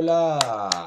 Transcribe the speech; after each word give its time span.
hola. 0.00 0.84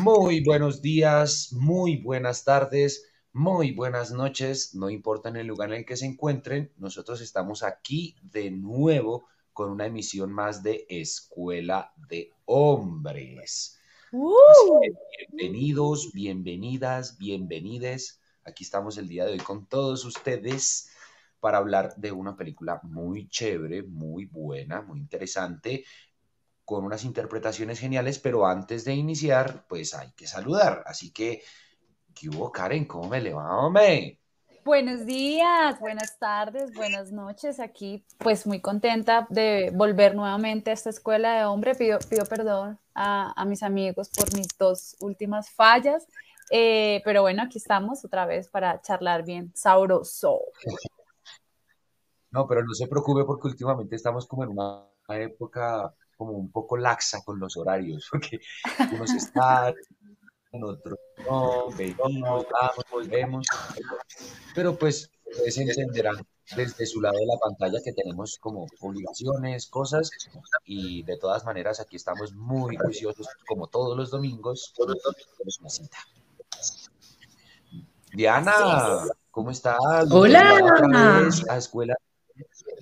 Muy 0.00 0.44
buenos 0.44 0.80
días, 0.80 1.52
muy 1.52 1.96
buenas 1.96 2.44
tardes, 2.44 3.04
muy 3.32 3.72
buenas 3.72 4.12
noches. 4.12 4.76
No 4.76 4.90
importa 4.90 5.28
en 5.28 5.38
el 5.38 5.48
lugar 5.48 5.70
en 5.70 5.78
el 5.78 5.84
que 5.84 5.96
se 5.96 6.06
encuentren, 6.06 6.72
nosotros 6.76 7.20
estamos 7.20 7.64
aquí 7.64 8.14
de 8.22 8.52
nuevo 8.52 9.26
con 9.52 9.72
una 9.72 9.86
emisión 9.86 10.32
más 10.32 10.62
de 10.62 10.86
Escuela 10.88 11.92
de 12.08 12.30
Hombres. 12.44 13.80
bienvenidos, 15.32 16.12
bienvenidas, 16.12 17.18
bienvenides. 17.18 18.20
Aquí 18.44 18.62
estamos 18.62 18.98
el 18.98 19.08
día 19.08 19.24
de 19.26 19.32
hoy 19.32 19.38
con 19.38 19.66
todos 19.66 20.04
ustedes 20.04 20.92
para 21.40 21.58
hablar 21.58 21.94
de 21.96 22.12
una 22.12 22.36
película 22.36 22.80
muy 22.84 23.28
chévere, 23.28 23.82
muy 23.82 24.26
buena, 24.26 24.82
muy 24.82 25.00
interesante, 25.00 25.84
con 26.68 26.84
unas 26.84 27.02
interpretaciones 27.04 27.80
geniales, 27.80 28.18
pero 28.18 28.46
antes 28.46 28.84
de 28.84 28.92
iniciar, 28.92 29.64
pues 29.66 29.94
hay 29.94 30.12
que 30.12 30.26
saludar. 30.26 30.82
Así 30.84 31.10
que, 31.14 31.42
¿qué 32.14 32.28
hubo, 32.28 32.52
Karen? 32.52 32.84
¿Cómo 32.84 33.08
me 33.08 33.22
le 33.22 33.32
va, 33.32 33.56
hombre? 33.56 34.20
Buenos 34.66 35.06
días, 35.06 35.80
buenas 35.80 36.18
tardes, 36.18 36.74
buenas 36.74 37.10
noches. 37.10 37.58
Aquí, 37.58 38.04
pues 38.18 38.46
muy 38.46 38.60
contenta 38.60 39.26
de 39.30 39.72
volver 39.74 40.14
nuevamente 40.14 40.70
a 40.70 40.74
esta 40.74 40.90
escuela 40.90 41.38
de 41.38 41.46
hombre. 41.46 41.74
Pido, 41.74 42.00
pido 42.00 42.26
perdón 42.26 42.78
a, 42.94 43.32
a 43.34 43.46
mis 43.46 43.62
amigos 43.62 44.10
por 44.10 44.30
mis 44.36 44.48
dos 44.58 44.94
últimas 45.00 45.48
fallas. 45.48 46.06
Eh, 46.50 47.00
pero 47.02 47.22
bueno, 47.22 47.44
aquí 47.44 47.56
estamos 47.56 48.04
otra 48.04 48.26
vez 48.26 48.50
para 48.50 48.82
charlar 48.82 49.24
bien 49.24 49.50
sabroso. 49.54 50.40
No, 52.30 52.46
pero 52.46 52.62
no 52.62 52.74
se 52.74 52.86
preocupe 52.86 53.24
porque 53.24 53.48
últimamente 53.48 53.96
estamos 53.96 54.26
como 54.26 54.44
en 54.44 54.50
una 54.50 54.84
época 55.08 55.94
como 56.18 56.32
un 56.32 56.50
poco 56.50 56.76
laxa 56.76 57.22
con 57.24 57.38
los 57.38 57.56
horarios, 57.56 58.06
porque 58.12 58.40
unos 58.92 59.10
están, 59.12 59.74
otros 60.52 60.98
no, 61.24 61.70
venimos, 61.70 62.46
vamos, 62.50 62.84
volvemos, 62.90 63.46
pero 64.54 64.76
pues 64.76 65.10
se 65.48 65.62
entenderán 65.62 66.16
desde 66.56 66.86
su 66.86 67.00
lado 67.00 67.18
de 67.18 67.26
la 67.26 67.38
pantalla 67.38 67.78
que 67.84 67.92
tenemos 67.92 68.38
como 68.40 68.66
obligaciones, 68.80 69.66
cosas, 69.68 70.10
y 70.64 71.02
de 71.04 71.16
todas 71.18 71.44
maneras 71.44 71.80
aquí 71.80 71.96
estamos 71.96 72.34
muy 72.34 72.76
juiciosos, 72.76 73.28
como 73.46 73.68
todos 73.68 73.96
los 73.96 74.10
domingos, 74.10 74.72
tenemos 74.76 75.58
una 75.60 75.70
cita. 75.70 75.98
Diana, 78.12 79.04
¿cómo 79.30 79.50
estás? 79.50 79.78
Hola. 80.10 81.28
A 81.50 81.56
escuela 81.58 81.94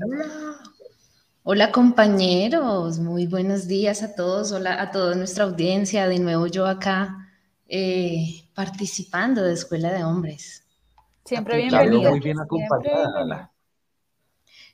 Hola. 0.05 0.63
Compañeros, 1.71 2.99
muy 2.99 3.29
buenos 3.29 3.69
días 3.69 4.03
a 4.03 4.17
todos, 4.17 4.51
hola 4.51 4.83
a 4.83 4.91
toda 4.91 5.15
nuestra 5.15 5.45
audiencia, 5.45 6.09
de 6.09 6.19
nuevo 6.19 6.49
yo 6.49 6.67
acá 6.67 7.31
eh, 7.69 8.51
participando 8.53 9.43
de 9.43 9.53
Escuela 9.53 9.93
de 9.93 10.03
Hombres. 10.03 10.65
Siempre 11.25 11.59
bienvenido. 11.59 12.11
Muy 12.11 12.19
bien 12.19 12.41
acompañada. 12.41 13.53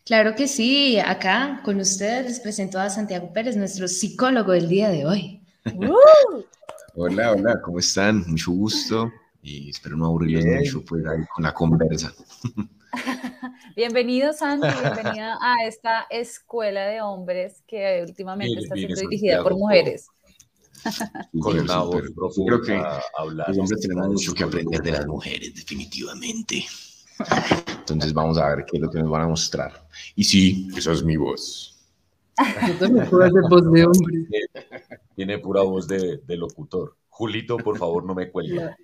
Claro 0.06 0.34
que 0.34 0.48
sí, 0.48 0.98
acá 0.98 1.60
con 1.62 1.78
ustedes 1.78 2.24
les 2.24 2.40
presento 2.40 2.80
a 2.80 2.88
Santiago 2.88 3.30
Pérez, 3.34 3.54
nuestro 3.54 3.86
psicólogo 3.86 4.52
del 4.52 4.68
día 4.68 4.88
de 4.88 5.04
hoy. 5.04 5.42
Hola, 6.94 7.32
hola, 7.32 7.60
¿cómo 7.62 7.78
están? 7.80 8.24
Mucho 8.26 8.50
gusto 8.50 9.12
y 9.42 9.70
espero 9.70 9.96
no 9.96 10.06
aburrirles 10.06 10.74
mucho 10.74 10.84
pues, 10.86 11.06
ahí 11.06 11.24
con 11.34 11.44
la 11.44 11.52
conversa. 11.52 12.12
Bienvenido, 13.76 14.32
Santi, 14.32 14.68
bienvenida 14.80 15.38
a 15.40 15.66
esta 15.66 16.06
escuela 16.10 16.86
de 16.86 17.00
hombres 17.00 17.62
que 17.66 18.04
últimamente 18.06 18.60
está 18.60 18.74
siendo 18.74 19.00
dirigida 19.00 19.42
por 19.42 19.56
mujeres. 19.56 20.08
Con 21.40 21.60
una 21.60 21.78
voz 21.78 22.02
Creo 22.46 22.62
que 22.62 22.74
los 22.74 23.58
hombres 23.58 23.80
tenemos 23.80 24.08
mucho 24.08 24.34
que 24.34 24.44
aprender 24.44 24.82
de 24.82 24.92
las 24.92 25.06
mujeres, 25.06 25.54
definitivamente. 25.54 26.64
Entonces 27.78 28.12
vamos 28.12 28.38
a 28.38 28.48
ver 28.54 28.64
qué 28.64 28.78
es 28.78 28.82
lo 28.82 28.90
que 28.90 28.98
nos 28.98 29.10
van 29.10 29.22
a 29.22 29.28
mostrar. 29.28 29.86
Y 30.16 30.24
sí, 30.24 30.68
esa 30.76 30.92
es 30.92 31.04
mi 31.04 31.16
voz. 31.16 31.68
Yo 32.66 32.74
también 32.78 33.08
puedo 33.08 33.24
hacer 33.24 33.42
voz 33.48 33.70
de 33.70 33.84
hombre. 33.84 34.26
Tiene 35.14 35.38
pura 35.38 35.62
voz 35.62 35.86
de, 35.86 36.18
de 36.18 36.36
locutor. 36.36 36.96
Julito, 37.10 37.56
por 37.58 37.78
favor, 37.78 38.04
no 38.04 38.14
me 38.14 38.30
cuelgue. 38.30 38.74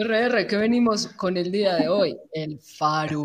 RR, 0.00 0.46
¿qué 0.46 0.56
venimos 0.56 1.08
con 1.08 1.36
el 1.36 1.50
día 1.50 1.74
de 1.74 1.88
hoy? 1.88 2.16
El 2.30 2.60
Faro. 2.60 3.24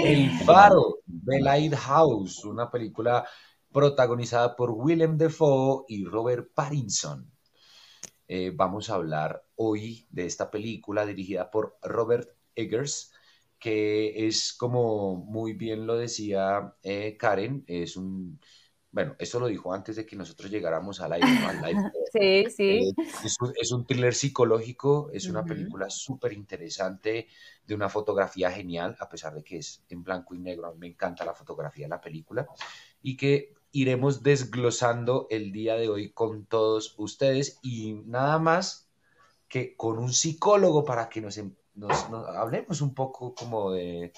El 0.00 0.30
Faro, 0.46 1.00
The 1.26 1.38
Lighthouse, 1.38 2.46
una 2.46 2.70
película 2.70 3.28
protagonizada 3.70 4.56
por 4.56 4.70
Willem 4.70 5.18
Dafoe 5.18 5.84
y 5.88 6.06
Robert 6.06 6.48
Pattinson. 6.54 7.30
Eh, 8.26 8.52
vamos 8.54 8.88
a 8.88 8.94
hablar 8.94 9.44
hoy 9.56 10.06
de 10.08 10.24
esta 10.24 10.50
película 10.50 11.04
dirigida 11.04 11.50
por 11.50 11.76
Robert 11.82 12.30
Eggers, 12.54 13.12
que 13.58 14.26
es 14.26 14.54
como 14.54 15.16
muy 15.16 15.52
bien 15.52 15.86
lo 15.86 15.98
decía 15.98 16.74
eh, 16.82 17.18
Karen, 17.18 17.64
es 17.66 17.98
un 17.98 18.40
bueno, 18.94 19.16
eso 19.18 19.40
lo 19.40 19.48
dijo 19.48 19.74
antes 19.74 19.96
de 19.96 20.06
que 20.06 20.14
nosotros 20.14 20.48
llegáramos 20.48 21.00
al 21.00 21.18
live. 21.18 21.26
sí, 22.12 22.44
sí. 22.48 22.94
Eh, 22.96 23.54
es, 23.60 23.72
un, 23.72 23.84
thriller 23.84 24.14
psicológico, 24.14 25.10
es 25.12 25.26
una 25.26 25.44
película 25.44 25.90
súper 25.90 26.32
interesante, 26.32 27.26
de 27.66 27.74
una 27.74 27.88
fotografía 27.88 28.52
genial, 28.52 28.96
a 29.00 29.08
pesar 29.08 29.34
de 29.34 29.42
que 29.42 29.58
es 29.58 29.82
en 29.88 30.04
blanco 30.04 30.36
y 30.36 30.38
negro, 30.38 30.68
a 30.68 30.72
mí 30.72 30.78
me 30.78 30.86
encanta 30.86 31.24
la 31.24 31.34
fotografía 31.34 31.86
de 31.86 31.90
la 31.90 32.00
película, 32.00 32.46
y 33.02 33.16
que 33.16 33.54
iremos 33.72 34.22
desglosando 34.22 35.26
el 35.28 35.50
día 35.50 35.74
de 35.74 35.88
hoy 35.88 36.12
con 36.12 36.46
todos 36.46 36.94
ustedes 36.96 37.58
y 37.62 37.94
nada 38.06 38.38
más 38.38 38.88
que 39.48 39.74
con 39.74 39.98
un 39.98 40.12
psicólogo 40.12 40.84
para 40.84 41.08
que 41.08 41.20
nos, 41.20 41.40
nos 41.74 42.08
hablemos 42.08 42.80
un 42.80 42.94
poco 42.94 43.34
como 43.34 43.72
de 43.72 44.12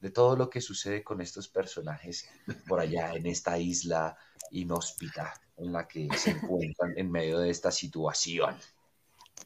de 0.00 0.10
todo 0.10 0.36
lo 0.36 0.48
que 0.48 0.60
sucede 0.60 1.04
con 1.04 1.20
estos 1.20 1.48
personajes 1.48 2.28
por 2.66 2.80
allá 2.80 3.12
en 3.12 3.26
esta 3.26 3.58
isla 3.58 4.16
inhóspita 4.50 5.32
en 5.56 5.72
la 5.72 5.86
que 5.86 6.08
se 6.16 6.30
encuentran 6.30 6.94
en 6.96 7.10
medio 7.10 7.38
de 7.38 7.50
esta 7.50 7.70
situación. 7.70 8.56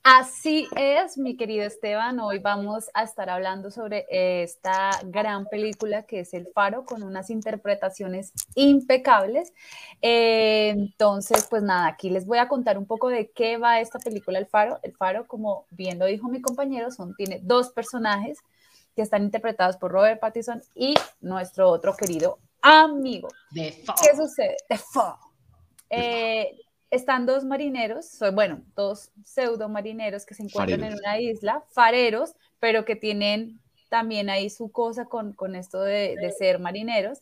Así 0.02 0.68
es, 0.76 1.16
mi 1.16 1.36
querido 1.36 1.64
Esteban. 1.64 2.20
Hoy 2.20 2.38
vamos 2.38 2.90
a 2.92 3.04
estar 3.04 3.30
hablando 3.30 3.70
sobre 3.70 4.04
esta 4.10 4.90
gran 5.04 5.46
película 5.46 6.02
que 6.02 6.20
es 6.20 6.34
El 6.34 6.46
Faro, 6.48 6.84
con 6.84 7.02
unas 7.02 7.30
interpretaciones 7.30 8.32
impecables. 8.54 9.54
Eh, 10.02 10.70
entonces, 10.70 11.46
pues 11.48 11.62
nada, 11.62 11.86
aquí 11.86 12.10
les 12.10 12.26
voy 12.26 12.38
a 12.38 12.48
contar 12.48 12.76
un 12.76 12.86
poco 12.86 13.08
de 13.08 13.30
qué 13.30 13.56
va 13.56 13.80
esta 13.80 13.98
película 13.98 14.38
El 14.38 14.46
Faro. 14.46 14.78
El 14.82 14.92
Faro, 14.92 15.26
como 15.26 15.66
bien 15.70 15.98
lo 15.98 16.04
dijo 16.04 16.28
mi 16.28 16.42
compañero, 16.42 16.90
son, 16.90 17.14
tiene 17.14 17.40
dos 17.42 17.70
personajes 17.70 18.38
que 18.94 19.02
están 19.02 19.22
interpretados 19.24 19.76
por 19.76 19.92
Robert 19.92 20.20
Pattinson 20.20 20.62
y 20.74 20.94
nuestro 21.20 21.68
otro 21.68 21.94
querido 21.96 22.38
amigo. 22.62 23.28
¿Qué 23.52 24.16
sucede? 24.16 24.56
De 24.68 24.78
eh, 25.90 26.56
están 26.90 27.26
dos 27.26 27.44
marineros, 27.44 28.18
bueno, 28.32 28.62
dos 28.74 29.10
pseudo 29.24 29.68
marineros 29.68 30.24
que 30.24 30.34
se 30.34 30.44
encuentran 30.44 30.84
en 30.84 30.94
una 30.94 31.20
isla, 31.20 31.62
fareros, 31.70 32.34
pero 32.60 32.84
que 32.84 32.96
tienen 32.96 33.60
también 33.88 34.30
ahí 34.30 34.50
su 34.50 34.72
cosa 34.72 35.04
con, 35.04 35.34
esto 35.54 35.80
de, 35.80 36.16
ser 36.36 36.58
marineros. 36.58 37.20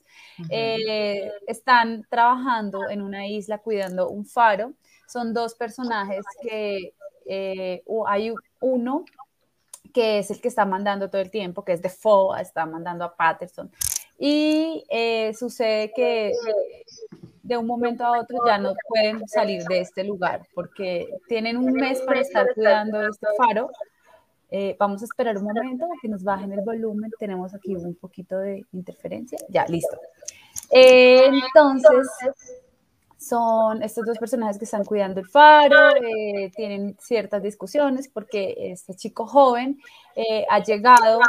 Eh, 0.48 1.30
están 1.46 2.06
trabajando 2.08 2.88
en 2.88 3.02
una 3.02 3.26
isla 3.26 3.58
cuidando 3.58 4.08
un 4.08 4.24
faro. 4.24 4.72
Son 5.06 5.34
dos 5.34 5.54
personajes 5.54 6.24
que 6.42 6.94
eh, 7.26 7.82
hay 8.06 8.32
uno 8.60 9.04
que 9.92 10.18
es 10.18 10.30
el 10.30 10.40
que 10.40 10.48
está 10.48 10.64
mandando 10.64 11.10
todo 11.10 11.20
el 11.20 11.30
tiempo, 11.30 11.64
que 11.64 11.72
es 11.72 11.82
de 11.82 11.88
Defoe, 11.88 12.40
está 12.40 12.66
mandando 12.66 13.04
a 13.04 13.14
Patterson. 13.14 13.70
Y 14.18 14.84
eh, 14.88 15.34
sucede 15.34 15.92
que 15.92 16.32
de 17.42 17.56
un 17.56 17.66
momento 17.66 18.04
a 18.04 18.20
otro 18.20 18.38
ya 18.46 18.58
no 18.58 18.74
pueden 18.88 19.26
salir 19.28 19.64
de 19.64 19.80
este 19.80 20.04
lugar 20.04 20.46
porque 20.54 21.08
tienen 21.28 21.56
un 21.56 21.72
mes 21.72 22.00
para 22.02 22.20
estar 22.20 22.46
cuidando 22.54 23.02
este 23.02 23.26
faro. 23.36 23.70
Eh, 24.50 24.76
vamos 24.78 25.02
a 25.02 25.06
esperar 25.06 25.36
un 25.38 25.44
momento 25.44 25.86
a 25.86 26.00
que 26.00 26.08
nos 26.08 26.22
bajen 26.22 26.52
el 26.52 26.60
volumen. 26.60 27.10
Tenemos 27.18 27.54
aquí 27.54 27.74
un 27.74 27.94
poquito 27.94 28.38
de 28.38 28.64
interferencia. 28.72 29.38
Ya, 29.48 29.66
listo. 29.66 29.98
Eh, 30.70 31.26
entonces, 31.26 32.08
son 33.22 33.82
estos 33.82 34.04
dos 34.04 34.19
personajes 34.19 34.58
que 34.58 34.64
están 34.64 34.84
cuidando 34.84 35.20
el 35.20 35.28
faro, 35.28 35.96
eh, 35.96 36.50
tienen 36.54 36.96
ciertas 36.98 37.42
discusiones 37.42 38.08
porque 38.08 38.54
este 38.58 38.94
chico 38.94 39.26
joven 39.26 39.80
eh, 40.16 40.44
ha 40.50 40.62
llegado 40.62 41.20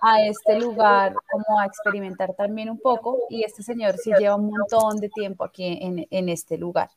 a 0.00 0.22
este 0.22 0.58
lugar 0.58 1.14
como 1.30 1.60
a 1.60 1.66
experimentar 1.66 2.34
también 2.34 2.70
un 2.70 2.78
poco 2.78 3.18
y 3.28 3.44
este 3.44 3.62
señor 3.62 3.96
sí 3.98 4.10
lleva 4.18 4.36
un 4.36 4.50
montón 4.50 4.98
de 4.98 5.08
tiempo 5.08 5.44
aquí 5.44 5.78
en, 5.80 6.28
este 6.28 6.56
lugar. 6.56 6.90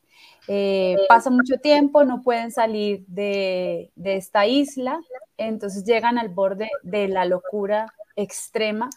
Eh, 0.48 0.96
pasa 1.08 1.30
mucho 1.30 1.58
tiempo, 1.58 2.04
no 2.04 2.22
pueden 2.22 2.50
salir 2.50 3.04
de, 3.06 3.90
de 3.94 4.16
esta 4.16 4.46
isla, 4.46 5.00
entonces 5.36 5.84
llegan 5.84 6.18
al 6.18 6.28
borde 6.28 6.70
de 6.82 7.08
la 7.08 7.24
locura 7.24 7.92
extrema 8.16 8.88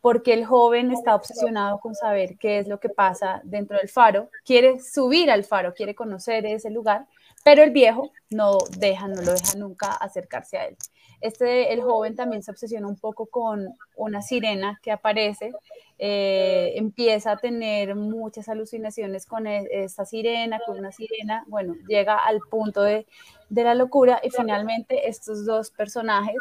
porque 0.00 0.32
el 0.32 0.44
joven 0.44 0.90
está 0.90 1.14
obsesionado 1.14 1.80
con 1.80 1.94
saber 1.94 2.36
qué 2.38 2.58
es 2.58 2.68
lo 2.68 2.78
que 2.78 2.88
pasa 2.88 3.40
dentro 3.44 3.76
del 3.78 3.88
faro, 3.88 4.30
quiere 4.44 4.80
subir 4.80 5.30
al 5.30 5.44
faro, 5.44 5.74
quiere 5.74 5.94
conocer 5.94 6.46
ese 6.46 6.70
lugar, 6.70 7.06
pero 7.44 7.62
el 7.62 7.70
viejo 7.70 8.10
no 8.30 8.58
deja, 8.78 9.08
no 9.08 9.22
lo 9.22 9.32
deja 9.32 9.56
nunca 9.56 9.92
acercarse 9.92 10.58
a 10.58 10.66
él. 10.66 10.76
Este, 11.20 11.72
el 11.72 11.82
joven 11.82 12.14
también 12.14 12.42
se 12.44 12.52
obsesiona 12.52 12.86
un 12.86 12.96
poco 12.96 13.26
con 13.26 13.66
una 13.96 14.22
sirena 14.22 14.78
que 14.82 14.92
aparece, 14.92 15.52
eh, 15.98 16.74
empieza 16.76 17.32
a 17.32 17.36
tener 17.36 17.96
muchas 17.96 18.48
alucinaciones 18.48 19.26
con 19.26 19.48
e, 19.48 19.66
esta 19.72 20.04
sirena, 20.04 20.60
con 20.64 20.78
una 20.78 20.92
sirena, 20.92 21.44
bueno, 21.48 21.74
llega 21.88 22.16
al 22.18 22.38
punto 22.48 22.82
de, 22.82 23.06
de 23.48 23.64
la 23.64 23.74
locura 23.74 24.20
y 24.22 24.30
finalmente 24.30 25.08
estos 25.08 25.44
dos 25.44 25.72
personajes 25.72 26.36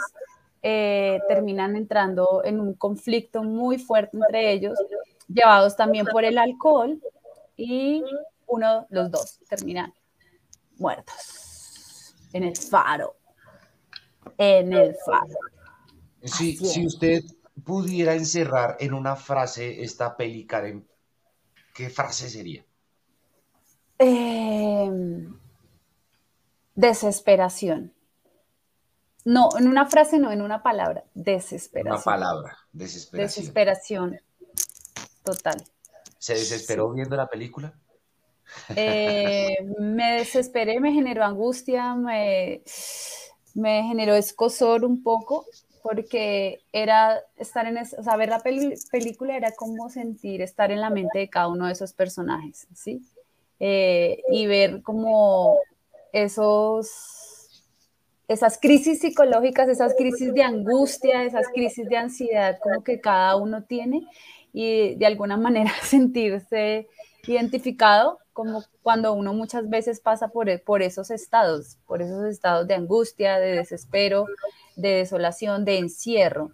eh, 0.62 1.20
terminan 1.28 1.76
entrando 1.76 2.42
en 2.44 2.60
un 2.60 2.74
conflicto 2.74 3.44
muy 3.44 3.78
fuerte 3.78 4.18
entre 4.18 4.52
ellos, 4.52 4.78
llevados 5.28 5.76
también 5.76 6.06
por 6.06 6.24
el 6.26 6.38
alcohol 6.38 7.02
y 7.56 8.04
uno, 8.48 8.86
los 8.90 9.12
dos, 9.12 9.40
terminan 9.50 9.94
muertos 10.78 12.16
en 12.34 12.44
el 12.44 12.56
faro 12.56 13.16
en 14.38 14.74
el 14.74 14.96
faro. 15.06 15.36
si 16.22 16.86
usted 16.86 17.24
pudiera 17.64 18.14
encerrar 18.14 18.78
en 18.80 18.94
una 18.94 19.16
frase 19.16 19.84
esta 19.84 20.16
peli, 20.16 20.46
Karen, 20.46 20.88
¿qué 21.74 21.90
frase 21.90 22.30
sería? 22.30 22.66
Em, 23.98 25.36
desesperación. 26.76 27.94
No, 29.28 29.50
en 29.58 29.68
una 29.68 29.86
frase 29.86 30.20
no, 30.20 30.32
en 30.32 30.42
una 30.42 30.64
palabra. 30.64 31.04
Desesperación. 31.14 31.96
Una 31.96 32.04
palabra, 32.04 32.58
desesperación. 32.72 33.42
Desesperación. 33.42 34.20
Total. 35.24 35.64
¿Se 36.18 36.34
desesperó 36.34 36.92
viendo 36.92 37.16
la 37.16 37.28
película? 37.28 37.74
Eh, 38.76 39.58
me 39.80 40.20
desesperé, 40.20 40.80
me 40.80 40.94
generó 40.94 41.24
angustia, 41.26 41.96
me 41.96 42.64
me 43.58 43.84
generó 43.84 44.16
escosor 44.16 44.86
un 44.86 45.02
poco 45.02 45.46
porque 45.82 46.62
era 46.72 47.20
estar 47.38 47.66
en, 47.66 47.78
o 47.78 48.04
sea, 48.04 48.16
ver 48.16 48.30
la 48.30 48.42
película 48.42 49.36
era 49.36 49.52
como 49.52 49.90
sentir 49.90 50.42
estar 50.42 50.72
en 50.72 50.80
la 50.80 50.92
mente 50.92 51.20
de 51.20 51.30
cada 51.30 51.48
uno 51.48 51.66
de 51.66 51.74
esos 51.74 51.94
personajes, 51.94 52.68
¿sí? 52.76 53.02
Eh, 53.60 54.22
y 54.30 54.46
ver 54.46 54.84
como 54.84 55.58
esos, 56.14 57.17
esas 58.28 58.60
crisis 58.60 59.00
psicológicas, 59.00 59.70
esas 59.70 59.96
crisis 59.96 60.34
de 60.34 60.44
angustia, 60.44 61.24
esas 61.24 61.48
crisis 61.54 61.88
de 61.88 61.98
ansiedad 61.98 62.58
como 62.62 62.84
que 62.84 63.00
cada 63.00 63.36
uno 63.36 63.64
tiene 63.64 64.06
y 64.54 64.96
de 64.96 65.06
alguna 65.06 65.38
manera 65.38 65.72
sentirse 65.84 66.88
identificado 67.26 68.20
como 68.34 68.64
cuando 68.84 69.14
uno 69.14 69.34
muchas 69.34 69.68
veces 69.68 70.00
pasa 70.00 70.28
por, 70.28 70.48
e, 70.48 70.60
por 70.60 70.82
esos 70.82 71.10
estados, 71.10 71.78
por 71.88 72.02
esos 72.02 72.24
estados 72.26 72.68
de 72.68 72.76
angustia, 72.76 73.40
de 73.40 73.54
desespero, 73.54 74.28
de 74.76 74.90
desolación, 74.90 75.66
de 75.66 75.80
encierro 75.80 76.52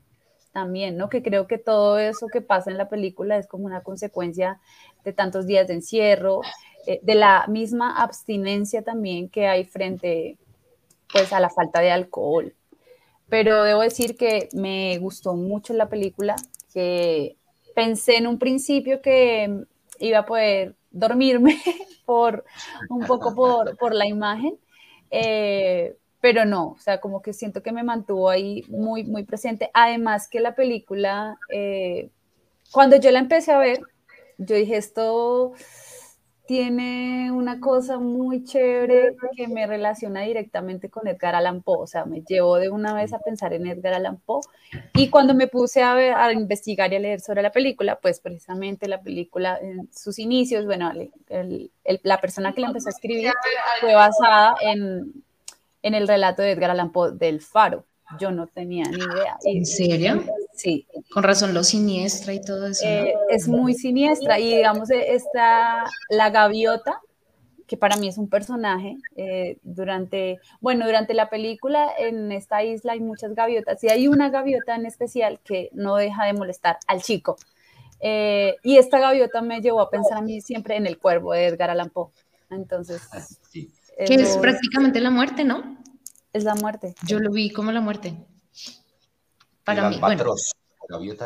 también, 0.54 0.96
¿no? 0.96 1.10
Que 1.10 1.22
creo 1.22 1.48
que 1.48 1.58
todo 1.58 1.98
eso 1.98 2.28
que 2.28 2.40
pasa 2.40 2.72
en 2.72 2.78
la 2.78 2.88
película 2.88 3.38
es 3.38 3.48
como 3.48 3.66
una 3.66 3.82
consecuencia 3.82 4.62
de 5.04 5.12
tantos 5.12 5.46
días 5.46 5.68
de 5.68 5.74
encierro, 5.74 6.42
eh, 6.88 7.00
de 7.02 7.16
la 7.16 7.46
misma 7.48 8.02
abstinencia 8.02 8.82
también 8.82 9.28
que 9.30 9.48
hay 9.48 9.66
frente, 9.66 10.38
pues, 11.14 11.32
a 11.32 11.40
la 11.40 11.50
falta 11.50 11.80
de 11.80 11.92
alcohol. 11.92 12.54
Pero 13.30 13.64
debo 13.64 13.82
decir 13.82 14.18
que 14.18 14.50
me 14.54 14.98
gustó 14.98 15.36
mucho 15.36 15.74
la 15.74 15.88
película, 15.88 16.36
que 16.74 17.38
pensé 17.74 18.18
en 18.18 18.28
un 18.28 18.38
principio 18.38 19.02
que 19.02 19.66
iba 20.00 20.20
a 20.20 20.26
poder 20.26 20.76
dormirme 20.92 21.62
por 22.06 22.44
un 22.90 23.06
poco 23.06 23.34
por, 23.34 23.78
por 23.78 23.96
la 23.96 24.08
imagen, 24.08 24.58
eh, 25.12 25.96
pero 26.20 26.46
no, 26.46 26.70
o 26.70 26.80
sea, 26.80 27.02
como 27.02 27.22
que 27.22 27.34
siento 27.34 27.62
que 27.62 27.72
me 27.72 27.84
mantuvo 27.84 28.30
ahí 28.30 28.64
muy, 28.70 29.04
muy 29.04 29.24
presente. 29.24 29.70
Además 29.74 30.28
que 30.30 30.40
la 30.40 30.56
película, 30.56 31.38
eh, 31.50 32.10
cuando 32.72 32.96
yo 32.96 33.12
la 33.12 33.20
empecé 33.20 33.52
a 33.52 33.60
ver, 33.60 33.82
yo 34.38 34.56
dije, 34.56 34.78
esto 34.78 35.54
tiene 36.46 37.32
una 37.32 37.60
cosa 37.60 38.00
muy 38.00 38.44
chévere 38.44 39.16
que 39.36 39.48
me 39.48 39.66
relaciona 39.66 40.22
directamente 40.22 40.90
con 40.90 41.08
Edgar 41.08 41.36
Allan 41.36 41.62
Poe, 41.62 41.84
o 41.84 41.88
sea, 41.88 42.06
me 42.06 42.22
llevó 42.22 42.58
de 42.58 42.70
una 42.70 42.94
vez 42.94 43.14
a 43.14 43.20
pensar 43.20 43.54
en 43.54 43.66
Edgar 43.66 43.94
Allan 43.94 44.18
Poe 44.18 44.42
y 44.94 45.10
cuando 45.10 45.34
me 45.34 45.48
puse 45.48 45.84
a, 45.84 45.94
ver, 45.94 46.14
a 46.14 46.34
investigar 46.34 46.92
y 46.92 46.98
a 46.98 47.00
leer 47.00 47.22
sobre 47.22 47.42
la 47.42 47.52
película, 47.52 48.00
pues 48.02 48.20
precisamente 48.20 48.88
la 48.88 49.02
película 49.02 49.58
en 49.62 49.90
sus 49.94 50.20
inicios, 50.20 50.66
bueno, 50.66 50.92
la 52.04 52.22
persona 52.22 52.54
que 52.54 52.62
la 52.62 52.68
empezó 52.68 52.90
a 52.90 52.92
escribir 52.92 53.32
fue 53.80 53.94
basada 53.94 54.56
en, 54.62 55.24
en 55.82 55.94
el 55.94 56.08
relato 56.08 56.42
de 56.42 56.52
Edgar 56.52 56.72
Allan 56.72 56.92
Poe 56.92 57.14
del 57.14 57.40
Faro, 57.40 57.86
yo 58.20 58.32
no 58.32 58.48
tenía 58.48 58.84
ni 58.86 58.98
idea. 58.98 59.38
¿En 59.46 59.66
serio? 59.66 60.24
Sí. 60.54 60.88
Con 61.12 61.24
razón 61.24 61.54
lo 61.54 61.64
siniestra 61.64 62.34
y 62.34 62.42
todo 62.42 62.68
eso. 62.68 62.86
Eh, 62.86 63.14
es 63.30 63.48
muy 63.48 63.74
siniestra 63.74 64.40
y 64.40 64.56
digamos 64.56 64.90
eh, 64.92 65.14
está 65.14 65.86
la 66.10 66.30
gaviota, 66.30 67.02
que 67.68 67.78
para 67.78 67.96
mí 67.98 68.08
es 68.08 68.18
un 68.18 68.30
personaje, 68.30 68.98
eh, 69.16 69.58
durante, 69.64 70.40
bueno, 70.62 70.86
durante 70.86 71.14
la 71.14 71.30
película 71.30 71.90
en 71.98 72.32
esta 72.32 72.64
isla 72.64 72.94
hay 72.94 73.00
muchas 73.00 73.34
gaviotas 73.34 73.84
y 73.84 73.90
hay 73.90 74.08
una 74.08 74.30
gaviota 74.30 74.76
en 74.76 74.86
especial 74.86 75.40
que 75.44 75.70
no 75.74 75.96
deja 75.96 76.26
de 76.26 76.34
molestar 76.34 76.78
al 76.88 77.02
chico. 77.02 77.38
y 78.02 78.78
esta 78.78 79.00
gaviota 79.00 79.42
me 79.42 79.62
llevó 79.62 79.82
a 79.82 79.90
pensar 79.90 80.18
a 80.18 80.22
mí 80.22 80.42
siempre 80.42 80.76
en 80.76 80.86
el 80.86 80.98
cuervo 80.98 81.34
de 81.34 81.48
Edgar 81.48 81.70
Allan 81.70 81.90
Poe. 81.90 82.12
Entonces, 82.50 83.02
sí. 83.50 83.72
que 84.06 84.16
es 84.16 84.38
prácticamente 84.38 85.00
la 85.00 85.10
muerte, 85.10 85.44
¿no? 85.44 85.84
es 86.34 86.44
la 86.44 86.56
muerte. 86.56 86.96
Yo 87.06 87.20
lo 87.20 87.32
vi 87.32 87.52
como 87.52 87.72
la 87.72 87.80
muerte. 87.80 88.18
Para 89.64 89.90
mí, 89.90 89.98
bueno, 90.00 90.36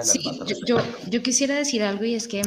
sí, 0.03 0.21
yo, 0.67 0.77
yo, 1.09 1.23
quisiera 1.23 1.55
decir 1.55 1.83
algo 1.83 2.03
y 2.05 2.13
es 2.13 2.27
que 2.27 2.41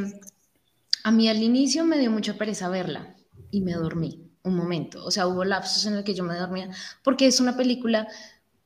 a 1.03 1.11
mí 1.11 1.29
al 1.29 1.43
inicio 1.43 1.85
me 1.85 1.99
dio 1.99 2.11
mucha 2.11 2.35
pereza 2.35 2.69
verla 2.69 3.17
y 3.51 3.61
me 3.63 3.73
dormí 3.73 4.31
un 4.43 4.57
momento. 4.57 5.05
O 5.05 5.11
sea, 5.11 5.27
hubo 5.27 5.45
lapsos 5.45 5.87
en 5.87 5.95
el 5.95 6.05
que 6.05 6.15
yo 6.15 6.25
me 6.25 6.37
dormía 6.37 6.71
porque 7.03 7.27
es 7.27 7.41
una 7.41 7.57
película, 7.57 8.07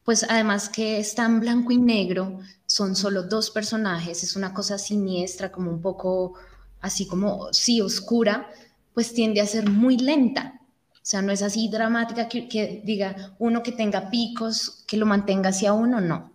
pues 0.05 0.25
además 0.29 0.69
que 0.69 0.99
está 0.99 1.25
en 1.25 1.41
blanco 1.41 1.73
y 1.73 1.79
negro, 1.79 2.41
son 2.67 2.97
solo 2.97 3.23
dos 3.23 3.51
personajes, 3.51 4.23
es 4.23 4.37
una 4.37 4.53
cosa 4.53 4.79
siniestra, 4.79 5.51
como 5.51 5.71
un 5.71 5.81
poco 5.81 6.35
así 6.81 7.07
como, 7.07 7.53
sí, 7.53 7.81
oscura, 7.81 8.51
pues 8.93 9.15
tiende 9.15 9.41
a 9.41 9.47
ser 9.47 9.71
muy 9.71 9.97
lenta. 9.97 10.61
O 10.93 11.07
sea, 11.07 11.23
no 11.23 11.33
es 11.33 11.43
así 11.43 11.69
dramática 11.69 12.29
que, 12.29 12.83
diga 12.85 13.35
uno 13.39 13.63
que 13.63 13.73
tenga 13.73 14.11
picos, 14.11 14.85
que 14.87 14.97
lo 14.97 15.07
mantenga 15.07 15.51
hacia 15.51 15.73
uno, 15.73 16.01
no. 16.01 16.34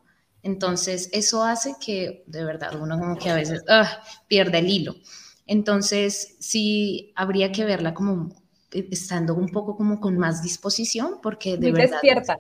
Entonces, 0.50 1.10
eso 1.14 1.44
hace 1.44 1.76
que 1.84 2.24
de 2.26 2.44
verdad 2.44 2.82
uno 2.82 2.98
como 2.98 3.18
que 3.18 3.30
a 3.30 3.36
veces 3.36 3.64
ah, 3.70 4.02
pierde 4.28 4.60
el 4.60 4.70
hilo. 4.70 4.96
Entonces, 5.46 6.36
sí 6.40 7.14
habría 7.16 7.52
que 7.52 7.66
verla 7.66 7.94
como 7.94 8.30
eh, 8.72 8.88
estando 8.92 9.36
un 9.36 9.50
poco 9.50 9.78
como 9.78 10.00
con 10.00 10.18
más 10.18 10.42
disposición, 10.42 11.20
porque 11.22 11.58
de 11.58 11.72
Muy 11.72 11.82
verdad... 11.82 11.92
despierta. 12.02 12.40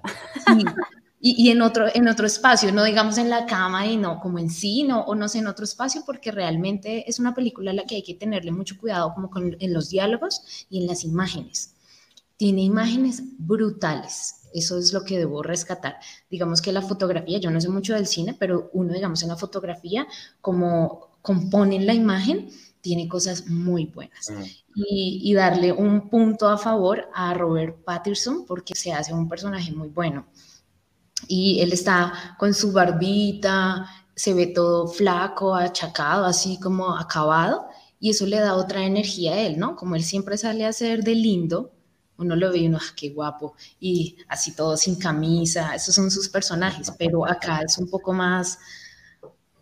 y, 1.21 1.45
y, 1.45 1.51
en, 1.51 1.61
otro, 1.61 1.85
en 1.93 2.07
otro 2.07 2.25
espacio, 2.25 2.71
no 2.71 2.83
digamos 2.83 3.17
en 3.19 3.29
la 3.29 3.45
cama 3.45 3.85
y 3.85 3.95
no 3.95 4.19
como 4.19 4.39
en 4.39 4.49
sí, 4.49 4.83
no, 4.83 5.01
o 5.01 5.13
no 5.13 5.27
sé, 5.27 5.39
en 5.39 5.47
otro 5.47 5.65
espacio, 5.65 6.01
porque 6.05 6.31
realmente 6.31 7.07
es 7.07 7.19
una 7.19 7.35
película 7.35 7.71
a 7.71 7.75
la 7.75 7.83
que 7.83 7.95
hay 7.95 8.03
que 8.03 8.15
tenerle 8.15 8.51
mucho 8.51 8.77
cuidado 8.79 9.13
como 9.13 9.29
con, 9.29 9.55
en 9.59 9.73
los 9.73 9.89
diálogos 9.89 10.65
y 10.69 10.79
en 10.79 10.87
las 10.87 11.03
imágenes 11.03 11.75
tiene 12.39 12.61
imágenes 12.61 13.21
brutales. 13.37 14.38
Eso 14.53 14.77
es 14.77 14.93
lo 14.93 15.03
que 15.03 15.17
debo 15.17 15.43
rescatar. 15.43 15.97
Digamos 16.29 16.61
que 16.61 16.71
la 16.71 16.81
fotografía, 16.81 17.39
yo 17.39 17.51
no 17.51 17.61
sé 17.61 17.69
mucho 17.69 17.93
del 17.93 18.07
cine, 18.07 18.35
pero 18.37 18.69
uno, 18.73 18.93
digamos, 18.93 19.21
en 19.23 19.29
la 19.29 19.37
fotografía, 19.37 20.07
como 20.41 21.17
componen 21.21 21.85
la 21.85 21.93
imagen, 21.93 22.49
tiene 22.81 23.07
cosas 23.07 23.47
muy 23.47 23.85
buenas. 23.85 24.29
Mm. 24.29 24.43
Y, 24.75 25.21
y, 25.23 25.33
darle 25.33 25.71
un 25.71 26.09
punto 26.09 26.47
a 26.47 26.57
favor 26.57 27.09
a 27.13 27.33
Robert 27.33 27.83
Pattinson 27.83 28.45
porque 28.45 28.75
se 28.75 28.93
hace 28.93 29.13
un 29.13 29.27
personaje 29.27 29.71
muy 29.71 29.89
bueno. 29.89 30.27
Y 31.27 31.59
él 31.59 31.73
está 31.73 32.35
con 32.37 32.53
su 32.53 32.71
barbita, 32.71 33.85
se 34.15 34.33
ve 34.33 34.47
todo 34.47 34.87
flaco, 34.87 35.55
achacado, 35.55 36.25
así 36.25 36.59
como 36.59 36.97
acabado, 36.97 37.67
y 38.01 38.09
eso 38.09 38.25
le 38.25 38.37
da 38.39 38.55
otra 38.55 38.85
energía 38.85 39.33
a 39.33 39.39
él, 39.39 39.57
¿no? 39.57 39.75
Como 39.77 39.95
él 39.95 40.03
siempre 40.03 40.37
sale 40.37 40.65
a 40.65 40.73
ser 40.73 41.03
de 41.03 41.15
lindo, 41.15 41.71
uno 42.19 42.35
lo 42.35 42.51
ve 42.51 42.59
y 42.59 42.67
uno, 42.67 42.77
ah, 42.79 42.93
qué 42.95 43.09
guapo, 43.09 43.55
y 43.79 44.17
así 44.27 44.55
todo 44.55 44.77
sin 44.77 44.97
camisa, 44.97 45.73
esos 45.73 45.95
son 45.95 46.11
sus 46.11 46.29
personajes, 46.29 46.91
pero 46.97 47.25
acá 47.25 47.61
es 47.65 47.77
un 47.77 47.89
poco 47.89 48.13
más, 48.13 48.59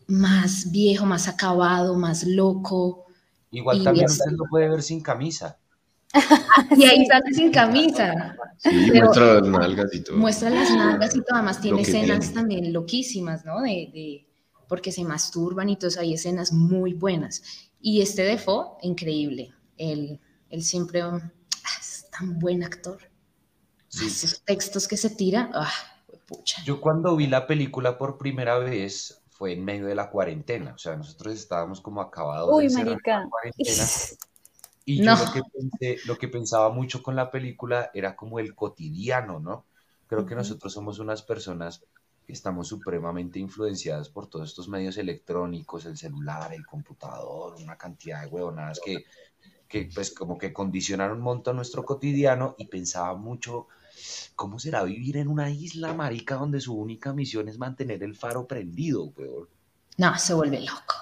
más 0.07 0.69
viejo, 0.71 1.05
más 1.05 1.27
acabado, 1.27 1.95
más 1.95 2.23
loco. 2.23 3.05
Igual 3.51 3.83
también 3.83 4.07
usted 4.07 4.31
lo 4.31 4.45
puede 4.49 4.69
ver 4.69 4.81
sin 4.81 5.01
camisa. 5.01 5.57
y 6.77 6.83
ahí 6.85 7.05
sale 7.05 7.33
sin 7.33 7.51
camisa. 7.51 8.35
muestra 8.93 9.35
las 9.35 9.47
nalgas 9.47 9.93
y 9.93 9.99
todo. 10.01 10.17
Muestra 10.17 10.49
las 10.49 10.71
nalgas 10.71 11.15
y 11.15 11.19
todo, 11.19 11.35
además 11.35 11.61
tiene 11.61 11.81
escenas 11.81 12.33
también 12.33 12.73
loquísimas, 12.73 13.45
¿no? 13.45 13.61
De, 13.61 14.25
porque 14.67 14.91
se 14.91 15.03
masturban 15.03 15.69
y 15.69 15.77
todas 15.77 15.97
hay 15.97 16.13
escenas 16.13 16.51
muy 16.51 16.93
buenas. 16.93 17.43
Y 17.79 18.01
este 18.01 18.23
Defoe, 18.23 18.77
increíble. 18.81 19.53
Él, 19.77 20.19
él 20.49 20.63
siempre 20.63 21.03
tan 22.17 22.39
buen 22.39 22.63
actor. 22.63 22.99
Esos 23.89 24.43
textos 24.43 24.87
que 24.87 24.97
se 24.97 25.09
tira, 25.09 25.49
ah, 25.53 25.71
pucha. 26.27 26.61
Yo 26.63 26.81
cuando 26.81 27.15
vi 27.15 27.27
la 27.27 27.47
película 27.47 27.97
por 27.97 28.17
primera 28.17 28.57
vez 28.57 29.21
fue 29.29 29.53
en 29.53 29.63
medio 29.63 29.85
de 29.85 29.95
la 29.95 30.09
cuarentena, 30.09 30.73
o 30.73 30.77
sea, 30.77 30.95
nosotros 30.95 31.33
estábamos 31.33 31.79
como 31.79 32.01
acabados 32.01 32.49
Uy, 32.51 32.67
de 32.67 32.83
la 32.83 32.97
cuarentena. 33.29 33.83
Y 34.89 35.03
yo 35.03 35.17
lo, 35.17 35.33
que 35.33 35.41
pensé, 35.53 35.97
lo 36.05 36.17
que 36.17 36.29
pensaba 36.29 36.69
mucho 36.69 37.03
con 37.03 37.13
la 37.13 37.29
película 37.29 37.91
era 37.93 38.15
como 38.15 38.39
el 38.39 38.55
cotidiano, 38.55 39.37
¿no? 39.37 39.65
Creo 40.07 40.25
que 40.25 40.33
nosotros 40.33 40.71
somos 40.71 40.99
unas 40.99 41.23
personas 41.23 41.83
que 42.25 42.31
estamos 42.31 42.69
supremamente 42.69 43.37
influenciadas 43.37 44.07
por 44.07 44.27
todos 44.27 44.47
estos 44.47 44.69
medios 44.69 44.97
electrónicos, 44.97 45.85
el 45.85 45.97
celular, 45.97 46.53
el 46.53 46.65
computador, 46.65 47.55
una 47.61 47.77
cantidad 47.77 48.21
de 48.21 48.27
huevonadas 48.27 48.79
que, 48.79 49.03
que 49.67 49.89
pues 49.93 50.11
como 50.11 50.37
que 50.37 50.53
condicionaron 50.53 51.17
un 51.17 51.23
montón 51.23 51.57
nuestro 51.57 51.83
cotidiano 51.85 52.55
y 52.57 52.65
pensaba 52.67 53.15
mucho 53.15 53.67
cómo 54.35 54.59
será 54.59 54.83
vivir 54.83 55.17
en 55.17 55.27
una 55.27 55.49
isla 55.49 55.93
marica 55.93 56.35
donde 56.35 56.61
su 56.61 56.75
única 56.75 57.13
misión 57.13 57.49
es 57.49 57.57
mantener 57.57 58.03
el 58.03 58.15
faro 58.15 58.47
prendido, 58.47 59.05
weón. 59.17 59.49
No, 59.97 60.17
se 60.17 60.33
vuelve 60.33 60.61
loco. 60.61 60.95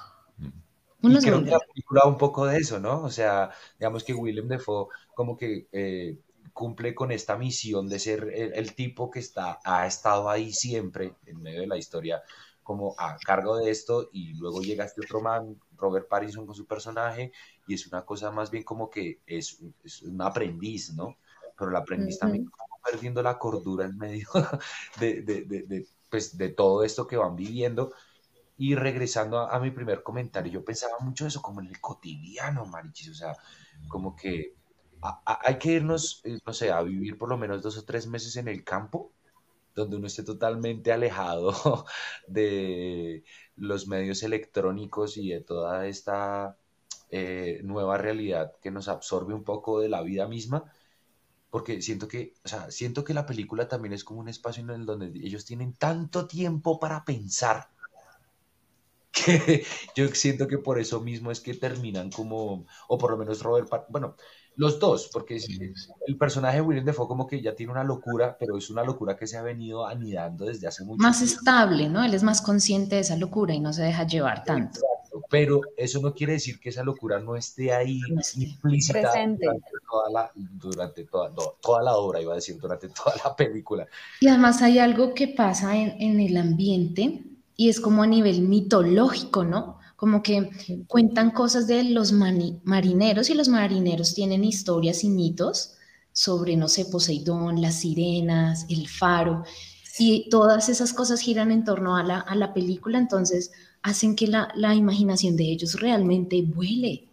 y 1.02 1.18
creo 1.18 1.44
que 1.44 1.52
la 1.52 1.60
película 1.60 2.06
un 2.06 2.18
poco 2.18 2.46
de 2.46 2.58
eso, 2.58 2.80
¿no? 2.80 3.04
O 3.04 3.12
sea, 3.12 3.52
digamos 3.78 4.04
que 4.04 4.14
Willem 4.14 4.48
Dafoe 4.48 4.88
como 5.14 5.36
que 5.36 5.68
eh, 5.72 6.18
cumple 6.54 6.96
con 6.96 7.12
esta 7.12 7.36
misión 7.36 7.90
de 7.90 8.00
ser 8.00 8.32
el, 8.34 8.74
tipo 8.74 9.12
que 9.12 9.20
está, 9.20 9.60
ha 9.66 9.86
estado 9.86 10.30
ahí 10.30 10.54
siempre 10.54 11.16
en 11.26 11.42
medio 11.42 11.62
de 11.62 11.68
la 11.68 11.78
historia 11.78 12.24
como 12.66 12.96
a 12.98 13.16
cargo 13.18 13.58
de 13.58 13.70
esto 13.70 14.10
y 14.12 14.34
luego 14.34 14.60
llega 14.60 14.86
este 14.86 15.02
otro 15.02 15.22
man, 15.22 15.56
Robert 15.78 16.08
Pattinson 16.10 16.48
con 16.48 16.56
su 16.56 16.66
personaje 16.66 17.32
y 17.68 17.76
es 17.76 17.86
una 17.86 18.04
cosa 18.04 18.32
más 18.32 18.50
bien 18.50 18.64
como 18.64 18.90
que 18.90 19.22
es, 19.28 19.60
un 20.02 20.22
aprendiz, 20.22 20.92
¿no? 20.96 21.16
Pero 21.58 21.70
el 21.70 21.78
aprendiz 21.78 22.18
también 22.18 22.46
está 22.46 22.92
perdiendo 22.92 23.22
la 23.22 23.38
cordura 23.38 23.86
en 23.86 23.96
medio 23.98 24.28
de, 25.00 25.22
de, 25.22 25.44
de, 25.46 25.88
pues, 26.10 26.36
de 26.38 26.50
todo 26.50 26.84
esto 26.84 27.06
que 27.06 27.18
van 27.18 27.36
viviendo 27.36 27.94
y 28.58 28.74
regresando 28.74 29.40
a, 29.40 29.60
mi 29.60 29.70
primer 29.70 30.02
comentario, 30.02 30.52
yo 30.52 30.66
pensaba 30.66 30.98
mucho 31.02 31.28
eso 31.28 31.44
como 31.44 31.62
en 31.62 31.68
el 31.68 31.80
cotidiano, 31.80 32.66
Marichis, 32.66 33.10
o 33.10 33.14
sea, 33.14 33.38
como 33.88 34.16
que 34.16 34.56
hay 35.24 35.60
que 35.60 35.74
irnos, 35.74 36.22
eh, 36.24 36.40
no 36.44 36.52
sé, 36.52 36.72
a 36.72 36.82
vivir 36.82 37.18
por 37.18 37.30
lo 37.30 37.38
menos 37.38 37.62
dos 37.62 37.78
o 37.78 37.86
tres 37.86 38.08
meses 38.08 38.38
en 38.38 38.48
el 38.48 38.64
campo, 38.64 39.12
donde 39.76 39.98
uno 39.98 40.08
esté 40.08 40.24
totalmente 40.24 40.92
alejado 40.92 41.54
de 42.28 43.24
los 43.56 43.88
medios 43.88 44.24
electrónicos 44.24 45.18
y 45.18 45.30
de 45.30 45.42
toda 45.42 45.88
esta 45.88 46.58
eh, 47.12 47.62
nueva 47.64 47.98
realidad 47.98 48.54
que 48.62 48.72
nos 48.72 48.88
absorbe 48.88 49.34
un 49.34 49.44
poco 49.44 49.80
de 49.80 49.90
la 49.90 50.02
vida 50.02 50.28
misma, 50.28 50.72
porque 51.50 51.82
siento 51.82 52.08
que, 52.08 52.34
o 52.44 52.48
sea, 52.48 52.72
siento 52.72 53.04
que 53.04 53.14
la 53.14 53.26
película 53.26 53.68
también 53.68 53.94
es 53.94 54.04
como 54.04 54.22
un 54.22 54.30
espacio 54.30 54.64
en 54.64 54.72
el 54.72 54.86
donde 54.86 55.08
ellos 55.08 55.46
tienen 55.46 55.74
tanto 55.74 56.28
tiempo 56.28 56.80
para 56.80 57.06
pensar 57.06 57.70
que 59.12 59.66
yo 59.96 60.08
siento 60.10 60.48
que 60.48 60.58
por 60.58 60.80
eso 60.80 61.00
mismo 61.02 61.32
es 61.32 61.40
que 61.40 61.54
terminan 61.54 62.10
como, 62.12 62.66
o 62.88 62.98
por 62.98 63.12
lo 63.12 63.18
menos 63.18 63.42
Robert, 63.42 63.70
bueno, 63.90 64.16
los 64.58 64.80
dos, 64.80 65.10
porque 65.12 65.40
el 66.08 66.18
personaje 66.18 66.58
de 66.58 66.62
William 66.62 66.86
Defoe 66.86 67.08
como 67.08 67.28
que 67.28 67.42
ya 67.42 67.56
tiene 67.56 67.72
una 67.72 67.84
locura, 67.84 68.38
pero 68.40 68.58
es 68.58 68.70
una 68.70 68.84
locura 68.84 69.16
que 69.18 69.28
se 69.28 69.38
ha 69.38 69.42
venido 69.42 69.86
anidando 69.86 70.46
desde 70.46 70.68
hace 70.68 70.84
mucho 70.84 71.02
más 71.02 71.20
tiempo. 71.20 71.32
Más 71.32 71.40
estable, 71.40 71.90
¿no? 71.90 72.04
Él 72.04 72.14
es 72.14 72.24
más 72.24 72.42
consciente 72.42 72.96
de 72.96 73.02
esa 73.02 73.18
locura 73.18 73.54
y 73.54 73.60
no 73.60 73.74
se 73.74 73.84
deja 73.84 74.06
llevar 74.06 74.44
tanto. 74.44 74.80
Exacto, 74.80 75.22
pero 75.30 75.62
eso 75.76 76.00
no 76.02 76.14
quiere 76.14 76.34
decir 76.34 76.60
que 76.60 76.70
esa 76.70 76.84
locura 76.84 77.20
no 77.20 77.36
esté 77.36 77.74
ahí 77.74 78.00
implícita 78.36 79.00
durante, 79.00 79.48
toda 79.90 80.10
la, 80.12 80.32
durante 80.36 81.04
toda, 81.06 81.32
toda 81.62 81.84
la 81.84 81.96
obra, 81.96 82.22
iba 82.22 82.34
a 82.34 82.36
decir, 82.36 82.58
durante 82.60 82.90
toda 82.90 83.16
la 83.24 83.36
película. 83.36 83.88
Y 84.22 84.28
además 84.28 84.62
hay 84.62 84.80
algo 84.80 85.14
que 85.14 85.28
pasa 85.28 85.76
en, 85.76 86.02
en 86.02 86.20
el 86.20 86.38
ambiente 86.38 87.24
y 87.58 87.70
es 87.70 87.80
como 87.80 88.04
a 88.04 88.08
nivel 88.08 88.42
mitológico, 88.42 89.44
¿no? 89.44 89.80
Como 90.06 90.22
que 90.22 90.52
cuentan 90.86 91.32
cosas 91.32 91.66
de 91.66 91.84
los 91.84 92.12
marineros 92.12 93.32
y 93.32 93.34
los 93.34 93.50
marineros 93.50 94.14
tienen 94.14 94.44
historias 94.44 95.04
y 95.04 95.10
mitos 95.10 95.78
sobre, 96.12 96.56
no 96.56 96.68
sé, 96.68 96.86
Poseidón, 96.86 97.60
las 97.60 97.80
sirenas, 97.80 98.68
el 98.70 98.88
faro, 98.88 99.44
y 99.98 100.30
todas 100.30 100.70
esas 100.70 100.94
cosas 100.94 101.22
giran 101.22 101.50
en 101.50 101.64
torno 101.64 101.98
a 101.98 102.04
la, 102.04 102.20
a 102.20 102.36
la 102.36 102.54
película, 102.54 103.00
entonces 103.00 103.52
hacen 103.82 104.16
que 104.16 104.28
la, 104.28 104.50
la, 104.54 104.76
imaginación 104.76 105.36
de 105.38 105.46
ellos 105.46 105.82
realmente 105.82 106.44
vuele. 106.44 107.08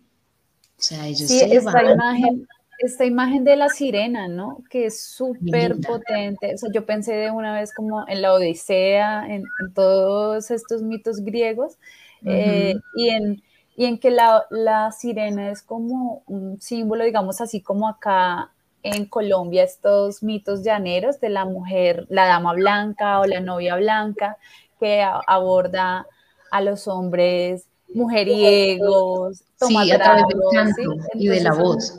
O 0.78 0.82
sea, 0.82 1.06
ellos 1.06 1.30
sí, 1.30 1.40
esta 1.40 1.90
imagen, 1.90 2.46
esta 2.78 3.06
imagen 3.06 3.44
de 3.44 3.56
la 3.56 3.70
sirena, 3.70 4.28
¿no? 4.28 4.58
Que 4.68 4.84
es 4.84 5.00
súper 5.00 5.80
potente. 5.80 6.52
O 6.56 6.58
sea, 6.58 6.68
yo 6.74 6.84
pensé 6.84 7.14
de 7.14 7.30
una 7.30 7.58
vez 7.58 7.72
como 7.72 8.06
en 8.06 8.20
la 8.20 8.34
Odisea, 8.34 9.24
en, 9.34 9.44
todos 9.74 10.50
estos 10.50 10.82
mitos 10.82 11.20
griegos, 11.20 11.78
eh, 12.24 12.74
y, 12.94 13.08
en, 13.08 13.42
y 13.76 13.84
en 13.86 13.98
que 13.98 14.10
la, 14.10 14.44
la, 14.50 14.92
sirena 14.92 15.50
es 15.50 15.62
como 15.62 16.22
un 16.26 16.60
símbolo, 16.60 17.04
digamos 17.04 17.40
así 17.40 17.60
como 17.60 17.88
acá 17.88 18.50
en 18.82 19.06
Colombia, 19.06 19.62
estos 19.62 20.22
mitos 20.22 20.64
llaneros 20.64 21.20
de 21.20 21.28
la 21.28 21.44
mujer, 21.44 22.06
la 22.08 22.26
dama 22.26 22.52
blanca 22.52 23.20
o 23.20 23.26
la 23.26 23.40
novia 23.40 23.76
blanca, 23.76 24.36
que 24.80 25.02
aborda 25.02 26.06
a 26.50 26.60
los 26.60 26.88
hombres 26.88 27.66
mujeriegos, 27.94 29.42
sí, 29.56 29.92
a 29.92 29.98
través 29.98 30.24
del 30.28 30.40
canto 30.52 30.82
y 31.14 31.28
de 31.28 31.40
la 31.40 31.54
voz. 31.54 31.98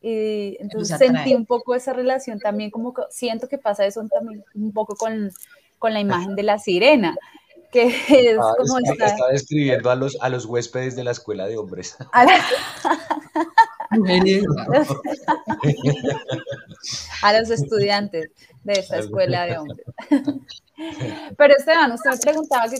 Y 0.00 0.56
entonces 0.60 0.98
sentí 0.98 1.34
un 1.34 1.46
poco 1.46 1.74
esa 1.74 1.92
relación 1.92 2.38
también, 2.38 2.70
como 2.70 2.94
que 2.94 3.02
siento 3.10 3.48
que 3.48 3.58
pasa 3.58 3.86
eso 3.86 4.04
también 4.08 4.44
un 4.54 4.72
poco 4.72 4.96
con, 4.96 5.30
con 5.78 5.92
la 5.92 6.00
imagen 6.00 6.34
de 6.34 6.42
la 6.42 6.58
sirena, 6.58 7.16
que 7.76 8.30
es 8.30 8.38
ah, 8.40 8.54
como 8.56 8.78
está, 8.78 9.06
está, 9.06 9.28
describiendo 9.28 9.90
a 9.90 9.94
los, 9.94 10.16
a 10.20 10.30
los 10.30 10.46
huéspedes 10.46 10.96
de 10.96 11.04
la 11.04 11.10
escuela 11.10 11.46
de 11.46 11.58
hombres. 11.58 11.96
A, 17.22 17.32
los 17.38 17.50
estudiantes 17.50 18.30
de 18.64 18.72
esta 18.72 18.98
escuela 18.98 19.44
de 19.46 19.58
hombres. 19.58 19.86
Pero 21.38 21.54
Esteban, 21.56 21.92
usted 21.92 22.10
me 22.10 22.18
preguntaba 22.18 22.68
que 22.68 22.78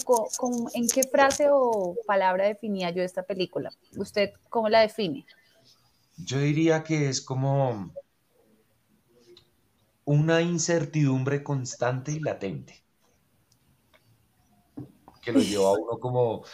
en 0.74 0.88
qué 0.88 1.02
frase 1.04 1.48
o 1.50 1.96
palabra 2.06 2.46
definía 2.46 2.90
yo 2.90 3.02
esta 3.02 3.22
película. 3.22 3.70
¿Usted 3.96 4.30
cómo 4.48 4.68
la 4.68 4.80
define? 4.80 5.26
Yo 6.16 6.38
diría 6.38 6.82
que 6.82 7.08
es 7.08 7.20
como 7.20 7.92
una 10.04 10.42
incertidumbre 10.42 11.42
constante 11.42 12.12
y 12.12 12.20
latente. 12.20 12.85
Que 15.26 15.33
lo 15.33 15.40
lleva 15.40 15.71
a 15.71 15.73
uno 15.78 15.99
como. 15.99 16.45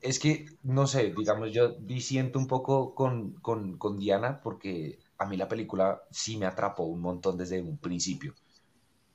Es 0.00 0.18
que, 0.18 0.46
no 0.62 0.86
sé, 0.86 1.12
digamos, 1.16 1.52
yo 1.52 1.68
disiento 1.72 2.38
un 2.38 2.46
poco 2.46 2.94
con, 2.94 3.34
con, 3.40 3.98
Diana 3.98 4.40
porque 4.40 4.98
a 5.18 5.26
mí 5.26 5.36
la 5.36 5.48
película 5.48 6.02
sí 6.10 6.36
me 6.36 6.46
atrapó 6.46 6.84
un 6.84 7.00
montón 7.00 7.36
desde 7.36 7.60
un 7.60 7.78
principio. 7.78 8.34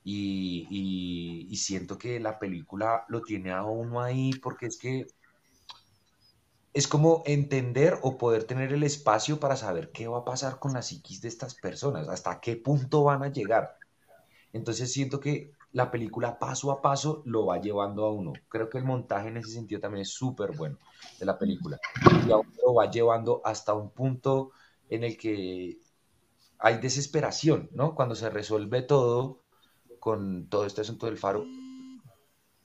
y, 0.03 0.67
y, 1.49 1.55
siento 1.57 1.97
que 1.97 2.19
la 2.19 2.39
película 2.39 3.05
lo 3.09 3.21
tiene 3.21 3.51
a 3.51 3.63
uno 3.63 4.01
ahí 4.01 4.31
porque 4.41 4.67
es 4.67 4.77
que 4.77 5.07
es 6.73 6.87
como 6.87 7.23
entender 7.25 7.99
o 8.01 8.17
poder 8.17 8.45
tener 8.45 8.71
el 8.73 8.83
espacio 8.83 9.39
para 9.39 9.57
saber 9.57 9.91
qué 9.91 10.07
va 10.07 10.19
a 10.19 10.25
pasar 10.25 10.59
con 10.59 10.73
la 10.73 10.81
psiquis 10.81 11.21
de 11.21 11.27
estas 11.27 11.55
personas, 11.55 12.07
hasta 12.07 12.39
qué 12.39 12.55
punto 12.55 13.03
van 13.03 13.23
a 13.23 13.31
llegar. 13.31 13.77
Entonces 14.53 14.91
siento 14.91 15.19
que 15.19 15.51
la 15.73 15.89
película 15.89 16.37
paso 16.37 16.71
a 16.71 16.81
paso 16.81 17.21
lo 17.25 17.45
va 17.45 17.59
llevando 17.61 18.05
a 18.05 18.11
uno. 18.11 18.33
Creo 18.49 18.69
que 18.69 18.77
el 18.77 18.83
montaje 18.83 19.29
en 19.29 19.37
ese 19.37 19.51
sentido 19.51 19.79
también 19.79 20.01
es 20.01 20.09
súper 20.09 20.55
bueno 20.55 20.77
de 21.19 21.25
la 21.25 21.37
película. 21.37 21.79
Y 22.27 22.31
a 22.31 22.37
uno 22.37 22.51
lo 22.65 22.73
va 22.73 22.89
llevando 22.89 23.41
hasta 23.43 23.73
un 23.73 23.91
punto 23.91 24.51
en 24.89 25.03
el 25.03 25.17
que 25.17 25.77
hay 26.59 26.77
desesperación, 26.77 27.69
¿no? 27.73 27.95
Cuando 27.95 28.15
se 28.15 28.29
resuelve 28.29 28.81
todo 28.81 29.39
con 29.99 30.47
todo 30.47 30.65
este 30.65 30.81
asunto 30.81 31.05
del 31.05 31.17
faro. 31.17 31.45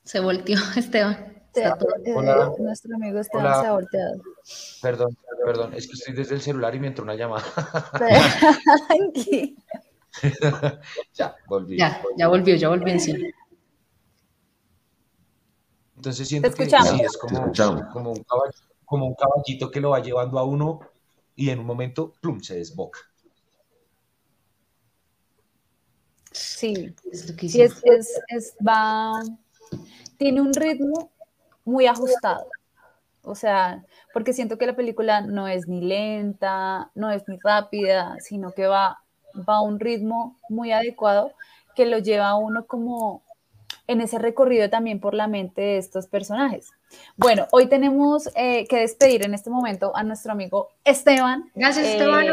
Se 0.04 0.20
volteó 0.20 0.58
Esteban. 0.76 1.36
Este, 1.56 1.72
nuestro 2.58 2.96
amigo 2.96 3.18
está 3.18 3.72
volteado. 3.72 4.20
Perdón, 4.82 5.16
perdón, 5.44 5.72
es 5.72 5.86
que 5.86 5.94
estoy 5.94 6.14
desde 6.14 6.34
el 6.34 6.42
celular 6.42 6.74
y 6.74 6.80
me 6.80 6.88
entró 6.88 7.02
una 7.02 7.14
llamada. 7.14 7.46
ya, 11.14 11.35
volví. 11.48 11.78
Ya, 11.78 12.02
ya 12.16 12.28
volvió, 12.28 12.56
ya 12.56 12.68
volvió 12.68 12.92
en 12.92 13.00
sí. 13.00 13.14
Entonces 15.96 16.28
siento 16.28 16.52
que 16.52 16.66
sí, 16.66 17.00
es 17.00 17.16
como, 17.16 17.52
como, 17.92 18.12
un 18.12 18.22
como 18.84 19.06
un 19.06 19.14
caballito 19.14 19.70
que 19.70 19.80
lo 19.80 19.90
va 19.90 20.00
llevando 20.00 20.38
a 20.38 20.44
uno 20.44 20.80
y 21.34 21.50
en 21.50 21.58
un 21.58 21.66
momento, 21.66 22.12
plum, 22.20 22.40
se 22.40 22.56
desboca. 22.56 23.00
Sí, 26.32 26.94
es, 27.10 27.30
es, 27.82 28.20
es, 28.28 28.56
va, 28.66 29.22
tiene 30.18 30.40
un 30.40 30.52
ritmo 30.52 31.10
muy 31.64 31.86
ajustado. 31.86 32.46
O 33.22 33.34
sea, 33.34 33.84
porque 34.12 34.32
siento 34.32 34.56
que 34.56 34.66
la 34.66 34.76
película 34.76 35.20
no 35.20 35.48
es 35.48 35.66
ni 35.66 35.80
lenta, 35.80 36.90
no 36.94 37.10
es 37.10 37.26
ni 37.26 37.38
rápida, 37.42 38.16
sino 38.20 38.52
que 38.52 38.66
va, 38.66 39.02
va 39.48 39.56
a 39.56 39.60
un 39.62 39.80
ritmo 39.80 40.36
muy 40.48 40.72
adecuado 40.72 41.32
que 41.74 41.86
lo 41.86 41.98
lleva 41.98 42.28
a 42.28 42.36
uno 42.36 42.66
como 42.66 43.22
en 43.86 44.00
ese 44.00 44.18
recorrido 44.18 44.68
también 44.68 45.00
por 45.00 45.14
la 45.14 45.28
mente 45.28 45.60
de 45.60 45.78
estos 45.78 46.06
personajes. 46.06 46.70
Bueno, 47.16 47.46
hoy 47.52 47.68
tenemos 47.68 48.28
eh, 48.34 48.66
que 48.68 48.78
despedir 48.78 49.24
en 49.24 49.34
este 49.34 49.50
momento 49.50 49.94
a 49.94 50.02
nuestro 50.02 50.32
amigo 50.32 50.68
Esteban. 50.84 51.50
Gracias, 51.54 51.86
Esteban. 51.86 52.26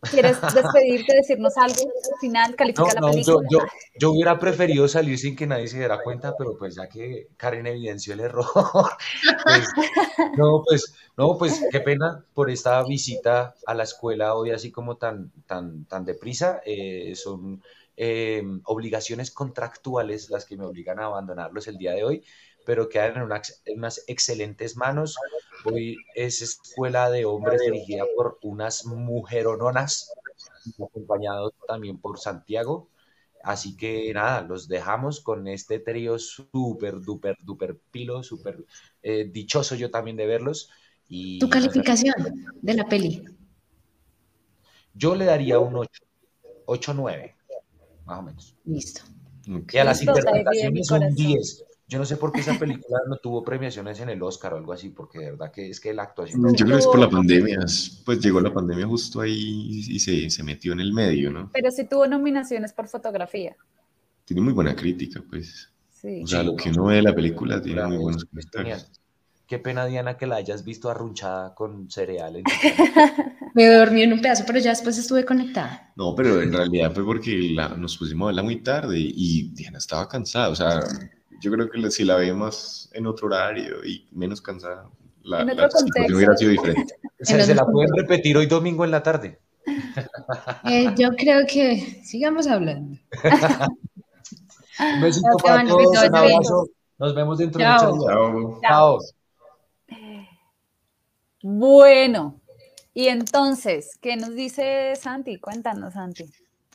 ¿Quieres 0.00 0.40
despedirte, 0.40 1.16
decirnos 1.16 1.56
algo 1.56 1.82
al 1.82 2.20
final, 2.20 2.54
calificar 2.54 2.94
la 2.94 3.10
película? 3.10 3.48
Yo, 3.98 4.10
hubiera 4.12 4.38
preferido 4.38 4.86
salir 4.86 5.18
sin 5.18 5.34
que 5.34 5.46
nadie 5.46 5.66
se 5.66 5.78
diera 5.78 6.00
cuenta, 6.02 6.34
pero 6.36 6.56
pues 6.56 6.76
ya 6.76 6.88
que 6.88 7.28
Karen 7.36 7.66
evidenció 7.66 8.14
el 8.14 8.20
error, 8.20 8.46
pues, 9.44 9.68
no, 10.36 10.62
pues, 10.64 10.94
no, 11.16 11.36
pues 11.36 11.64
qué 11.72 11.80
pena 11.80 12.24
por 12.32 12.48
esta 12.50 12.82
visita 12.84 13.54
a 13.66 13.74
la 13.74 13.82
escuela 13.82 14.34
hoy 14.34 14.52
así 14.52 14.70
como 14.70 14.96
tan, 14.96 15.32
tan, 15.46 15.84
tan 15.86 16.04
deprisa. 16.04 16.60
Eh, 16.64 17.14
son 17.16 17.60
eh, 17.96 18.40
obligaciones 18.66 19.32
contractuales 19.32 20.30
las 20.30 20.44
que 20.44 20.56
me 20.56 20.64
obligan 20.64 21.00
a 21.00 21.06
abandonarlos 21.06 21.66
el 21.66 21.76
día 21.76 21.90
de 21.92 22.04
hoy, 22.04 22.24
pero 22.68 22.90
quedan 22.90 23.16
en, 23.16 23.78
unas 23.78 24.04
excelentes 24.08 24.76
manos. 24.76 25.16
Hoy 25.64 25.96
es 26.14 26.42
escuela 26.42 27.08
de 27.08 27.24
hombres 27.24 27.62
dirigida 27.62 28.04
por 28.14 28.38
unas 28.42 28.84
mujerononas, 28.84 30.12
acompañado 30.78 31.54
también 31.66 31.96
por 31.96 32.18
Santiago. 32.18 32.90
Así 33.42 33.74
que 33.74 34.12
nada, 34.12 34.42
los 34.42 34.68
dejamos 34.68 35.20
con 35.20 35.48
este 35.48 35.78
trío 35.78 36.18
súper, 36.18 37.00
duper, 37.00 37.38
duper 37.42 37.80
pilo, 37.90 38.22
súper 38.22 38.62
eh, 39.02 39.30
dichoso 39.32 39.74
yo 39.74 39.90
también 39.90 40.18
de 40.18 40.26
verlos. 40.26 40.68
Y 41.08 41.38
¿Tu 41.38 41.48
calificación 41.48 42.16
de 42.60 42.74
la 42.74 42.84
peli? 42.84 43.24
Yo 44.92 45.14
le 45.14 45.24
daría 45.24 45.58
un 45.58 45.74
8, 45.74 46.02
8-9 46.66 47.34
más 48.04 48.18
o 48.18 48.22
menos. 48.24 48.54
Listo. 48.66 49.00
Y 49.72 49.78
a 49.78 49.84
las 49.84 50.02
interpretaciones 50.02 50.86
son 50.86 51.14
10. 51.14 51.64
Yo 51.88 51.98
no 51.98 52.04
sé 52.04 52.18
por 52.18 52.32
qué 52.32 52.40
esa 52.40 52.58
película 52.58 53.00
no 53.08 53.16
tuvo 53.16 53.42
premiaciones 53.42 53.98
en 54.00 54.10
el 54.10 54.22
Oscar 54.22 54.54
o 54.54 54.58
algo 54.58 54.72
así, 54.72 54.90
porque 54.90 55.18
de 55.18 55.30
verdad 55.32 55.50
que 55.50 55.70
es 55.70 55.80
que 55.80 55.94
la 55.94 56.02
actuación... 56.04 56.42
Yo 56.54 56.66
creo 56.66 56.76
que 56.76 56.82
es 56.82 56.86
por 56.86 56.98
la 56.98 57.10
pandemia, 57.10 57.58
pues 58.04 58.20
llegó 58.20 58.40
la 58.40 58.52
pandemia 58.52 58.86
justo 58.86 59.22
ahí 59.22 59.84
y 59.88 59.98
se, 59.98 60.28
se 60.28 60.42
metió 60.42 60.72
en 60.74 60.80
el 60.80 60.92
medio, 60.92 61.30
¿no? 61.30 61.50
Pero 61.52 61.70
sí 61.70 61.88
tuvo 61.88 62.06
nominaciones 62.06 62.72
por 62.72 62.88
fotografía. 62.88 63.56
Tiene 64.24 64.42
muy 64.42 64.52
buena 64.52 64.76
crítica, 64.76 65.22
pues. 65.28 65.72
Sí. 65.90 66.22
O 66.22 66.26
sea, 66.26 66.42
lo 66.42 66.54
que 66.54 66.68
uno 66.68 66.84
ve 66.84 66.96
de 66.96 67.02
la 67.02 67.14
película 67.14 67.60
tiene 67.60 67.84
muy 67.86 67.96
buenos 67.96 68.24
comentarios. 68.26 68.90
Qué 69.46 69.58
pena, 69.58 69.86
Diana, 69.86 70.18
que 70.18 70.26
la 70.26 70.36
hayas 70.36 70.62
visto 70.62 70.90
arrunchada 70.90 71.54
con 71.54 71.90
cereales. 71.90 72.44
Me 73.54 73.66
dormí 73.66 74.02
en 74.02 74.12
un 74.12 74.20
pedazo, 74.20 74.44
pero 74.46 74.58
ya 74.58 74.70
después 74.70 74.98
estuve 74.98 75.24
conectada. 75.24 75.90
No, 75.96 76.14
pero 76.14 76.42
en 76.42 76.52
realidad 76.52 76.92
fue 76.92 77.02
porque 77.02 77.56
nos 77.78 77.96
pusimos 77.96 78.26
a 78.26 78.28
verla 78.28 78.42
muy 78.42 78.62
tarde 78.62 78.98
y 78.98 79.48
Diana 79.54 79.78
estaba 79.78 80.06
cansada. 80.06 80.50
O 80.50 80.54
sea, 80.54 80.80
yo 81.40 81.52
creo 81.52 81.70
que 81.70 81.90
si 81.90 82.04
la 82.04 82.16
veíamos 82.16 82.90
en 82.92 83.06
otro 83.06 83.26
horario 83.28 83.84
y 83.84 84.08
menos 84.12 84.40
cansada, 84.40 84.88
la, 85.22 85.42
en 85.42 85.56
la 85.56 85.70
situación 85.70 86.14
hubiera 86.14 86.36
sido 86.36 86.50
diferente. 86.50 86.94
se 87.20 87.54
la 87.54 87.66
pueden 87.66 87.90
repetir 87.96 88.36
hoy 88.36 88.46
domingo 88.46 88.84
en 88.84 88.90
la 88.90 89.02
tarde. 89.02 89.38
Eh, 90.64 90.94
yo 90.96 91.10
creo 91.10 91.46
que 91.46 92.02
sigamos 92.04 92.46
hablando. 92.46 92.98
un 94.78 95.00
besito 95.00 95.36
para 95.42 95.66
todos, 95.66 95.86
un 95.86 96.16
abrazo. 96.16 96.68
Nos 96.98 97.14
vemos 97.14 97.38
dentro 97.38 97.58
de 97.60 97.66
ocho 97.66 97.92
días. 97.92 98.04
Chao. 98.06 98.60
Chao. 98.62 98.98
Bueno, 101.42 102.40
y 102.94 103.08
entonces, 103.08 103.98
¿qué 104.00 104.16
nos 104.16 104.34
dice 104.34 104.94
Santi? 104.96 105.38
Cuéntanos, 105.38 105.94
Santi. 105.94 106.24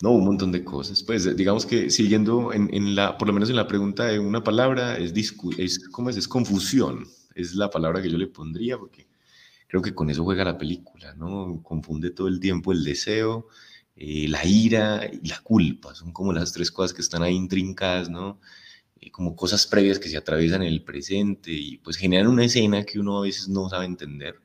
No, 0.01 0.11
un 0.11 0.25
montón 0.25 0.51
de 0.51 0.63
cosas. 0.63 1.03
Pues 1.03 1.35
digamos 1.35 1.65
que 1.65 1.89
siguiendo 1.89 2.51
en, 2.53 2.95
la, 2.95 3.17
por 3.17 3.27
lo 3.27 3.33
menos 3.33 3.49
en 3.49 3.55
la 3.55 3.67
pregunta 3.67 4.05
de 4.05 4.19
una 4.19 4.43
palabra, 4.43 4.97
es, 4.97 5.13
es, 5.57 5.79
¿cómo 5.89 6.09
es? 6.09 6.17
Es 6.17 6.27
confusión. 6.27 7.07
Es 7.35 7.55
la 7.55 7.69
palabra 7.69 8.01
que 8.01 8.09
yo 8.09 8.17
le 8.17 8.27
pondría 8.27 8.77
porque 8.77 9.07
creo 9.67 9.81
que 9.81 9.95
con 9.95 10.09
eso 10.09 10.23
juega 10.23 10.43
la 10.43 10.57
película, 10.57 11.15
¿no? 11.15 11.61
Confunde 11.63 12.11
todo 12.11 12.27
el 12.27 12.39
tiempo 12.39 12.71
el 12.71 12.83
deseo, 12.83 13.47
eh, 13.95 14.27
la 14.27 14.45
ira 14.45 15.09
y 15.11 15.27
la 15.27 15.39
culpa. 15.41 15.95
Son 15.95 16.11
como 16.11 16.33
las 16.33 16.51
tres 16.53 16.71
cosas 16.71 16.93
que 16.93 17.01
están 17.01 17.23
ahí 17.23 17.35
intrincadas, 17.35 18.09
¿no? 18.09 18.39
Eh, 18.99 19.11
como 19.11 19.35
cosas 19.35 19.65
previas 19.67 19.99
que 19.99 20.09
se 20.09 20.17
atraviesan 20.17 20.63
en 20.63 20.69
el 20.69 20.83
presente 20.83 21.51
y 21.51 21.77
pues 21.77 21.97
generan 21.97 22.27
una 22.27 22.45
escena 22.45 22.83
que 22.83 22.99
uno 22.99 23.19
a 23.19 23.21
veces 23.23 23.47
no 23.49 23.69
sabe 23.69 23.85
entender 23.85 24.39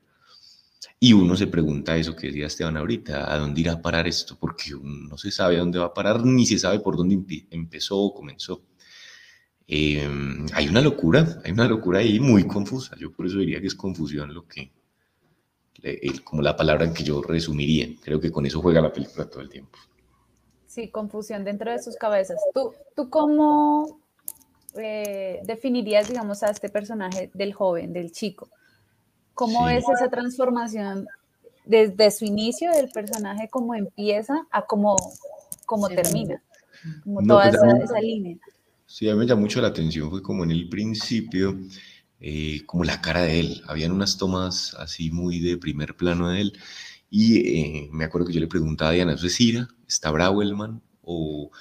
y 1.01 1.13
uno 1.13 1.37
se 1.37 1.47
pregunta 1.47 1.97
eso 1.97 2.15
que 2.15 2.29
decía 2.29 2.47
Esteban 2.47 2.77
ahorita, 2.77 3.33
¿a 3.33 3.39
dónde 3.39 3.61
irá 3.61 3.75
a 3.75 3.83
parar 3.83 4.07
esto? 4.09 4.37
Porque 4.39 4.75
uno 4.75 5.09
no 5.11 5.19
se 5.19 5.31
sabe 5.31 5.57
a 5.57 5.61
dónde 5.61 5.79
va 5.79 5.87
a 5.87 5.95
parar, 5.95 6.25
ni 6.25 6.47
se 6.47 6.59
sabe 6.59 6.81
por 6.81 6.97
dónde 6.97 7.47
empezó 7.51 7.99
o 7.99 8.15
comenzó. 8.15 8.63
Em, 9.67 10.47
hay 10.55 10.69
una 10.69 10.81
locura, 10.81 11.41
hay 11.45 11.53
una 11.53 11.69
locura 11.69 11.99
ahí 12.01 12.19
muy 12.19 12.47
confusa. 12.47 12.97
Yo 12.99 13.13
por 13.13 13.27
eso 13.27 13.39
diría 13.39 13.61
que 13.61 13.67
es 13.67 13.75
confusión 13.75 14.33
lo 14.33 14.47
que, 14.47 14.73
como 16.25 16.43
la 16.43 16.57
palabra 16.57 16.85
en 16.85 16.95
que 16.95 17.05
yo 17.05 17.23
resumiría. 17.23 17.89
Creo 18.03 18.21
que 18.21 18.33
con 18.33 18.47
eso 18.47 18.61
juega 18.61 18.81
la 18.81 18.93
película 18.93 19.29
todo 19.29 19.43
el 19.43 19.51
tiempo. 19.51 19.79
Sí, 20.67 20.89
confusión 20.89 21.45
dentro 21.45 21.71
de 21.71 21.83
sus 21.83 21.97
cabezas. 21.97 22.39
¿Tú, 22.55 22.73
tú 22.97 23.11
cómo 23.11 24.01
eh, 24.75 25.41
definirías, 25.45 26.09
digamos, 26.09 26.43
a 26.43 26.51
este 26.51 26.69
personaje 26.69 27.31
del 27.35 27.53
joven, 27.53 27.93
del 27.93 28.11
chico? 28.11 28.49
¿Cómo 29.39 29.69
es 29.69 29.85
esa 29.89 30.11
transformación 30.11 31.07
desde 31.65 32.11
su 32.11 32.25
inicio 32.25 32.73
del 32.73 32.89
personaje, 32.89 33.49
cómo 33.49 33.73
empieza 33.77 34.45
a 34.51 34.63
cómo, 34.63 34.97
cómo 35.65 35.89
termina? 35.89 36.43
Como 37.05 37.23
toda 37.23 37.49
pues, 37.49 37.85
esa, 37.85 38.01
línea. 38.01 38.37
Sí, 38.85 39.09
a 39.09 39.13
mí 39.13 39.21
me 39.21 39.27
llamó 39.27 39.43
mucho 39.43 39.61
la 39.61 39.69
atención, 39.69 40.11
fue 40.11 40.23
como 40.23 40.43
en 40.43 40.51
el 40.51 40.69
principio, 40.69 41.57
eh, 42.19 42.63
como 42.67 42.83
la 42.83 43.01
cara 43.01 43.23
de 43.23 43.39
él. 43.39 43.63
Habían 43.69 43.93
unas 43.93 44.19
tomas 44.19 44.75
así 44.75 45.13
muy 45.13 45.39
de 45.39 45.57
primer 45.57 45.95
plano 45.95 46.31
de 46.31 46.41
él. 46.41 46.59
Y 47.09 47.37
eh, 47.39 47.89
me 47.93 48.07
acuerdo 48.07 48.27
que 48.27 48.33
yo 48.33 48.41
le 48.41 48.49
preguntaba 48.49 48.91
a 48.91 48.95
Diana, 48.95 49.13
¿eso 49.13 49.29
es 49.29 49.41
ira? 49.41 49.69
¿Está 49.87 50.11
bravo 50.11 50.43
el 50.43 50.57
man? 50.57 50.83
¿O 51.03 51.53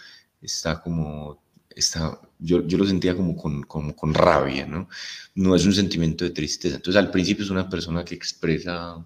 está 0.42 0.82
como 0.82 1.44
está, 1.80 2.20
yo, 2.40 2.66
yo, 2.68 2.78
lo 2.78 2.86
sentía 2.86 3.16
como 3.16 3.36
con, 3.36 3.64
con, 3.64 4.14
rabia, 4.14 4.66
¿no? 4.66 4.90
No 5.36 5.56
es 5.56 5.66
un 5.66 5.74
sentimiento 5.74 6.24
de 6.26 6.32
tristeza. 6.32 6.78
Entonces 6.78 7.00
al 7.00 7.12
principio 7.12 7.44
es 7.46 7.52
una 7.52 7.70
persona 7.70 8.04
que 8.04 8.16
expresa 8.16 9.06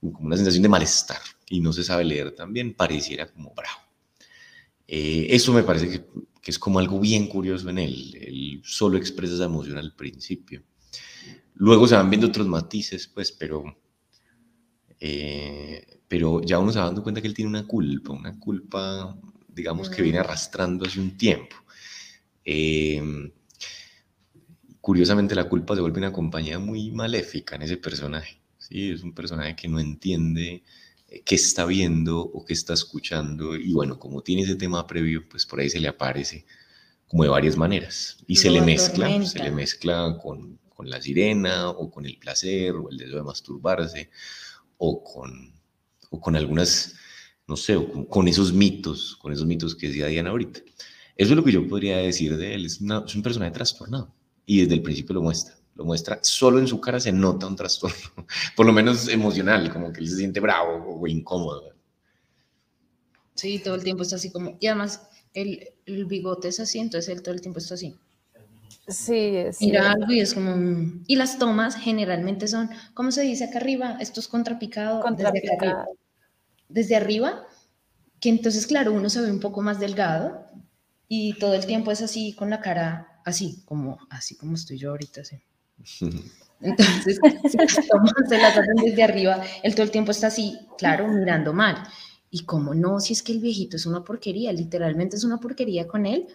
como 0.00 0.26
una 0.26 0.36
sensación 0.36 0.62
de 0.62 0.68
malestar 0.68 1.20
y 1.48 1.60
no 1.60 1.72
se 1.72 1.82
sabe 1.82 2.04
leer 2.04 2.34
también, 2.34 2.74
pareciera 2.74 3.30
como 3.30 3.54
bravo. 3.54 3.80
Eh, 4.86 5.26
eso 5.30 5.52
me 5.52 5.62
parece 5.62 5.90
que, 5.90 6.04
que, 6.40 6.50
es 6.50 6.58
como 6.58 6.78
algo 6.78 7.00
bien 7.00 7.26
curioso 7.26 7.68
en 7.68 7.78
él. 7.78 8.16
Él 8.20 8.62
solo 8.64 8.96
expresa 8.96 9.34
esa 9.34 9.44
emoción 9.44 9.78
al 9.78 9.94
principio. 9.94 10.62
Luego 11.54 11.88
se 11.88 11.96
van 11.96 12.08
viendo 12.08 12.28
otros 12.28 12.46
matices, 12.46 13.08
pues, 13.08 13.32
pero, 13.32 13.64
eh, 15.00 16.00
pero 16.06 16.40
ya 16.42 16.58
uno 16.58 16.72
se 16.72 16.78
va 16.78 16.86
dando 16.86 17.02
cuenta 17.02 17.20
que 17.20 17.26
él 17.26 17.34
tiene 17.34 17.48
una 17.48 17.66
culpa, 17.66 18.12
una 18.12 18.38
culpa, 18.38 19.18
digamos, 19.48 19.90
que 19.90 20.02
viene 20.02 20.18
arrastrando 20.18 20.86
hace 20.86 21.00
un 21.00 21.16
tiempo. 21.16 21.56
Eh, 22.50 23.02
curiosamente 24.80 25.34
la 25.34 25.50
culpa 25.50 25.74
se 25.74 25.82
vuelve 25.82 25.98
una 25.98 26.14
compañía 26.14 26.58
muy 26.58 26.90
maléfica 26.90 27.56
en 27.56 27.62
ese 27.62 27.76
personaje. 27.76 28.40
¿sí? 28.56 28.90
Es 28.90 29.02
un 29.02 29.12
personaje 29.12 29.54
que 29.54 29.68
no 29.68 29.78
entiende 29.78 30.64
eh, 31.08 31.22
qué 31.26 31.34
está 31.34 31.66
viendo 31.66 32.18
o 32.20 32.46
qué 32.46 32.54
está 32.54 32.72
escuchando 32.72 33.54
y 33.54 33.70
bueno, 33.74 33.98
como 33.98 34.22
tiene 34.22 34.42
ese 34.42 34.56
tema 34.56 34.86
previo, 34.86 35.28
pues 35.28 35.44
por 35.44 35.60
ahí 35.60 35.68
se 35.68 35.78
le 35.78 35.88
aparece 35.88 36.46
como 37.06 37.22
de 37.22 37.28
varias 37.28 37.58
maneras 37.58 38.16
y 38.26 38.36
se 38.36 38.48
le 38.48 38.62
mezcla, 38.62 39.26
se 39.26 39.40
le 39.40 39.50
mezcla 39.50 40.16
con, 40.22 40.58
con, 40.70 40.88
la 40.88 41.02
sirena 41.02 41.68
o 41.68 41.90
con 41.90 42.06
el 42.06 42.16
placer 42.16 42.72
o 42.76 42.88
el 42.88 42.96
deseo 42.96 43.16
de 43.16 43.24
masturbarse 43.24 44.08
o 44.78 45.04
con, 45.04 45.52
o 46.08 46.18
con 46.18 46.34
algunas, 46.34 46.94
no 47.46 47.58
sé, 47.58 47.74
con, 47.74 48.06
con, 48.06 48.26
esos 48.26 48.54
mitos, 48.54 49.16
con 49.16 49.34
esos 49.34 49.44
mitos 49.44 49.76
que 49.76 49.88
decía 49.88 50.06
Diana 50.06 50.30
ahorita. 50.30 50.60
Eso 51.18 51.32
es 51.32 51.36
lo 51.36 51.44
que 51.44 51.50
yo 51.50 51.68
podría 51.68 51.96
decir 51.98 52.36
de 52.36 52.54
él. 52.54 52.64
Es, 52.64 52.80
un 52.80 53.22
personaje 53.22 53.50
trastornado 53.50 54.14
y 54.46 54.60
desde 54.62 54.74
el 54.74 54.82
principio 54.82 55.14
lo 55.14 55.22
muestra. 55.22 55.56
Lo 55.74 55.84
muestra, 55.84 56.18
solo 56.22 56.58
en 56.58 56.66
su 56.66 56.80
cara 56.80 56.98
se 56.98 57.12
nota 57.12 57.46
un 57.46 57.54
trastorno, 57.54 57.96
por 58.56 58.66
lo 58.66 58.72
menos 58.72 59.08
emocional, 59.08 59.72
como 59.72 59.92
que 59.92 60.00
él 60.00 60.08
se 60.08 60.16
siente 60.16 60.40
bravo 60.40 61.00
o 61.00 61.06
incómodo. 61.06 61.72
Sí, 63.34 63.60
todo 63.60 63.76
el 63.76 63.84
tiempo 63.84 64.02
está 64.02 64.16
así 64.16 64.32
como, 64.32 64.56
y 64.58 64.66
además 64.66 65.08
el, 65.34 65.68
el 65.86 66.06
bigote 66.06 66.48
es 66.48 66.58
así, 66.58 66.80
entonces 66.80 67.14
él 67.14 67.22
todo 67.22 67.32
el 67.32 67.40
tiempo 67.40 67.60
está 67.60 67.74
así. 67.74 67.96
Sí, 68.88 69.36
es. 69.36 69.60
Mira 69.60 69.92
algo 69.92 70.10
y 70.12 70.20
es 70.20 70.34
como. 70.34 70.56
Y 71.06 71.16
las 71.16 71.38
tomas 71.38 71.76
generalmente 71.76 72.48
son, 72.48 72.70
¿cómo 72.94 73.12
se 73.12 73.22
dice 73.22 73.44
acá 73.44 73.58
arriba? 73.58 73.98
Esto 74.00 74.18
es 74.18 74.28
contrapicado. 74.28 75.02
Contrapicado. 75.02 75.44
Desde, 75.58 75.66
arriba, 75.66 75.86
desde 76.68 76.96
arriba, 76.96 77.46
que 78.18 78.30
entonces, 78.30 78.66
claro, 78.66 78.92
uno 78.92 79.10
se 79.10 79.20
ve 79.20 79.30
un 79.30 79.40
poco 79.40 79.60
más 79.60 79.78
delgado, 79.78 80.48
y 81.08 81.34
todo 81.34 81.54
el 81.54 81.66
tiempo 81.66 81.90
es 81.90 82.02
así, 82.02 82.34
con 82.34 82.50
la 82.50 82.60
cara 82.60 83.20
así, 83.24 83.62
como, 83.64 83.98
así 84.10 84.36
como 84.36 84.54
estoy 84.54 84.78
yo 84.78 84.90
ahorita. 84.90 85.22
Entonces, 86.60 87.18
se 88.28 88.38
la 88.38 88.52
tratan 88.52 88.76
desde 88.84 89.02
arriba, 89.02 89.42
él 89.62 89.74
todo 89.74 89.84
el 89.84 89.90
tiempo 89.90 90.10
está 90.10 90.26
así, 90.26 90.58
claro, 90.76 91.08
mirando 91.08 91.52
mal. 91.52 91.76
Y 92.30 92.44
como 92.44 92.74
no, 92.74 93.00
si 93.00 93.12
es 93.12 93.22
que 93.22 93.32
el 93.32 93.40
viejito 93.40 93.76
es 93.76 93.86
una 93.86 94.04
porquería, 94.04 94.52
literalmente 94.52 95.16
es 95.16 95.24
una 95.24 95.38
porquería 95.38 95.86
con 95.86 96.04
él, 96.04 96.26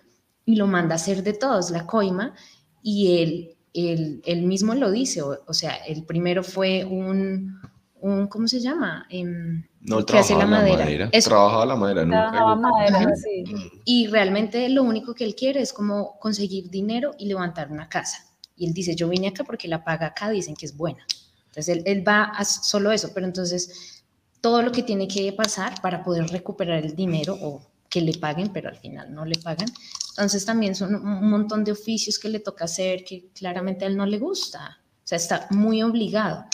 y 0.46 0.56
lo 0.56 0.68
manda 0.68 0.94
a 0.94 0.96
hacer 0.96 1.24
de 1.24 1.34
todos, 1.34 1.72
la 1.72 1.86
coima, 1.86 2.34
y 2.82 3.22
él, 3.22 4.22
él, 4.26 4.42
mismo 4.44 4.76
lo 4.76 4.92
dice, 4.92 5.22
o, 5.22 5.54
sea, 5.54 5.76
el 5.76 6.04
primero 6.04 6.44
fue 6.44 6.84
un, 6.84 7.60
un 8.04 8.28
¿cómo 8.28 8.48
se 8.48 8.60
llama? 8.60 9.06
Em, 9.10 9.64
no, 9.82 10.06
que 10.06 10.18
hace 10.18 10.36
la 10.36 10.46
madera. 10.46 11.10
Trabajaba 11.10 11.66
la 11.66 11.76
madera, 11.76 12.06
Trabajaba 12.06 12.56
madera, 12.56 13.16
sí. 13.16 13.44
Y 13.86 14.08
realmente 14.08 14.68
lo 14.70 14.84
único 14.84 15.14
que 15.14 15.24
él 15.24 15.36
quiere 15.36 15.62
es 15.62 15.72
como 15.72 16.20
conseguir 16.20 16.70
dinero 16.70 17.16
y 17.18 17.28
levantar 17.28 17.72
una 17.72 17.88
casa. 17.88 18.26
Y 18.58 18.68
él 18.68 18.74
dice, 18.74 18.96
yo 18.96 19.08
vine 19.08 19.30
acá 19.30 19.44
porque 19.46 19.68
la 19.68 19.84
paga 19.84 20.08
acá 20.08 20.30
dicen 20.30 20.56
que 20.56 20.66
es 20.66 20.76
buena. 20.76 21.06
Entonces 21.48 21.70
él, 21.70 21.84
él 21.86 22.08
va 22.08 22.24
a 22.24 22.44
solo 22.44 22.92
eso, 22.92 23.12
pero 23.14 23.26
entonces 23.26 24.04
todo 24.42 24.62
lo 24.62 24.72
que 24.74 24.84
tiene 24.84 25.08
que 25.08 25.32
pasar 25.32 25.82
para 25.82 26.04
poder 26.04 26.28
recuperar 26.28 26.84
el 26.84 26.96
dinero 26.96 27.38
o 27.42 27.62
que 27.90 28.02
le 28.02 28.18
paguen, 28.18 28.52
pero 28.52 28.68
al 28.68 28.76
final 28.76 29.14
no 29.14 29.24
le 29.24 29.38
pagan. 29.38 29.70
Entonces 30.10 30.44
también 30.46 30.76
son 30.76 30.96
un 30.96 31.30
montón 31.30 31.64
de 31.64 31.72
oficios 31.72 32.20
que 32.20 32.28
le 32.28 32.40
toca 32.40 32.66
hacer 32.66 33.06
que 33.06 33.30
claramente 33.34 33.86
a 33.86 33.88
él 33.88 33.96
no 33.96 34.06
le 34.06 34.20
gusta. 34.20 34.80
O 34.82 35.08
sea, 35.08 35.18
está 35.18 35.48
muy 35.52 35.82
obligado. 35.84 36.46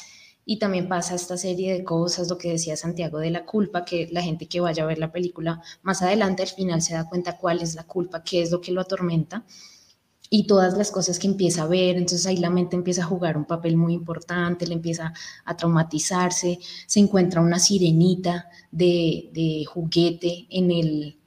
Y 0.51 0.57
también 0.57 0.87
pasa 0.87 1.13
esta 1.13 1.37
serie 1.37 1.71
de 1.71 1.83
cosas, 1.83 2.27
lo 2.27 2.39
que 2.39 2.49
decía 2.49 2.75
Santiago 2.75 3.19
de 3.19 3.29
la 3.29 3.45
culpa, 3.45 3.85
que 3.85 4.09
la 4.11 4.23
gente 4.23 4.47
que 4.47 4.59
vaya 4.59 4.81
a 4.81 4.87
ver 4.87 4.97
la 4.97 5.11
película 5.11 5.61
más 5.83 6.01
adelante 6.01 6.41
al 6.41 6.49
final 6.49 6.81
se 6.81 6.95
da 6.95 7.07
cuenta 7.07 7.37
cuál 7.37 7.61
es 7.61 7.75
la 7.75 7.83
culpa, 7.83 8.23
qué 8.23 8.41
es 8.41 8.49
lo 8.49 8.59
que 8.59 8.71
lo 8.71 8.81
atormenta 8.81 9.45
y 10.27 10.47
todas 10.47 10.75
las 10.75 10.89
cosas 10.89 11.19
que 11.19 11.27
empieza 11.27 11.61
a 11.61 11.67
ver, 11.67 11.97
entonces 11.97 12.25
ahí 12.25 12.37
la 12.37 12.49
mente 12.49 12.75
empieza 12.75 13.03
a 13.03 13.05
jugar 13.05 13.37
un 13.37 13.45
papel 13.45 13.77
muy 13.77 13.93
importante, 13.93 14.65
le 14.65 14.73
empieza 14.73 15.13
a 15.45 15.55
traumatizarse, 15.55 16.57
se 16.87 16.99
encuentra 16.99 17.41
una 17.41 17.59
sirenita 17.59 18.49
de, 18.71 19.63
juguete 19.71 20.47
en, 20.49 20.71
el, 20.71 21.19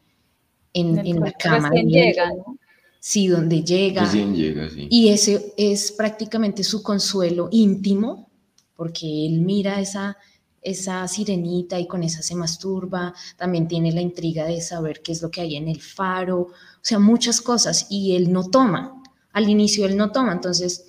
en, 0.73 1.21
la 1.21 1.31
cama. 1.31 1.71
Llega, 1.71 2.29
¿no? 2.33 2.59
Sí, 2.99 3.29
donde 3.29 3.63
llega. 3.63 4.11
llega 4.11 4.69
sí. 4.69 4.89
Y 4.91 5.11
ese 5.11 5.55
es 5.57 5.93
prácticamente 5.93 6.65
su 6.65 6.83
consuelo 6.83 7.49
íntimo 7.53 8.32
porque 8.75 9.27
él 9.27 9.41
mira 9.41 9.81
esa, 9.81 10.17
esa 10.63 11.07
sirenita 11.09 11.79
y 11.79 11.87
con 11.87 12.03
esa 12.03 12.23
se 12.23 12.35
masturba, 12.35 13.15
también 13.37 13.69
tiene 13.69 13.93
la 13.93 14.01
intriga 14.01 14.47
de 14.47 14.61
saber 14.61 15.03
qué 15.03 15.13
es 15.13 15.21
lo 15.21 15.31
que 15.31 15.41
hay 15.41 15.57
en 15.57 15.69
el 15.69 15.81
faro, 15.81 16.41
o 16.41 16.51
sea, 16.81 16.99
muchas 16.99 17.41
cosas, 17.41 17.87
y 17.91 18.15
él 18.17 18.33
no 18.33 18.49
toma, 18.49 19.03
al 19.33 19.49
inicio 19.49 19.87
él 19.87 19.97
no 19.97 20.13
toma, 20.13 20.33
entonces 20.33 20.85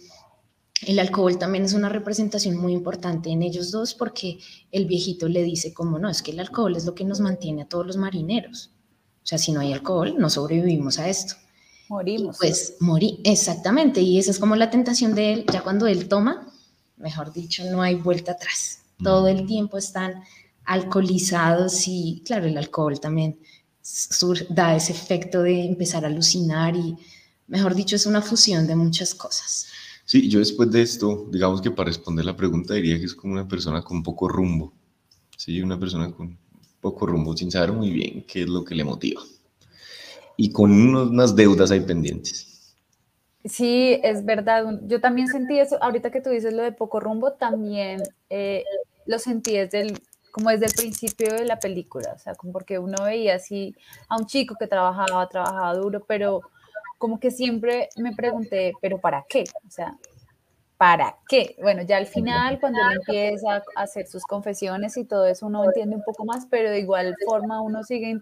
el 0.85 0.99
alcohol 0.99 1.37
también 1.37 1.63
es 1.63 1.73
una 1.73 1.89
representación 1.89 2.57
muy 2.57 2.73
importante 2.73 3.29
en 3.29 3.41
ellos 3.41 3.71
dos 3.71 3.93
porque 3.93 4.39
el 4.71 4.85
viejito 4.85 5.29
le 5.29 5.41
dice 5.41 5.73
como 5.73 5.97
no, 5.97 6.09
es 6.09 6.21
que 6.21 6.31
el 6.31 6.39
alcohol 6.39 6.75
es 6.75 6.85
lo 6.85 6.93
que 6.93 7.05
nos 7.05 7.19
mantiene 7.19 7.63
a 7.63 7.67
todos 7.67 7.87
los 7.87 7.97
marineros, 7.97 8.71
o 9.23 9.25
sea, 9.25 9.37
si 9.37 9.51
no 9.51 9.61
hay 9.61 9.73
alcohol, 9.73 10.15
no 10.17 10.29
sobrevivimos 10.29 10.99
a 10.99 11.09
esto. 11.09 11.35
Morimos. 11.89 12.37
pues 12.39 12.77
morí, 12.79 13.19
exactamente, 13.23 14.01
y 14.01 14.17
esa 14.17 14.31
es 14.31 14.39
como 14.39 14.55
la 14.55 14.69
tentación 14.69 15.15
de 15.15 15.33
él, 15.33 15.45
ya 15.51 15.61
cuando 15.61 15.87
él 15.87 16.07
toma, 16.07 16.52
mejor 17.03 17.31
dicho, 17.33 17.63
no 17.69 17.81
hay 17.81 17.95
vuelta 17.95 18.31
atrás. 18.31 18.79
Todo 19.03 19.27
el 19.27 19.45
tiempo 19.45 19.77
están 19.77 20.23
alcoholizados 20.63 21.87
y, 21.87 22.23
claro, 22.25 22.45
el 22.45 22.57
alcohol 22.57 22.99
también 22.99 23.37
da 24.49 24.75
ese 24.75 24.93
efecto 24.93 25.41
de 25.41 25.65
empezar 25.65 26.05
a 26.05 26.07
alucinar 26.07 26.75
y, 26.75 26.95
mejor 27.47 27.75
dicho, 27.75 27.97
es 27.97 28.05
una 28.05 28.21
fusión 28.21 28.65
de 28.65 28.75
muchas 28.75 29.13
cosas. 29.13 29.67
Sí, 30.05 30.29
yo 30.29 30.39
después 30.39 30.71
de 30.71 30.81
esto, 30.81 31.27
digamos 31.31 31.61
que 31.61 31.71
para 31.71 31.87
responder 31.87 32.23
la 32.25 32.35
pregunta 32.35 32.73
diría 32.73 32.97
que 32.97 33.05
es 33.05 33.15
como 33.15 33.33
una 33.33 33.47
persona 33.47 33.81
con 33.81 34.01
poco 34.01 34.29
rumbo. 34.29 34.73
Sí, 35.37 35.61
una 35.61 35.77
persona 35.77 36.09
con 36.11 36.37
poco 36.79 37.05
rumbo, 37.05 37.35
sin 37.35 37.51
saber 37.51 37.73
muy 37.73 37.91
bien 37.91 38.25
qué 38.25 38.43
es 38.43 38.47
lo 38.47 38.63
que 38.63 38.75
le 38.75 38.85
motiva. 38.85 39.21
Y 40.37 40.51
con 40.51 40.71
unas 40.71 41.35
deudas 41.35 41.71
ahí 41.71 41.81
pendientes. 41.81 42.52
Sí, 43.45 43.99
es 44.03 44.23
verdad. 44.25 44.79
Yo 44.83 45.01
también 45.01 45.27
sentí 45.27 45.59
eso, 45.59 45.77
ahorita 45.81 46.11
que 46.11 46.21
tú 46.21 46.29
dices 46.29 46.53
lo 46.53 46.63
de 46.63 46.71
poco 46.71 46.99
rumbo, 47.01 47.33
también 47.33 48.01
eh, 48.29 48.63
lo 49.05 49.19
sentí 49.19 49.57
desde 49.57 49.81
el, 49.81 50.01
como 50.31 50.49
desde 50.49 50.67
el 50.67 50.73
principio 50.73 51.33
de 51.33 51.45
la 51.45 51.59
película, 51.59 52.13
o 52.15 52.19
sea, 52.19 52.35
como 52.35 52.53
porque 52.53 52.79
uno 52.79 53.03
veía 53.03 53.35
así 53.35 53.75
a 54.07 54.17
un 54.17 54.25
chico 54.27 54.55
que 54.57 54.67
trabajaba, 54.67 55.27
trabajaba 55.27 55.73
duro, 55.75 56.05
pero 56.07 56.39
como 56.97 57.19
que 57.19 57.31
siempre 57.31 57.89
me 57.97 58.15
pregunté, 58.15 58.73
pero 58.81 58.99
¿para 58.99 59.25
qué? 59.27 59.43
O 59.67 59.69
sea, 59.69 59.97
¿para 60.77 61.17
qué? 61.29 61.55
Bueno, 61.61 61.83
ya 61.83 61.97
al 61.97 62.07
final, 62.07 62.59
cuando 62.59 62.79
él 62.81 62.97
empieza 63.07 63.57
a 63.57 63.63
hacer 63.83 64.07
sus 64.07 64.23
confesiones 64.25 64.97
y 64.97 65.05
todo 65.05 65.25
eso, 65.27 65.47
uno 65.47 65.65
entiende 65.65 65.95
un 65.97 66.03
poco 66.03 66.25
más, 66.25 66.47
pero 66.49 66.71
de 66.71 66.79
igual 66.79 67.15
forma 67.27 67.61
uno 67.61 67.83
sigue 67.83 68.19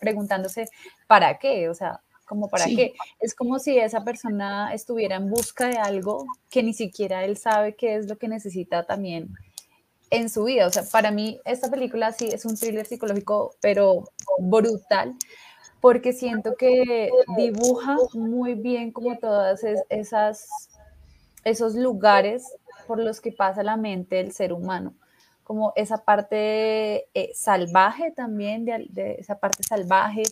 preguntándose, 0.00 0.66
¿para 1.08 1.38
qué? 1.38 1.68
O 1.68 1.74
sea, 1.74 2.02
como 2.24 2.48
para 2.48 2.66
qué. 2.66 2.94
Es 3.20 3.34
como 3.34 3.58
si 3.58 3.78
esa 3.78 4.04
persona 4.04 4.72
estuviera 4.74 5.16
en 5.16 5.30
busca 5.30 5.68
de 5.68 5.78
algo 5.78 6.26
que 6.50 6.62
ni 6.62 6.74
siquiera 6.74 7.24
él 7.24 7.36
sabe 7.36 7.76
qué 7.76 7.96
es 7.96 8.08
lo 8.08 8.16
que 8.16 8.28
necesita 8.28 8.84
también 8.84 9.30
en 10.10 10.28
su 10.30 10.44
vida. 10.44 10.66
O 10.66 10.70
sea, 10.70 10.84
para 10.90 11.10
mí 11.10 11.40
esta 11.44 11.70
película 11.70 12.12
sí 12.12 12.28
es 12.32 12.44
un 12.44 12.56
thriller 12.56 12.86
psicológico, 12.86 13.54
pero 13.60 14.04
brutal, 14.38 15.14
porque 15.80 16.12
siento 16.12 16.54
que 16.56 17.10
dibuja 17.36 17.96
muy 18.14 18.54
bien 18.54 18.92
como 18.92 19.18
todas 19.18 19.62
esas 19.88 20.48
esos 21.44 21.74
lugares 21.74 22.44
por 22.86 22.98
los 22.98 23.20
que 23.20 23.30
pasa 23.30 23.62
la 23.62 23.76
mente 23.76 24.16
del 24.16 24.32
ser 24.32 24.54
humano 24.54 24.94
como 25.44 25.72
esa 25.76 26.04
parte 26.04 27.06
eh, 27.14 27.30
salvaje 27.34 28.10
también, 28.10 28.64
de, 28.64 29.16
esa 29.18 29.38
parte 29.38 29.62
salvaje, 29.62 30.22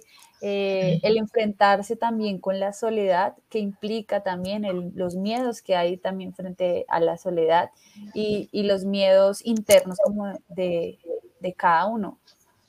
eh, 0.45 0.99
el 1.05 1.19
enfrentarse 1.19 1.95
también 1.95 2.41
con 2.41 2.59
la 2.59 2.73
soledad, 2.73 3.37
que 3.49 3.61
implica 3.61 4.25
también 4.25 4.93
los 4.97 5.15
miedos 5.15 5.63
que 5.63 5.77
hay 5.77 5.99
también 5.99 6.35
frente 6.35 6.85
a 6.89 6.99
la 6.99 7.17
soledad 7.17 7.71
y, 8.13 8.49
los 8.65 8.85
miedos 8.85 9.41
internos 9.45 9.99
como 10.05 10.37
de, 10.49 10.99
cada 11.57 11.87
uno. 11.87 12.19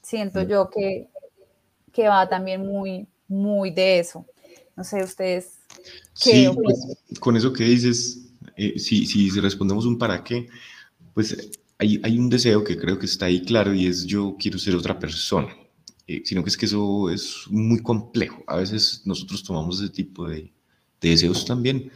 Siento 0.03 0.43
yo 0.43 0.69
que, 0.69 1.07
que 1.91 2.07
va 2.07 2.29
también 2.29 2.61
muy, 2.61 3.07
muy 3.27 3.71
de 3.71 3.97
eso. 3.97 4.23
No 4.75 4.83
sé, 4.83 5.03
ustedes. 5.03 5.57
¿qué 6.23 6.31
sí, 6.31 6.49
pues, 6.53 7.19
con 7.19 7.35
eso 7.35 7.51
que 7.51 7.63
dices, 7.63 8.33
eh, 8.55 8.77
si, 8.77 9.07
si 9.07 9.31
respondemos 9.39 9.87
un 9.87 9.97
para 9.97 10.23
qué, 10.23 10.47
pues 11.15 11.49
hay, 11.79 11.99
hay 12.03 12.19
un 12.19 12.29
deseo 12.29 12.63
que 12.63 12.77
creo 12.77 12.99
que 12.99 13.07
está 13.07 13.25
ahí 13.25 13.41
claro 13.41 13.73
y 13.73 13.87
es 13.87 14.05
yo 14.05 14.35
quiero 14.37 14.59
ser 14.59 14.75
otra 14.75 14.99
persona 14.99 15.55
eh, 16.07 16.21
sino 16.25 16.43
que 16.43 16.49
es 16.49 16.57
que 16.57 16.65
eso 16.65 17.09
es 17.09 17.45
muy 17.49 17.81
complejo. 17.81 18.43
A 18.47 18.57
veces 18.57 19.03
nosotros 19.05 19.43
tomamos 19.43 19.81
ese 19.81 19.91
tipo 19.91 20.27
de, 20.27 20.51
deseos 20.99 21.45
también, 21.45 21.91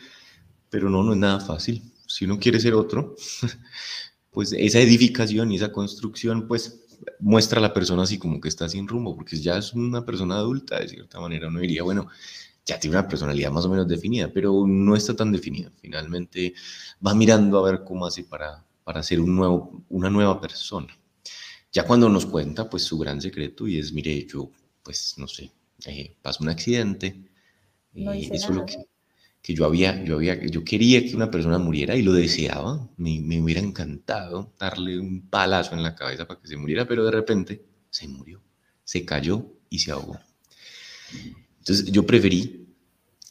pero 0.69 0.89
no, 0.89 1.03
no 1.03 1.13
es 1.13 1.19
nada 1.19 1.39
fácil. 1.39 1.81
Si 2.07 2.25
uno 2.25 2.39
quiere 2.39 2.59
ser 2.59 2.73
otro, 2.73 3.15
pues 4.31 4.53
esa 4.53 4.79
edificación 4.79 5.51
y 5.51 5.55
esa 5.55 5.71
construcción, 5.71 6.47
pues 6.47 6.83
muestra 7.19 7.59
a 7.59 7.61
la 7.61 7.73
persona 7.73 8.03
así 8.03 8.17
como 8.17 8.39
que 8.41 8.49
está 8.49 8.67
sin 8.69 8.87
rumbo, 8.87 9.15
porque 9.15 9.37
ya 9.37 9.57
es 9.57 9.73
una 9.73 10.05
persona 10.05 10.35
adulta, 10.35 10.79
de 10.79 10.89
cierta 10.89 11.19
manera. 11.19 11.47
Uno 11.47 11.59
diría, 11.59 11.83
bueno, 11.83 12.07
ya 12.65 12.79
tiene 12.79 12.97
una 12.97 13.07
personalidad 13.07 13.51
más 13.51 13.65
o 13.65 13.69
menos 13.69 13.87
definida, 13.87 14.29
pero 14.33 14.65
no 14.67 14.95
está 14.95 15.15
tan 15.15 15.31
definida. 15.31 15.71
Finalmente 15.81 16.53
va 17.05 17.13
mirando 17.13 17.59
a 17.59 17.71
ver 17.71 17.83
cómo 17.83 18.05
hace 18.05 18.23
para, 18.23 18.65
para 18.83 19.03
ser 19.03 19.19
un 19.21 19.35
nuevo, 19.35 19.83
una 19.89 20.09
nueva 20.09 20.39
persona. 20.39 20.87
Ya 21.71 21.84
cuando 21.84 22.10
nos 22.10 22.25
cuenta 22.25 22.69
pues 22.69 22.84
su 22.84 22.97
gran 22.97 23.21
secreto 23.21 23.67
y 23.67 23.77
es, 23.77 23.93
mire, 23.93 24.25
yo 24.25 24.51
pues 24.84 25.15
no 25.17 25.27
sé, 25.27 25.51
eh, 25.86 26.15
pasó 26.21 26.43
un 26.43 26.49
accidente, 26.49 27.30
eh, 27.93 28.30
eso 28.32 28.53
lo 28.53 28.65
que, 28.65 28.77
que, 29.41 29.53
yo 29.53 29.65
había, 29.65 30.03
yo 30.03 30.15
había, 30.15 30.45
yo 30.45 30.63
quería 30.63 31.03
que 31.06 31.15
una 31.15 31.30
persona 31.30 31.58
muriera 31.58 31.95
y 31.95 32.03
lo 32.03 32.13
deseaba, 32.13 32.89
me, 32.97 33.19
me 33.19 33.41
hubiera 33.41 33.60
encantado 33.60 34.53
darle 34.58 34.99
un 34.99 35.30
palazo 35.30 35.75
en 35.75 35.84
la 35.84 35.95
cabeza 35.95 36.25
para 36.25 36.39
que 36.39 36.47
se 36.47 36.58
muriera, 36.58 36.88
pero 36.88 37.03
de 37.03 37.12
repente 37.12 37.65
se 37.89 38.08
murió, 38.08 38.41
se 38.84 39.03
cayó 39.06 39.45
y 39.69 39.80
se 39.80 39.91
ahogó. 39.91 40.17
Entonces 41.60 41.91
yo 41.91 42.06
preferí 42.06 42.67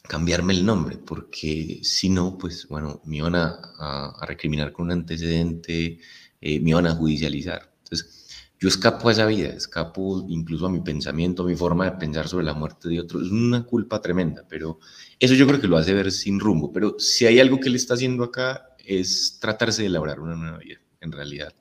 cambiarme 0.07 0.53
el 0.53 0.65
nombre, 0.65 0.97
porque 0.97 1.79
si 1.83 2.09
no, 2.09 2.37
pues 2.37 2.67
bueno, 2.67 3.01
me 3.05 3.17
iban 3.17 3.35
a, 3.35 3.59
a, 3.77 4.25
recriminar 4.25 4.71
con 4.71 4.85
un 4.85 4.91
antecedente, 4.93 5.99
eh, 6.41 6.59
me 6.59 6.71
iban 6.71 6.87
a 6.87 6.95
judicializar. 6.95 7.73
Entonces, 7.83 8.16
yo 8.59 8.69
escapo 8.69 9.09
a 9.09 9.11
esa 9.11 9.25
vida, 9.27 9.49
escapo 9.49 10.25
incluso 10.27 10.65
a 10.65 10.69
mi 10.69 10.81
pensamiento, 10.81 11.43
a 11.43 11.45
mi 11.45 11.55
forma 11.55 11.85
de 11.85 11.91
pensar 11.97 12.27
sobre 12.27 12.45
la 12.45 12.55
muerte 12.55 12.89
de 12.89 12.99
otro. 12.99 13.21
Es 13.21 13.29
una 13.29 13.63
culpa 13.63 14.01
tremenda, 14.01 14.45
pero 14.49 14.79
eso 15.19 15.35
yo 15.35 15.45
creo 15.45 15.61
que 15.61 15.67
lo 15.67 15.77
hace 15.77 15.93
ver 15.93 16.11
sin 16.11 16.39
rumbo. 16.39 16.73
Pero 16.73 16.95
si 16.97 17.27
hay 17.27 17.39
algo 17.39 17.59
que 17.59 17.69
él 17.69 17.75
está 17.75 17.93
haciendo 17.93 18.23
acá 18.23 18.75
es 18.83 19.37
tratarse 19.39 19.83
de 19.83 19.89
elaborar 19.89 20.19
una 20.19 20.35
nueva 20.35 20.57
vida, 20.57 20.79
en 21.01 21.11
realidad. 21.11 21.53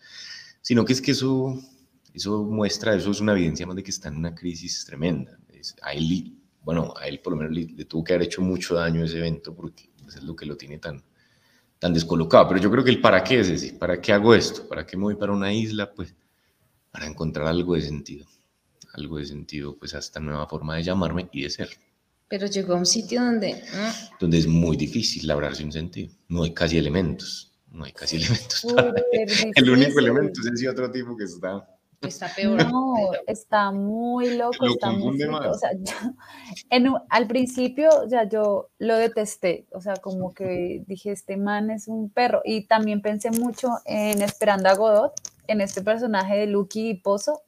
Sino 0.63 0.85
que 0.87 0.95
es 0.95 1.03
que 1.03 1.11
eso, 1.11 1.61
eso 2.15 2.43
muestra, 2.45 2.95
eso 2.95 3.11
es 3.11 3.21
una 3.21 3.33
evidencia 3.33 3.67
más 3.67 3.77
de 3.77 3.83
que 3.83 3.91
está 3.91 4.09
en 4.09 4.17
una 4.17 4.35
crisis 4.35 4.85
tremenda. 4.87 5.39
a 5.83 5.93
él, 5.93 6.35
bueno, 6.63 6.95
a 6.99 7.07
él 7.09 7.21
por 7.21 7.35
lo 7.35 7.39
menos 7.39 7.55
le, 7.55 7.85
tuvo 7.85 8.05
que 8.05 8.15
haber 8.15 8.27
hecho 8.27 8.41
mucho 8.41 8.75
daño 8.75 9.05
ese 9.05 9.19
evento 9.19 9.55
porque 9.55 9.91
pues, 10.03 10.17
es 10.17 10.23
lo 10.23 10.35
que 10.35 10.47
lo 10.47 10.57
tiene 10.57 10.79
tan, 10.79 11.05
tan 11.79 11.93
descolocado. 11.93 12.49
Pero 12.49 12.61
yo 12.61 12.71
creo 12.71 12.83
que 12.83 12.91
el 12.91 13.03
para 13.03 13.23
qué 13.23 13.41
es 13.41 13.49
ese, 13.49 13.75
¿para 13.75 14.01
qué 14.01 14.15
hago 14.15 14.35
esto? 14.35 14.67
¿Para 14.67 14.87
qué 14.87 14.97
me 14.97 15.03
voy 15.03 15.17
para 15.17 15.33
una 15.33 15.53
isla? 15.53 15.93
Pues 15.93 16.15
para 16.97 17.09
encontrar 17.09 17.47
algo 17.47 17.75
de 17.75 17.83
sentido, 17.83 18.27
algo 18.95 19.19
de 19.19 19.27
sentido 19.27 19.77
pues 19.79 19.95
a 19.95 19.99
esta 19.99 20.19
nueva 20.19 20.47
forma 20.47 20.77
de 20.77 20.83
llamarme 20.83 21.29
y 21.31 21.43
de 21.43 21.51
ser. 21.51 21.69
Pero 22.27 22.47
llegó 22.47 22.73
a 22.73 22.77
un 22.79 22.87
sitio 22.87 23.23
donde... 23.23 23.63
Donde 24.19 24.39
es 24.39 24.47
muy 24.47 24.79
difícil 24.79 25.27
labrarse 25.27 25.63
un 25.63 25.73
sentido, 25.73 26.15
no 26.29 26.45
hay 26.45 26.55
casi 26.55 26.79
elementos, 26.79 27.53
no 27.71 27.85
hay 27.85 27.93
casi 27.93 28.17
elementos. 28.17 28.65
el 29.57 29.71
único 29.71 30.01
elemento 30.01 30.41
es 30.41 30.47
ese 30.55 30.71
otro 30.71 30.91
tipo 30.91 31.15
que 31.19 31.25
está 31.25 31.69
Está 32.01 32.29
peor. 32.35 32.65
No, 32.71 32.95
está 33.27 33.71
muy 33.73 34.37
loco. 34.37 34.67
está 34.67 34.91
muy 34.91 35.23
O 35.23 35.55
sea, 35.55 35.71
en, 36.71 36.89
al 37.09 37.27
principio, 37.27 37.89
ya 38.09 38.29
yo 38.29 38.71
lo 38.79 38.97
detesté. 38.97 39.67
O 39.73 39.81
sea, 39.81 39.97
como 39.97 40.35
que 40.35 40.83
dije, 40.87 41.13
este 41.13 41.37
man 41.37 41.71
es 41.71 41.89
un 41.89 42.11
perro. 42.11 42.43
Y 42.45 42.67
también 42.67 43.01
pensé 43.01 43.31
mucho 43.31 43.71
en 43.87 44.23
Esperando 44.23 44.69
a 44.69 44.75
Godot, 44.75 45.13
en 45.49 45.61
este 45.61 45.83
personaje 45.83 46.37
de 46.37 46.47
Lucky 46.47 46.91
y 46.91 46.95
Pozo. 46.95 47.43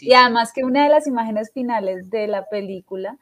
Y 0.00 0.12
además 0.12 0.52
que 0.52 0.64
una 0.64 0.84
de 0.84 0.90
las 0.90 1.06
imágenes 1.06 1.50
finales 1.52 2.10
de 2.10 2.26
la 2.26 2.48
película 2.48 3.18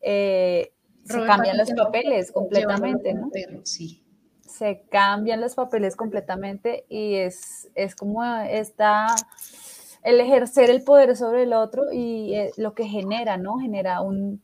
eh, 0.00 0.72
se 1.04 1.24
cambian 1.24 1.58
los 1.58 1.70
papeles 1.72 2.32
completamente, 2.32 3.14
¿no? 3.14 3.30
sí. 3.64 3.98
Se 4.40 4.84
cambian 4.90 5.40
los 5.40 5.54
papeles 5.54 5.96
completamente 5.96 6.84
y 6.90 7.14
es, 7.14 7.70
es 7.74 7.96
como 7.96 8.22
esta 8.22 9.06
el 10.02 10.20
ejercer 10.20 10.68
el 10.68 10.82
poder 10.82 11.16
sobre 11.16 11.44
el 11.44 11.52
otro 11.52 11.84
y 11.92 12.34
eh, 12.34 12.50
lo 12.56 12.74
que 12.74 12.84
genera, 12.84 13.36
¿no? 13.36 13.58
Genera 13.58 14.00
un, 14.02 14.42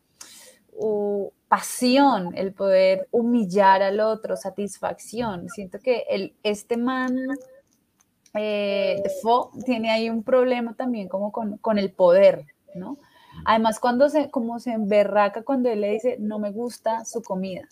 pasión, 1.49 2.37
el 2.37 2.53
poder 2.53 3.09
humillar 3.11 3.83
al 3.83 3.99
otro, 4.01 4.37
satisfacción. 4.37 5.49
Siento 5.49 5.81
que 5.81 6.05
el, 6.09 6.37
este 6.45 6.77
man 6.77 7.17
eh, 8.35 9.03
tiene 9.65 9.91
ahí 9.91 10.11
un 10.11 10.23
problema 10.23 10.75
también 10.75 11.09
como 11.09 11.33
con, 11.33 11.79
el 11.79 11.91
poder, 11.93 12.47
¿no? 12.75 12.99
Además, 13.45 13.79
cuando 13.79 14.09
se, 14.09 14.31
como 14.31 14.59
se 14.59 14.73
emberraca 14.73 15.43
cuando 15.43 15.69
él 15.69 15.81
le 15.81 15.93
dice, 15.93 16.17
no 16.19 16.39
me 16.39 16.51
gusta 16.51 17.05
su 17.05 17.23
comida. 17.23 17.69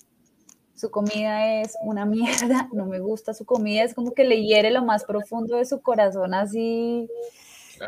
Su 0.75 0.91
comida 0.91 1.61
es 1.61 1.77
una 1.83 2.05
mierda, 2.07 2.69
no 2.73 2.87
me 2.87 3.01
gusta 3.01 3.35
su 3.35 3.45
comida, 3.45 3.83
es 3.83 3.95
como 3.95 4.13
que 4.13 4.25
le 4.25 4.45
hiere 4.45 4.71
lo 4.71 4.85
más 4.85 5.05
profundo 5.05 5.57
de 5.57 5.65
su 5.65 5.81
corazón 5.81 6.35
así 6.35 7.09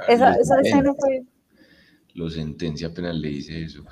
esa, 0.09 0.35
esa 0.35 0.61
escena 0.61 0.95
fue... 0.95 1.25
Lo 2.15 2.31
sentencia 2.31 2.89
apenas 2.89 3.17
le 3.17 3.29
dice 3.29 3.63
eso. 3.63 3.85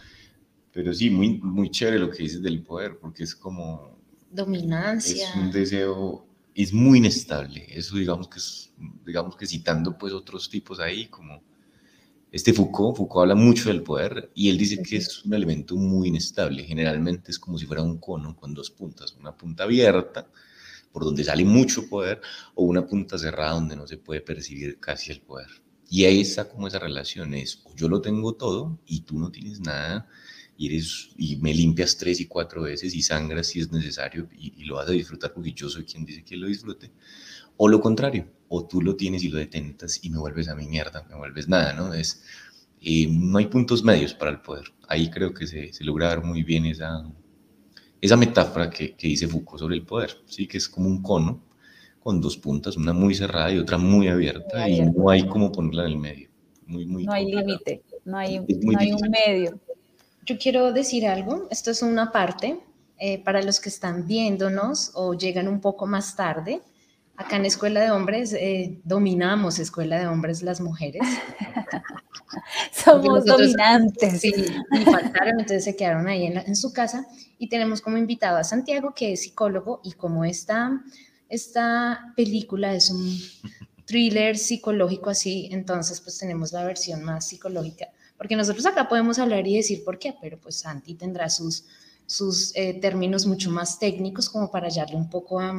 Pero 0.73 0.93
sí, 0.93 1.11
muy, 1.11 1.39
muy 1.39 1.71
chévere 1.71 1.99
lo 1.99 2.11
que 2.11 2.25
dices 2.25 2.43
del 2.43 2.63
poder, 2.63 2.99
porque 2.99 3.25
es 3.25 3.35
como... 3.35 3.97
Dominancia. 4.31 5.31
Es 5.31 5.37
un 5.37 5.51
deseo, 5.51 6.27
es 6.57 6.73
muy 6.73 6.99
inestable. 6.99 7.67
Eso 7.69 7.97
digamos 7.97 8.29
que 8.29 8.39
es, 8.39 8.73
digamos 9.05 9.37
que 9.37 9.47
citando 9.47 9.97
pues 9.99 10.13
otros 10.15 10.49
tipos 10.49 10.81
ahí, 10.81 11.07
como 11.09 11.43
este 12.33 12.53
Foucault, 12.55 12.97
Foucault 12.97 13.23
habla 13.23 13.35
mucho 13.35 13.69
del 13.69 13.83
poder 13.83 14.31
y 14.35 14.49
él 14.49 14.57
dice 14.57 14.83
que 14.83 14.97
es 14.97 15.25
un 15.25 15.35
elemento 15.35 15.77
muy 15.77 16.09
inestable. 16.09 16.65
Generalmente 16.65 17.31
es 17.31 17.39
como 17.39 17.59
si 17.59 17.67
fuera 17.67 17.83
un 17.83 17.99
cono 17.99 18.35
con 18.35 18.55
dos 18.55 18.71
puntas, 18.71 19.15
una 19.21 19.37
punta 19.37 19.65
abierta 19.65 20.29
por 20.93 21.05
donde 21.05 21.25
sale 21.25 21.45
mucho 21.45 21.89
poder 21.91 22.23
o 22.55 22.65
una 22.65 22.87
punta 22.87 23.19
cerrada 23.19 23.53
donde 23.53 23.77
no 23.77 23.87
se 23.87 23.99
puede 23.99 24.23
percibir 24.23 24.81
casi 24.81 25.13
el 25.13 25.21
poder. 25.21 25.49
Y 25.91 26.05
ahí 26.05 26.23
está 26.23 26.49
como 26.49 26.69
esa 26.69 26.79
relación, 26.79 27.35
es 27.35 27.63
yo 27.77 27.89
lo 27.89 28.01
tengo 28.01 28.35
todo 28.35 28.79
y 28.87 29.03
tú 29.03 29.19
no 29.19 29.31
tienes 29.31 29.61
nada 29.61 30.09
y, 30.57 30.67
eres, 30.67 31.11
y 31.17 31.37
me 31.37 31.53
limpias 31.55 31.97
tres 31.97 32.21
y 32.21 32.27
cuatro 32.27 32.63
veces 32.63 32.95
y 32.95 33.03
sangras 33.03 33.49
si 33.49 33.61
es 33.61 33.73
necesario 33.73 34.29
y, 34.33 34.65
lo 34.65 34.77
vas 34.77 34.89
a 34.89 34.93
disfrutar 34.93 35.33
porque 35.33 35.53
yo 35.53 35.69
soy 35.69 35.85
quien 35.85 36.05
dice 36.05 36.25
que 36.25 36.37
lo 36.37 36.49
disfrute. 36.49 36.91
O 37.57 37.69
lo 37.69 37.81
contrario, 37.81 38.27
o 38.49 38.67
tú 38.67 38.83
lo 38.83 38.97
tienes 38.97 39.23
y 39.23 39.29
lo 39.29 39.39
detentas 39.39 40.01
y 40.03 40.11
me 40.11 40.19
vuelves 40.19 40.49
a 40.49 40.55
mi 40.55 40.67
mierda, 40.67 41.07
me 41.09 41.17
vuelves 41.17 41.49
nada, 41.49 41.73
¿no? 41.73 41.95
Es, 41.95 42.23
eh, 42.83 43.07
no 43.09 43.39
hay 43.39 43.47
puntos 43.47 43.83
medios 43.83 44.13
para 44.15 44.31
el 44.31 44.41
poder. 44.41 44.73
Ahí 44.89 45.11
creo 45.11 45.33
que 45.33 45.47
se, 45.47 45.73
se 45.73 45.85
logra 45.85 46.09
dar 46.09 46.25
muy 46.25 46.43
bien 46.43 46.67
esa, 46.67 47.05
esa 48.01 48.17
metáfora 48.17 48.71
que, 48.71 48.95
que 48.95 49.09
dice 49.09 49.29
Foucault 49.29 49.61
sobre 49.61 49.77
el 49.77 49.83
poder, 49.83 50.11
¿sí? 50.27 50.47
que 50.47 50.59
es 50.59 50.69
como 50.69 50.89
un 50.89 51.03
cono 51.03 51.43
con 52.01 52.21
dos 52.21 52.37
puntas, 52.37 52.77
una 52.77 52.93
muy 52.93 53.15
cerrada 53.15 53.53
y 53.53 53.59
otra 53.59 53.79
muy 53.79 54.07
abierta, 54.07 54.69
y 54.69 54.81
no 54.81 55.11
hay 55.11 55.27
como 55.27 55.51
ponerla 55.51 55.87
en 55.87 55.93
el 55.93 55.99
medio. 55.99 56.29
Muy, 56.65 56.87
muy 56.87 57.05
no 57.05 57.13
hay 57.13 57.27
límite, 57.27 57.83
no 58.05 58.17
hay, 58.17 58.39
no 58.39 58.79
hay 58.79 58.93
un 58.93 59.11
medio. 59.11 59.61
Yo 60.27 60.39
quiero 60.39 60.73
decir 60.73 61.07
algo, 61.07 61.47
esto 61.51 61.71
es 61.71 61.83
una 61.83 62.13
parte 62.13 62.61
eh, 62.99 63.23
para 63.25 63.43
los 63.43 63.61
que 63.61 63.69
están 63.69 64.07
viéndonos 64.07 64.91
o 64.95 65.15
llegan 65.15 65.49
un 65.49 65.61
poco 65.61 65.87
más 65.87 66.17
tarde. 66.17 66.61
Acá 67.17 67.37
en 67.37 67.47
Escuela 67.47 67.81
de 67.81 67.91
Hombres 67.91 68.35
eh, 68.35 68.79
dominamos 68.85 69.59
Escuela 69.59 69.99
de 69.99 70.07
Hombres 70.07 70.43
las 70.43 70.61
mujeres. 70.61 71.03
Somos 72.73 73.25
dominantes. 73.25 74.21
Sí, 74.21 74.35
y 74.73 74.85
faltaron, 74.85 75.41
entonces 75.41 75.65
se 75.65 75.77
quedaron 75.77 76.07
ahí 76.09 76.27
en, 76.27 76.37
en, 76.37 76.57
su 76.57 76.73
casa. 76.75 77.07
Y 77.39 77.49
tenemos 77.49 77.81
como 77.81 77.97
invitado 77.97 78.37
a 78.37 78.45
Santiago, 78.45 78.93
que 78.95 79.13
es 79.13 79.23
psicólogo, 79.23 79.81
y 79.83 79.93
como 79.93 80.25
está 80.25 80.83
esta 81.29 82.13
película 82.17 82.75
es 82.75 82.91
un 82.91 83.19
thriller 83.85 84.37
psicológico 84.37 85.11
así, 85.11 85.49
entonces 85.53 86.01
pues 86.01 86.19
tenemos 86.19 86.53
la 86.53 86.65
versión 86.65 87.03
más 87.03 87.29
psicológica, 87.29 87.89
porque 88.17 88.37
nosotros 88.37 88.65
acá 88.67 88.89
podemos 88.89 89.19
hablar 89.19 89.47
y 89.47 89.57
decir 89.57 89.85
por 89.85 89.99
qué, 89.99 90.15
pero 90.21 90.39
pues 90.41 90.57
Santi 90.59 90.95
tendrá 90.95 91.29
sus, 91.29 91.65
sus 92.07 92.55
eh, 92.57 92.79
términos 92.81 93.27
mucho 93.27 93.51
más 93.51 93.79
técnicos 93.79 94.29
como 94.29 94.51
para 94.51 94.69
hallarle 94.69 94.97
un 94.97 95.11
poco 95.11 95.41
a, 95.41 95.55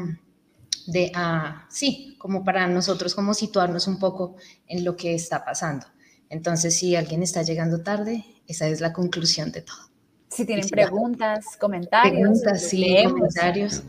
de, 0.87 1.11
a, 1.13 1.67
sí, 1.69 2.15
como 2.17 2.43
para 2.43 2.67
nosotros 2.67 3.13
como 3.13 3.33
situarnos 3.33 3.87
un 3.87 3.99
poco 3.99 4.35
en 4.67 4.83
lo 4.83 4.95
que 4.95 5.13
está 5.13 5.43
pasando. 5.45 5.85
Entonces, 6.29 6.77
si 6.77 6.95
alguien 6.95 7.23
está 7.23 7.41
llegando 7.43 7.81
tarde, 7.81 8.25
esa 8.47 8.67
es 8.67 8.81
la 8.81 8.93
conclusión 8.93 9.51
de 9.51 9.61
todo. 9.61 9.87
Si 10.29 10.45
tienen 10.45 10.67
preguntas, 10.67 11.57
comentarios. 11.57 12.41
Preguntas, 12.41 12.61
sí, 12.61 12.97
comentarios. 13.05 13.83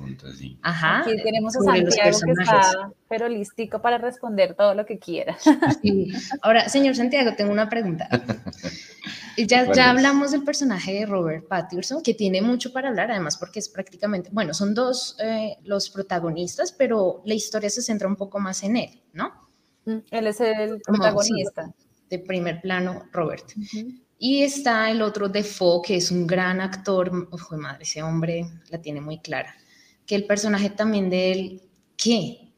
Ajá. 0.62 1.00
Aquí 1.00 1.20
tenemos 1.22 1.56
a 1.56 1.60
Santiago 1.60 2.18
que 2.24 2.32
está, 2.32 2.92
pero 3.08 3.28
listico 3.28 3.82
para 3.82 3.98
responder 3.98 4.54
todo 4.54 4.74
lo 4.74 4.86
que 4.86 4.98
quiera. 4.98 5.36
Ahora, 6.42 6.68
señor 6.68 6.94
Santiago, 6.94 7.32
tengo 7.36 7.52
una 7.52 7.68
pregunta. 7.68 8.08
Ya, 9.46 9.72
ya 9.72 9.90
hablamos 9.90 10.32
del 10.32 10.42
personaje 10.42 10.92
de 10.92 11.06
Robert 11.06 11.46
Pattinson, 11.46 12.02
que 12.02 12.12
tiene 12.12 12.42
mucho 12.42 12.72
para 12.72 12.88
hablar, 12.88 13.12
además 13.12 13.36
porque 13.36 13.60
es 13.60 13.68
prácticamente, 13.68 14.30
bueno, 14.32 14.52
son 14.52 14.74
dos 14.74 15.16
eh, 15.20 15.56
los 15.62 15.90
protagonistas, 15.90 16.72
pero 16.72 17.22
la 17.24 17.34
historia 17.34 17.70
se 17.70 17.80
centra 17.80 18.08
un 18.08 18.16
poco 18.16 18.40
más 18.40 18.64
en 18.64 18.76
él, 18.76 19.00
¿no? 19.12 19.32
Mm, 19.84 19.98
él 20.10 20.26
es 20.26 20.40
el 20.40 20.80
protagonista. 20.80 21.72
de 22.10 22.18
primer 22.18 22.60
plano, 22.60 23.04
Robert. 23.12 23.44
Y 24.18 24.42
está 24.42 24.90
el 24.90 25.00
otro 25.00 25.28
Defoe, 25.28 25.80
que 25.82 25.96
es 25.96 26.10
un 26.10 26.26
gran 26.26 26.60
actor, 26.60 27.28
ojo 27.30 27.56
madre, 27.56 27.84
ese 27.84 28.02
hombre 28.02 28.50
la 28.68 28.82
tiene 28.82 29.00
muy 29.00 29.18
clara. 29.18 29.54
Que 30.04 30.16
el 30.16 30.26
personaje 30.26 30.70
también 30.70 31.08
de 31.08 31.32
él, 31.32 31.62
¿qué? 31.96 32.52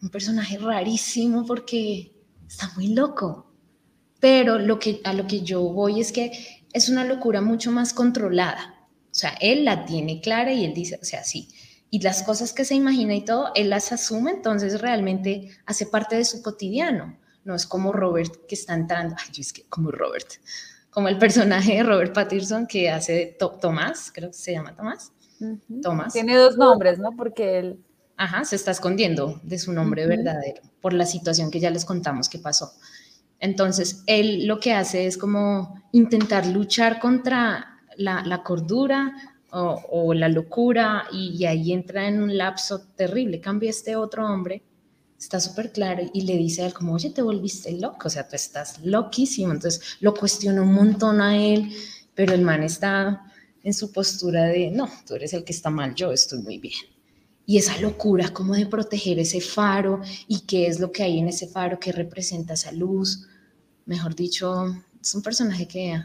Un 0.00 0.10
personaje 0.10 0.56
rarísimo 0.58 1.44
porque 1.44 2.12
está 2.46 2.70
muy 2.76 2.94
loco. 2.94 3.52
Pero 4.20 4.58
lo 4.58 4.78
que, 4.78 5.00
a 5.02 5.12
lo 5.12 5.26
que 5.26 5.40
yo 5.40 5.62
voy 5.62 6.00
es 6.00 6.12
que 6.12 6.30
es 6.72 6.88
una 6.88 7.04
locura 7.04 7.40
mucho 7.40 7.72
más 7.72 7.92
controlada. 7.92 8.88
O 9.10 9.14
sea, 9.14 9.30
él 9.40 9.64
la 9.64 9.84
tiene 9.86 10.20
clara 10.20 10.52
y 10.52 10.64
él 10.64 10.74
dice, 10.74 10.98
o 11.02 11.04
sea, 11.04 11.24
sí. 11.24 11.48
Y 11.90 12.00
las 12.02 12.22
cosas 12.22 12.52
que 12.52 12.64
se 12.64 12.76
imagina 12.76 13.16
y 13.16 13.24
todo, 13.24 13.50
él 13.56 13.70
las 13.70 13.90
asume, 13.90 14.30
entonces 14.30 14.80
realmente 14.80 15.50
hace 15.66 15.86
parte 15.86 16.14
de 16.14 16.24
su 16.24 16.40
cotidiano. 16.40 17.18
No 17.42 17.56
es 17.56 17.66
como 17.66 17.92
Robert 17.92 18.46
que 18.46 18.54
está 18.54 18.74
entrando, 18.74 19.16
ay, 19.18 19.40
es 19.40 19.52
que 19.52 19.64
como 19.64 19.90
Robert, 19.90 20.28
como 20.90 21.08
el 21.08 21.18
personaje 21.18 21.76
de 21.76 21.82
Robert 21.82 22.12
Pattinson 22.12 22.66
que 22.66 22.90
hace 22.90 23.36
Tomás, 23.60 24.10
creo 24.12 24.30
que 24.30 24.36
se 24.36 24.52
llama 24.52 24.74
Tomás. 24.74 25.12
Tomás. 25.82 26.12
Tiene 26.12 26.36
dos 26.36 26.56
nombres, 26.56 26.98
¿no? 26.98 27.12
Porque 27.16 27.58
él... 27.58 27.80
Ajá, 28.16 28.44
se 28.44 28.56
está 28.56 28.70
escondiendo 28.70 29.40
de 29.42 29.58
su 29.58 29.72
nombre 29.72 30.06
verdadero 30.06 30.60
por 30.82 30.92
la 30.92 31.06
situación 31.06 31.50
que 31.50 31.58
ya 31.58 31.70
les 31.70 31.86
contamos 31.86 32.28
que 32.28 32.38
pasó. 32.38 32.72
Entonces, 33.38 34.02
él 34.06 34.46
lo 34.46 34.60
que 34.60 34.74
hace 34.74 35.06
es 35.06 35.16
como 35.16 35.82
intentar 35.92 36.46
luchar 36.46 37.00
contra 37.00 37.78
la, 37.96 38.42
cordura 38.44 39.14
o, 39.50 39.80
o, 39.90 40.12
la 40.12 40.28
locura 40.28 41.04
y, 41.10 41.46
ahí 41.46 41.72
entra 41.72 42.06
en 42.08 42.22
un 42.22 42.36
lapso 42.36 42.80
terrible. 42.94 43.40
Cambia 43.40 43.70
este 43.70 43.96
otro 43.96 44.26
hombre 44.26 44.62
está 45.20 45.38
súper 45.38 45.70
claro 45.70 46.10
y 46.14 46.22
le 46.22 46.36
dice 46.36 46.62
a 46.62 46.66
él 46.66 46.72
como, 46.72 46.94
oye, 46.94 47.10
te 47.10 47.20
volviste 47.20 47.72
loco, 47.78 48.08
o 48.08 48.10
sea, 48.10 48.26
tú 48.26 48.36
estás 48.36 48.80
loquísimo. 48.82 49.52
Entonces 49.52 49.98
lo 50.00 50.14
cuestiona 50.14 50.62
un 50.62 50.72
montón 50.72 51.20
a 51.20 51.36
él, 51.36 51.70
pero 52.14 52.32
el 52.32 52.40
man 52.40 52.62
está 52.62 53.22
en 53.62 53.74
su 53.74 53.92
postura 53.92 54.44
de, 54.44 54.70
no, 54.70 54.90
tú 55.06 55.14
eres 55.14 55.34
el 55.34 55.44
que 55.44 55.52
está 55.52 55.68
mal, 55.68 55.94
yo 55.94 56.10
estoy 56.10 56.40
muy 56.40 56.58
bien. 56.58 56.78
Y 57.44 57.58
esa 57.58 57.78
locura 57.80 58.30
como 58.30 58.54
de 58.54 58.66
proteger 58.66 59.18
ese 59.18 59.40
faro 59.40 60.00
y 60.26 60.40
qué 60.40 60.66
es 60.66 60.80
lo 60.80 60.90
que 60.90 61.02
hay 61.02 61.18
en 61.18 61.28
ese 61.28 61.48
faro 61.48 61.78
que 61.78 61.92
representa 61.92 62.54
esa 62.54 62.72
luz. 62.72 63.26
Mejor 63.86 64.14
dicho, 64.14 64.74
es 65.00 65.14
un 65.14 65.22
personaje 65.22 65.66
que 65.68 66.00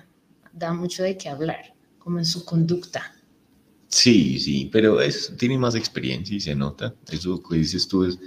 da 0.52 0.74
mucho 0.74 1.04
de 1.04 1.18
qué 1.18 1.30
hablar, 1.30 1.74
como 2.00 2.20
en 2.20 2.26
su 2.26 2.44
conducta. 2.44 3.14
Sí, 3.88 4.40
sí, 4.40 4.70
pero 4.74 5.00
es, 5.00 5.34
tiene 5.38 5.58
más 5.58 5.76
experiencia 5.76 6.36
y 6.36 6.42
se 6.42 6.56
nota. 6.56 6.94
Eso 7.10 7.42
que 7.42 7.58
dices 7.58 7.88
tú 7.88 8.04
es, 8.04 8.18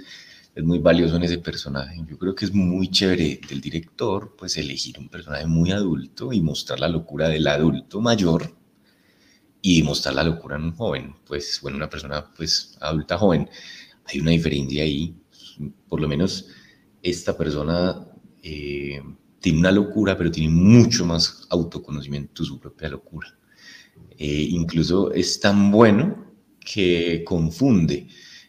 es 0.59 0.65
muy 0.65 0.79
valioso 0.79 1.15
en 1.15 1.23
ese 1.23 1.37
personaje. 1.37 2.03
Yo 2.05 2.17
creo 2.17 2.35
que 2.35 2.45
es 2.45 2.53
muy 2.53 2.89
chévere 2.89 3.39
del 3.47 3.61
director, 3.61 4.35
pues 4.37 4.57
elegir 4.57 4.99
un 4.99 5.07
personaje 5.07 5.45
muy 5.45 5.71
adulto 5.71 6.33
y 6.33 6.41
mostrar 6.41 6.79
la 6.79 6.89
locura 6.89 7.29
del 7.29 7.47
adulto 7.47 8.01
mayor 8.01 8.53
y 9.61 9.83
mostrar 9.83 10.15
la 10.15 10.23
locura 10.23 10.57
en 10.57 10.63
un 10.63 10.75
joven, 10.75 11.15
pues, 11.25 11.59
bueno, 11.61 11.77
una 11.77 11.89
persona, 11.89 12.29
pues, 12.35 12.77
adulta 12.81 13.17
joven. 13.17 13.49
Hay 14.05 14.19
una 14.19 14.31
diferencia 14.31 14.83
ahí, 14.83 15.15
por 15.87 16.01
lo 16.01 16.07
menos 16.07 16.47
esta 17.01 17.37
persona 17.37 18.07
eh, 18.43 19.01
tiene 19.39 19.59
una 19.59 19.71
locura, 19.71 20.17
pero 20.17 20.31
tiene 20.31 20.49
mucho 20.49 21.05
más 21.05 21.47
autoconocimiento 21.49 22.43
de 22.43 22.47
su 22.47 22.59
propia 22.59 22.89
locura. 22.89 23.33
Eh, 24.17 24.47
incluso 24.49 25.13
es 25.13 25.39
tan 25.39 25.71
bueno 25.71 26.33
que 26.59 27.23
confunde, 27.25 28.07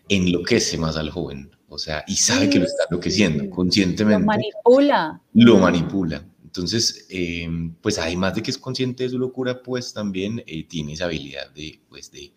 enloquece 0.09 0.77
más 0.79 0.97
al 0.97 1.11
joven, 1.11 1.51
o 1.71 1.79
sea, 1.79 2.05
y 2.09 2.17
sabe 2.17 2.51
que 2.51 2.59
lo 2.59 2.65
está 2.65 2.83
enloqueciendo 2.91 3.49
conscientemente. 3.49 4.21
Lo 4.21 4.27
manipula. 4.27 5.23
Lo 5.35 5.59
manipula. 5.59 6.25
Entonces, 6.43 7.07
eh, 7.09 7.49
pues 7.81 7.97
además 7.99 8.35
de 8.35 8.43
que 8.43 8.51
es 8.51 8.59
consciente 8.59 9.05
de 9.05 9.11
su 9.11 9.19
locura, 9.21 9.63
pues 9.63 9.93
también 9.93 10.43
eh, 10.49 10.65
tiene 10.65 10.95
esa 10.95 11.05
habilidad 11.05 11.49
de, 11.53 11.81
pues 11.89 12.11
de, 12.11 12.33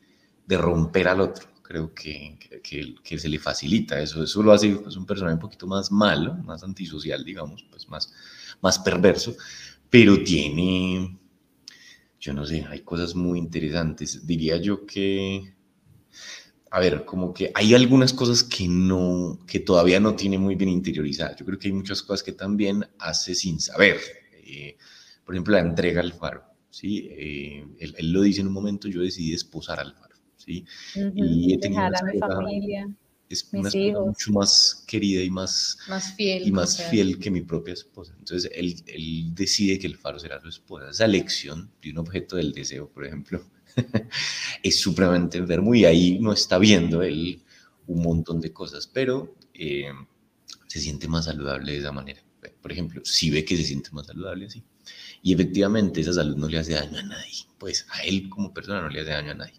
de, 0.45 0.57
romper 0.57 1.07
al 1.07 1.21
otro. 1.21 1.47
Creo 1.63 1.95
que, 1.95 2.37
que, 2.63 2.93
que, 3.03 3.17
se 3.17 3.27
le 3.27 3.39
facilita 3.39 3.99
eso. 3.99 4.23
Eso 4.23 4.43
lo 4.43 4.51
hace 4.51 4.69
pues, 4.75 4.95
un 4.97 5.07
personaje 5.07 5.33
un 5.33 5.39
poquito 5.39 5.65
más 5.65 5.91
malo, 5.91 6.35
más 6.35 6.63
antisocial, 6.63 7.25
digamos, 7.25 7.65
pues 7.71 7.89
más, 7.89 8.13
más 8.61 8.77
perverso, 8.77 9.35
pero 9.89 10.23
tiene, 10.23 11.17
yo 12.19 12.33
no 12.33 12.45
sé, 12.45 12.67
hay 12.69 12.81
cosas 12.81 13.15
muy 13.15 13.39
interesantes. 13.39 14.27
Diría 14.27 14.57
yo 14.57 14.85
que, 14.85 15.55
a 16.73 16.79
ver, 16.79 17.05
como 17.05 17.35
que 17.35 17.51
hay 17.53 17.75
algunas 17.75 18.13
cosas 18.13 18.43
que 18.43 18.67
no, 18.67 19.37
que 19.45 19.59
todavía 19.59 19.99
no 19.99 20.15
tiene 20.15 20.39
muy 20.39 20.55
bien 20.55 20.71
interiorizadas. 20.71 21.35
Yo 21.37 21.45
creo 21.45 21.59
que 21.59 21.67
hay 21.67 21.73
muchas 21.73 22.01
cosas 22.01 22.23
que 22.23 22.31
también 22.31 22.83
hace 22.97 23.35
sin 23.35 23.59
saber. 23.59 23.97
Eh, 24.43 24.75
por 25.23 25.35
ejemplo, 25.35 25.53
la 25.53 25.59
entrega 25.59 26.01
al 26.01 26.13
faro, 26.13 26.43
¿sí? 26.71 27.09
Eh, 27.11 27.67
él, 27.77 27.93
él, 27.95 28.11
lo 28.11 28.23
dice 28.23 28.41
en 28.41 28.47
un 28.47 28.53
momento, 28.53 28.87
yo 28.87 29.01
decidí 29.01 29.35
esposar 29.35 29.79
al 29.79 29.93
faro, 29.93 30.15
¿sí? 30.35 30.65
Uh 30.95 30.99
-huh. 30.99 31.13
Y 31.15 31.53
he 31.53 31.59
tenido 31.59 31.83
Dejar 31.83 32.09
a 32.09 32.11
mi 32.11 32.19
familia 32.19 32.97
es 33.29 33.47
una 33.51 33.69
esposa 33.69 33.99
mucho 33.99 34.31
más 34.31 34.83
querida 34.87 35.21
y 35.21 35.29
más, 35.29 35.77
más 35.87 36.15
fiel, 36.15 36.47
y 36.47 36.51
más 36.51 36.83
fiel 36.89 37.19
que 37.19 37.29
mi 37.29 37.41
propia 37.41 37.75
esposa. 37.75 38.15
Entonces, 38.17 38.49
él, 38.53 38.83
él, 38.87 39.35
decide 39.35 39.77
que 39.77 39.85
el 39.85 39.95
faro 39.95 40.17
será 40.17 40.41
su 40.41 40.49
esposa. 40.49 40.89
Esa 40.89 41.05
elección 41.05 41.69
de 41.83 41.91
un 41.91 41.99
objeto 41.99 42.35
del 42.35 42.51
deseo, 42.51 42.89
por 42.89 43.05
ejemplo, 43.05 43.43
es 44.63 44.79
supremamente 44.79 45.37
enfermo 45.37 45.73
y 45.75 45.85
ahí 45.85 46.19
no 46.19 46.33
está 46.33 46.57
viendo 46.57 47.01
él 47.03 47.41
un 47.87 48.01
montón 48.01 48.39
de 48.39 48.53
cosas, 48.53 48.87
pero 48.87 49.35
eh, 49.53 49.91
se 50.67 50.79
siente 50.79 51.07
más 51.07 51.25
saludable 51.25 51.73
de 51.73 51.79
esa 51.79 51.91
manera. 51.91 52.21
Por 52.61 52.71
ejemplo, 52.71 53.01
si 53.03 53.29
ve 53.29 53.45
que 53.45 53.57
se 53.57 53.63
siente 53.63 53.91
más 53.91 54.07
saludable 54.07 54.47
así. 54.47 54.63
Y 55.21 55.33
efectivamente 55.33 56.01
esa 56.01 56.13
salud 56.13 56.35
no 56.35 56.47
le 56.47 56.59
hace 56.59 56.73
daño 56.73 56.99
a 56.99 57.03
nadie, 57.03 57.45
pues 57.57 57.85
a 57.91 58.03
él 58.03 58.29
como 58.29 58.53
persona 58.53 58.81
no 58.81 58.89
le 58.89 59.01
hace 59.01 59.11
daño 59.11 59.31
a 59.31 59.35
nadie. 59.35 59.53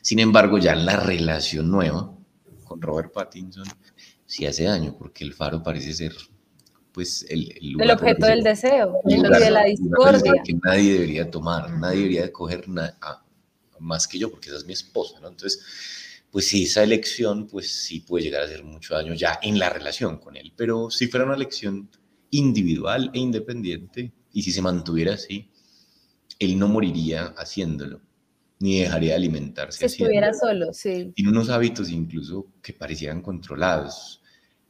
Sin 0.00 0.18
embargo, 0.18 0.58
ya 0.58 0.74
la 0.74 0.98
relación 0.98 1.70
nueva, 1.70 2.12
con 2.64 2.82
Robert 2.82 3.12
Pattinson 3.12 3.66
sí 4.24 4.46
hace 4.46 4.64
daño, 4.64 4.96
porque 4.98 5.24
el 5.24 5.34
faro 5.34 5.62
parece 5.62 5.92
ser 5.92 6.14
pues 6.92 7.26
el, 7.28 7.52
el, 7.60 7.80
el 7.80 7.90
objeto 7.90 8.26
del 8.26 8.42
deseo, 8.42 9.00
el 9.04 9.22
de 9.22 9.50
la 9.50 9.64
discordia. 9.64 10.32
Que 10.44 10.54
nadie 10.54 10.94
debería 10.94 11.30
tomar, 11.30 11.70
nadie 11.70 11.98
debería 11.98 12.32
coger 12.32 12.66
nada 12.68 13.25
más 13.80 14.06
que 14.08 14.18
yo, 14.18 14.30
porque 14.30 14.48
esa 14.48 14.58
es 14.58 14.64
mi 14.64 14.72
esposa, 14.72 15.20
¿no? 15.20 15.28
Entonces, 15.28 15.60
pues 16.30 16.48
sí, 16.48 16.64
esa 16.64 16.82
elección, 16.82 17.46
pues 17.46 17.70
sí 17.70 18.00
puede 18.00 18.24
llegar 18.24 18.42
a 18.42 18.46
hacer 18.46 18.64
mucho 18.64 18.94
daño 18.94 19.14
ya 19.14 19.38
en 19.42 19.58
la 19.58 19.70
relación 19.70 20.18
con 20.18 20.36
él, 20.36 20.52
pero 20.56 20.90
si 20.90 21.08
fuera 21.08 21.24
una 21.24 21.34
elección 21.34 21.88
individual 22.30 23.10
e 23.14 23.18
independiente, 23.18 24.12
y 24.32 24.42
si 24.42 24.52
se 24.52 24.60
mantuviera 24.60 25.14
así, 25.14 25.50
él 26.38 26.58
no 26.58 26.68
moriría 26.68 27.34
haciéndolo 27.38 28.02
ni 28.58 28.80
dejaría 28.80 29.10
de 29.10 29.16
alimentarse. 29.16 29.78
Si 29.78 29.84
estuviera 30.02 30.32
solo, 30.32 30.72
sí. 30.72 31.12
Tiene 31.14 31.30
unos 31.30 31.50
hábitos 31.50 31.90
incluso 31.90 32.46
que 32.62 32.72
parecieran 32.72 33.20
controlados. 33.20 34.22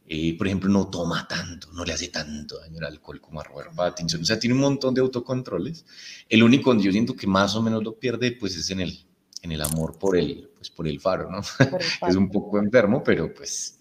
Eh, 0.09 0.37
por 0.39 0.47
ejemplo, 0.47 0.71
no 0.71 0.89
toma 0.89 1.27
tanto, 1.27 1.73
no 1.73 1.85
le 1.85 1.93
hace 1.93 2.09
tanto 2.09 2.61
daño 2.61 2.79
el 2.79 2.85
alcohol 2.85 3.21
como 3.21 3.41
a 3.41 3.45
Robert 3.45 3.75
Pattinson. 3.75 4.23
O 4.23 4.25
sea, 4.25 4.39
tiene 4.39 4.55
un 4.55 4.61
montón 4.61 4.95
de 4.95 5.01
autocontroles. 5.01 5.85
El 6.29 6.45
único 6.45 6.73
yo 6.77 6.93
siento 6.93 7.17
que 7.17 7.27
más 7.27 7.57
o 7.57 7.63
menos 7.63 7.83
lo 7.83 7.99
pierde, 7.99 8.33
pues 8.33 8.57
es 8.57 8.71
en 8.71 8.81
el, 8.81 9.05
en 9.43 9.51
el 9.51 9.61
amor 9.63 9.99
por 9.99 10.17
el, 10.17 10.49
pues, 10.57 10.71
por 10.71 10.87
el 10.87 11.01
faro, 11.01 11.29
¿no? 11.31 11.39
El 11.39 11.45
faro. 11.45 11.79
es 12.09 12.17
un 12.17 12.31
poco 12.31 12.59
enfermo, 12.59 13.03
pero 13.03 13.35
pues 13.35 13.81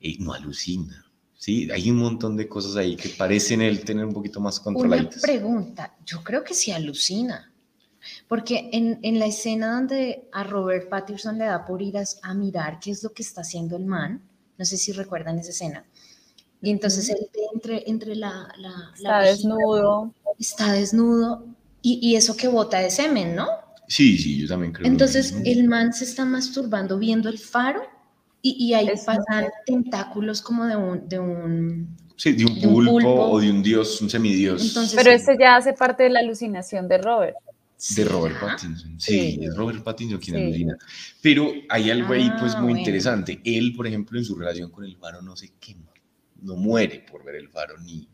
eh, 0.00 0.16
no 0.20 0.32
alucina. 0.32 1.04
Sí, 1.34 1.68
hay 1.70 1.90
un 1.90 1.98
montón 1.98 2.36
de 2.36 2.48
cosas 2.48 2.76
ahí 2.76 2.96
que 2.96 3.08
parecen 3.10 3.60
él 3.60 3.84
tener 3.84 4.04
un 4.04 4.12
poquito 4.12 4.40
más 4.40 4.60
controladas. 4.60 5.16
Una 5.16 5.22
pregunta, 5.22 5.96
yo 6.04 6.22
creo 6.22 6.44
que 6.44 6.54
sí 6.54 6.70
alucina. 6.70 7.52
Porque 8.28 8.70
en, 8.72 9.00
en, 9.02 9.18
la 9.18 9.26
escena 9.26 9.74
donde 9.74 10.28
a 10.32 10.44
Robert 10.44 10.88
Pattinson 10.88 11.36
le 11.36 11.44
da 11.44 11.64
por 11.64 11.82
ir 11.82 11.98
a, 11.98 12.04
a, 12.22 12.32
mirar 12.32 12.78
qué 12.80 12.92
es 12.92 13.02
lo 13.02 13.10
que 13.10 13.22
está 13.22 13.40
haciendo 13.40 13.76
el 13.76 13.86
man, 13.86 14.22
no 14.58 14.64
sé 14.64 14.76
si 14.76 14.92
recuerdan 14.92 15.38
esa 15.38 15.50
escena, 15.50 15.84
y 16.60 16.70
entonces 16.70 17.08
él 17.10 17.28
entre, 17.54 17.88
entre 17.88 18.16
la... 18.16 18.52
la 18.58 18.92
está 18.94 19.20
la 19.20 19.20
desnudo. 19.22 20.14
Está 20.38 20.72
desnudo, 20.72 21.44
y, 21.82 21.98
y, 22.00 22.16
eso 22.16 22.36
que 22.36 22.46
bota 22.48 22.78
de 22.78 22.90
semen, 22.90 23.34
¿no? 23.34 23.48
Sí, 23.88 24.18
sí, 24.18 24.40
yo 24.40 24.48
también 24.48 24.72
creo. 24.72 24.86
Entonces 24.86 25.34
el 25.44 25.66
man 25.66 25.92
se 25.92 26.04
está 26.04 26.24
masturbando 26.24 26.98
viendo 26.98 27.28
el 27.28 27.38
faro, 27.38 27.82
y, 28.40 28.66
y 28.66 28.74
ahí 28.74 28.88
es 28.88 29.04
pasan 29.04 29.48
tentáculos 29.66 30.42
como 30.42 30.66
de 30.66 30.76
un... 30.76 31.08
De 31.08 31.18
un 31.18 31.96
Sí, 32.16 32.32
de 32.32 32.44
un, 32.44 32.54
de 32.56 32.66
pulpo, 32.66 32.92
un 32.94 33.02
pulpo, 33.02 33.30
o 33.30 33.40
de 33.40 33.50
un 33.50 33.62
dios, 33.62 34.00
un 34.00 34.10
semidios. 34.10 34.60
Entonces, 34.60 34.96
Pero 34.96 35.12
ese 35.12 35.36
ya 35.38 35.54
hace 35.54 35.72
parte 35.72 36.02
de 36.02 36.10
la 36.10 36.18
alucinación 36.18 36.88
de 36.88 36.98
Robert. 36.98 37.36
De 37.96 38.04
Robert 38.04 38.40
Pattinson, 38.40 38.98
sí, 38.98 39.36
sí, 39.36 39.44
es 39.44 39.54
Robert 39.54 39.84
Pattinson 39.84 40.18
quien 40.18 40.36
sí. 40.36 40.42
alucina. 40.42 40.76
Pero 41.22 41.52
hay 41.68 41.90
algo 41.92 42.12
ahí 42.12 42.28
pues 42.40 42.54
muy 42.56 42.64
bueno. 42.64 42.78
interesante. 42.80 43.40
Él, 43.44 43.72
por 43.76 43.86
ejemplo, 43.86 44.18
en 44.18 44.24
su 44.24 44.34
relación 44.34 44.70
con 44.72 44.84
el 44.84 44.96
faro 44.96 45.22
no 45.22 45.36
se 45.36 45.52
quema, 45.60 45.92
no 46.42 46.56
muere 46.56 47.06
por 47.08 47.24
ver 47.24 47.36
el 47.36 47.48
faro, 47.48 47.78
ni, 47.78 48.08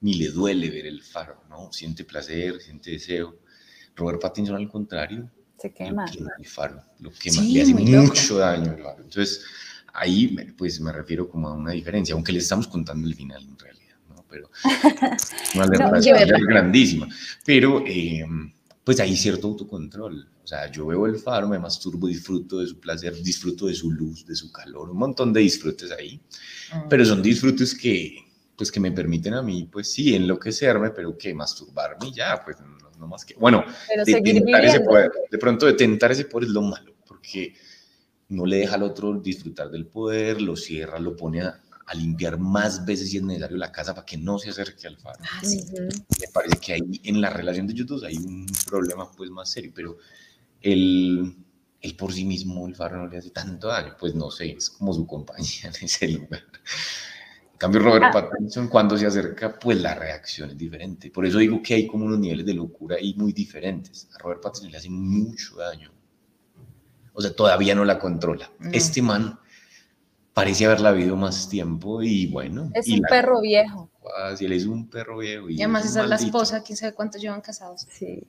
ni 0.00 0.14
le 0.14 0.28
duele 0.28 0.70
ver 0.70 0.86
el 0.86 1.02
faro, 1.02 1.42
¿no? 1.50 1.70
Siente 1.72 2.04
placer, 2.04 2.58
siente 2.62 2.92
deseo. 2.92 3.38
Robert 3.96 4.18
Pattinson, 4.18 4.56
al 4.56 4.68
contrario, 4.70 5.30
se 5.58 5.74
quema. 5.74 6.06
quema 6.06 6.30
el 6.38 6.46
faro, 6.46 6.82
lo 7.00 7.10
quema, 7.10 7.42
sí, 7.42 7.52
le 7.52 7.62
hace 7.62 7.74
mucho 7.74 7.92
loco. 7.92 8.38
daño 8.38 8.72
el 8.72 8.82
faro. 8.82 9.02
Entonces, 9.02 9.44
ahí 9.92 10.28
pues 10.56 10.80
me 10.80 10.90
refiero 10.90 11.28
como 11.28 11.48
a 11.48 11.52
una 11.52 11.72
diferencia, 11.72 12.14
aunque 12.14 12.32
le 12.32 12.38
estamos 12.38 12.66
contando 12.66 13.06
el 13.06 13.14
final 13.14 13.42
en 13.42 13.58
realidad, 13.58 13.96
¿no? 14.08 14.24
Pero 14.26 14.50
una 15.54 15.66
no, 15.66 15.96
es 15.96 16.46
grandísima. 16.48 17.06
Pero... 17.44 17.84
Eh, 17.86 18.24
pues 18.84 19.00
hay 19.00 19.16
cierto 19.16 19.48
autocontrol. 19.48 20.28
O 20.42 20.46
sea, 20.46 20.70
yo 20.70 20.86
veo 20.86 21.06
el 21.06 21.18
faro, 21.18 21.48
me 21.48 21.58
masturbo, 21.58 22.08
disfruto 22.08 22.58
de 22.58 22.66
su 22.66 22.80
placer, 22.80 23.14
disfruto 23.22 23.66
de 23.66 23.74
su 23.74 23.90
luz, 23.90 24.26
de 24.26 24.34
su 24.34 24.50
calor, 24.50 24.90
un 24.90 24.98
montón 24.98 25.32
de 25.32 25.40
disfrutes 25.40 25.92
ahí. 25.92 26.20
Uh-huh. 26.74 26.88
Pero 26.88 27.04
son 27.04 27.22
disfrutes 27.22 27.74
que, 27.74 28.16
pues, 28.56 28.72
que 28.72 28.80
me 28.80 28.90
permiten 28.90 29.34
a 29.34 29.42
mí, 29.42 29.68
pues 29.70 29.92
sí, 29.92 30.14
enloquecerme, 30.14 30.90
pero 30.90 31.16
que 31.16 31.32
masturbarme 31.32 32.10
ya, 32.12 32.42
pues 32.44 32.58
no, 32.60 32.90
no 32.98 33.06
más 33.06 33.24
que. 33.24 33.34
Bueno, 33.34 33.64
de, 34.04 34.20
tentar 34.20 34.64
ese 34.64 34.80
poder, 34.80 35.12
de 35.30 35.38
pronto 35.38 35.66
de 35.66 35.74
tentar 35.74 36.10
ese 36.10 36.24
poder 36.24 36.48
es 36.48 36.52
lo 36.52 36.62
malo, 36.62 36.94
porque 37.06 37.54
no 38.30 38.46
le 38.46 38.58
deja 38.58 38.74
al 38.74 38.82
otro 38.82 39.12
disfrutar 39.20 39.70
del 39.70 39.86
poder, 39.86 40.40
lo 40.42 40.56
cierra, 40.56 40.98
lo 40.98 41.16
pone 41.16 41.42
a, 41.42 41.60
a 41.86 41.94
limpiar 41.94 42.38
más 42.38 42.84
veces 42.84 43.10
si 43.10 43.16
es 43.16 43.22
necesario 43.22 43.56
la 43.56 43.72
casa 43.72 43.94
para 43.94 44.04
que 44.04 44.16
no 44.16 44.38
se 44.38 44.50
acerque 44.50 44.86
al 44.86 44.96
faro. 44.98 45.18
Ah, 45.22 45.40
sí. 45.42 45.64
Me 45.72 46.28
parece 46.32 46.58
que 46.58 46.72
ahí 46.74 47.00
en 47.04 47.20
la 47.20 47.30
relación 47.30 47.66
de 47.66 47.72
ellos 47.72 47.86
dos 47.86 48.04
hay 48.04 48.16
un 48.16 48.46
problema 48.66 49.10
pues 49.12 49.30
más 49.30 49.50
serio, 49.50 49.72
pero 49.74 49.98
él, 50.60 51.36
él 51.80 51.96
por 51.96 52.12
sí 52.12 52.24
mismo, 52.24 52.66
el 52.66 52.74
faro 52.74 52.98
no 52.98 53.08
le 53.08 53.18
hace 53.18 53.30
tanto 53.30 53.68
daño, 53.68 53.96
pues 53.98 54.14
no 54.14 54.30
sé, 54.30 54.52
es 54.52 54.70
como 54.70 54.92
su 54.92 55.06
compañía 55.06 55.64
en 55.64 55.84
ese 55.84 56.08
lugar. 56.08 56.42
En 57.52 57.58
cambio, 57.58 57.80
Robert 57.80 58.04
ah. 58.06 58.10
Pattinson, 58.12 58.68
cuando 58.68 58.96
se 58.96 59.06
acerca, 59.06 59.58
pues 59.58 59.80
la 59.80 59.94
reacción 59.94 60.50
es 60.50 60.58
diferente. 60.58 61.10
Por 61.10 61.26
eso 61.26 61.38
digo 61.38 61.62
que 61.62 61.74
hay 61.74 61.86
como 61.86 62.06
unos 62.06 62.18
niveles 62.18 62.44
de 62.44 62.54
locura 62.54 62.96
ahí 62.96 63.14
muy 63.14 63.32
diferentes. 63.32 64.08
A 64.14 64.18
Robert 64.18 64.42
Pattinson 64.42 64.70
le 64.72 64.78
hace 64.78 64.90
mucho 64.90 65.56
daño. 65.56 65.92
O 67.12 67.22
sea, 67.22 67.32
todavía 67.32 67.74
no 67.74 67.84
la 67.84 67.98
controla. 68.00 68.50
No. 68.58 68.70
Este 68.72 69.00
man 69.00 69.38
parece 70.34 70.66
haberla 70.66 70.92
vivido 70.92 71.16
más 71.16 71.48
tiempo 71.48 72.02
y 72.02 72.26
bueno. 72.26 72.70
Es 72.74 72.88
y 72.88 72.94
un 72.94 73.00
la, 73.00 73.08
perro 73.08 73.40
viejo. 73.40 73.90
Si 74.36 74.44
él 74.44 74.52
es 74.52 74.66
un 74.66 74.88
perro 74.88 75.18
viejo. 75.18 75.48
Y, 75.48 75.56
y 75.56 75.62
además 75.62 75.84
esa 75.84 76.02
es 76.02 76.08
la 76.08 76.16
esposa, 76.16 76.62
quién 76.62 76.76
sabe 76.76 76.92
cuántos 76.94 77.20
llevan 77.20 77.40
casados. 77.40 77.86
Sí. 77.90 78.26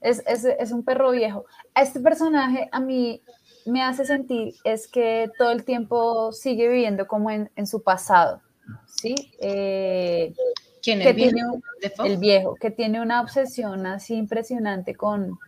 Es, 0.00 0.22
es, 0.26 0.44
es, 0.44 0.70
un 0.70 0.84
perro 0.84 1.12
viejo. 1.12 1.46
Este 1.74 1.98
personaje 2.00 2.68
a 2.70 2.80
mí 2.80 3.22
me 3.64 3.82
hace 3.82 4.04
sentir 4.04 4.54
es 4.64 4.86
que 4.86 5.30
todo 5.38 5.50
el 5.50 5.64
tiempo 5.64 6.32
sigue 6.32 6.68
viviendo 6.68 7.06
como 7.06 7.30
en, 7.30 7.50
en 7.56 7.66
su 7.66 7.82
pasado. 7.82 8.40
¿Sí? 8.86 9.14
Eh, 9.40 10.34
¿Quién 10.82 11.00
que 11.00 11.10
el 11.10 11.16
tiene 11.16 11.46
un, 11.46 11.62
el 12.04 12.18
viejo, 12.18 12.54
que 12.56 12.70
tiene 12.70 13.00
una 13.00 13.22
obsesión 13.22 13.86
así 13.86 14.14
impresionante 14.14 14.94
con, 14.94 15.38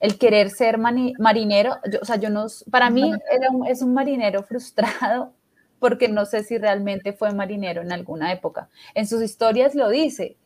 el 0.00 0.18
querer 0.18 0.50
ser 0.50 0.78
marinero, 0.78 1.76
o 2.00 2.04
sea, 2.04 2.16
yo 2.16 2.30
no, 2.30 2.46
para 2.70 2.90
mí 2.90 3.12
era 3.30 3.48
es 3.68 3.82
un 3.82 3.94
marinero 3.94 4.42
frustrado 4.42 5.32
porque 5.78 6.08
no 6.08 6.26
sé 6.26 6.42
si 6.42 6.58
realmente 6.58 7.12
fue 7.12 7.32
marinero 7.32 7.82
en 7.82 7.92
alguna 7.92 8.32
época. 8.32 8.68
En 8.94 9.06
sus 9.06 9.22
historias 9.22 9.74
lo 9.74 9.88
dice. 9.88 10.36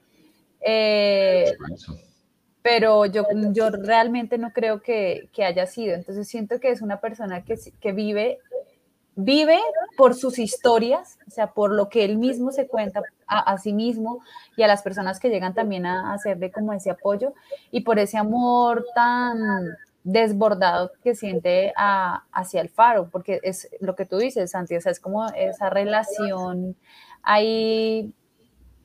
Eh, 0.60 1.52
pero 2.62 3.06
yo, 3.06 3.24
yo 3.52 3.70
realmente 3.70 4.36
no 4.38 4.52
creo 4.52 4.82
que, 4.82 5.30
haya 5.38 5.66
sido. 5.66 5.94
Entonces 5.94 6.28
siento 6.28 6.60
que 6.60 6.70
es 6.70 6.82
una 6.82 7.00
persona 7.00 7.44
que, 7.44 7.56
que 7.80 7.92
vive, 7.92 8.38
vive 9.24 9.58
por 9.96 10.14
sus 10.14 10.38
historias, 10.38 11.18
o 11.26 11.30
sea, 11.30 11.48
por 11.48 11.72
lo 11.72 11.88
que 11.88 12.04
él 12.04 12.18
mismo 12.18 12.52
se 12.52 12.66
cuenta 12.66 13.02
a, 13.26 13.58
sí 13.58 13.72
mismo 13.72 14.20
y 14.56 14.62
a 14.62 14.66
las 14.66 14.82
personas 14.82 15.20
que 15.20 15.30
llegan 15.30 15.54
también 15.54 15.86
a, 15.86 16.12
hacerle 16.12 16.50
como 16.50 16.72
ese 16.72 16.90
apoyo 16.90 17.32
y 17.70 17.82
por 17.82 17.98
ese 17.98 18.18
amor 18.18 18.84
tan 18.94 19.38
desbordado 20.02 20.92
que 21.02 21.14
siente 21.14 21.72
hacia 21.76 22.60
el 22.60 22.68
faro, 22.70 23.08
porque 23.10 23.40
es 23.42 23.68
lo 23.80 23.94
que 23.94 24.06
tú 24.06 24.16
dices, 24.16 24.50
Santi, 24.50 24.76
o 24.76 24.80
sea, 24.80 24.92
es 24.92 25.00
como 25.00 25.26
esa 25.28 25.70
relación 25.70 26.76
ahí 27.22 28.12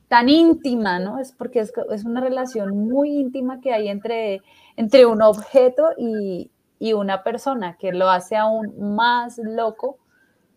tan 0.08 0.28
íntima, 0.28 0.98
¿no? 0.98 1.18
Es 1.18 1.32
porque 1.32 1.60
es, 1.60 1.72
es, 1.90 2.04
una 2.04 2.20
relación 2.20 2.76
muy 2.88 3.18
íntima 3.18 3.60
que 3.60 3.72
hay 3.72 3.88
entre, 3.88 4.42
entre 4.76 5.06
un 5.06 5.22
objeto 5.22 5.88
y, 5.96 6.50
y, 6.78 6.92
una 6.92 7.22
persona, 7.24 7.76
que 7.76 7.92
lo 7.92 8.08
hace 8.08 8.36
aún 8.36 8.94
más 8.94 9.38
loco, 9.38 9.98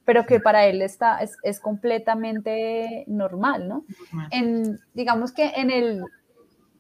pero 0.10 0.26
que 0.26 0.40
para 0.40 0.66
él 0.66 0.82
está, 0.82 1.20
es, 1.20 1.38
es 1.44 1.60
completamente 1.60 3.04
normal, 3.06 3.68
¿no? 3.68 3.86
En, 4.32 4.80
digamos 4.96 5.32
que 5.32 5.52
en 5.56 5.70
el, 5.70 6.04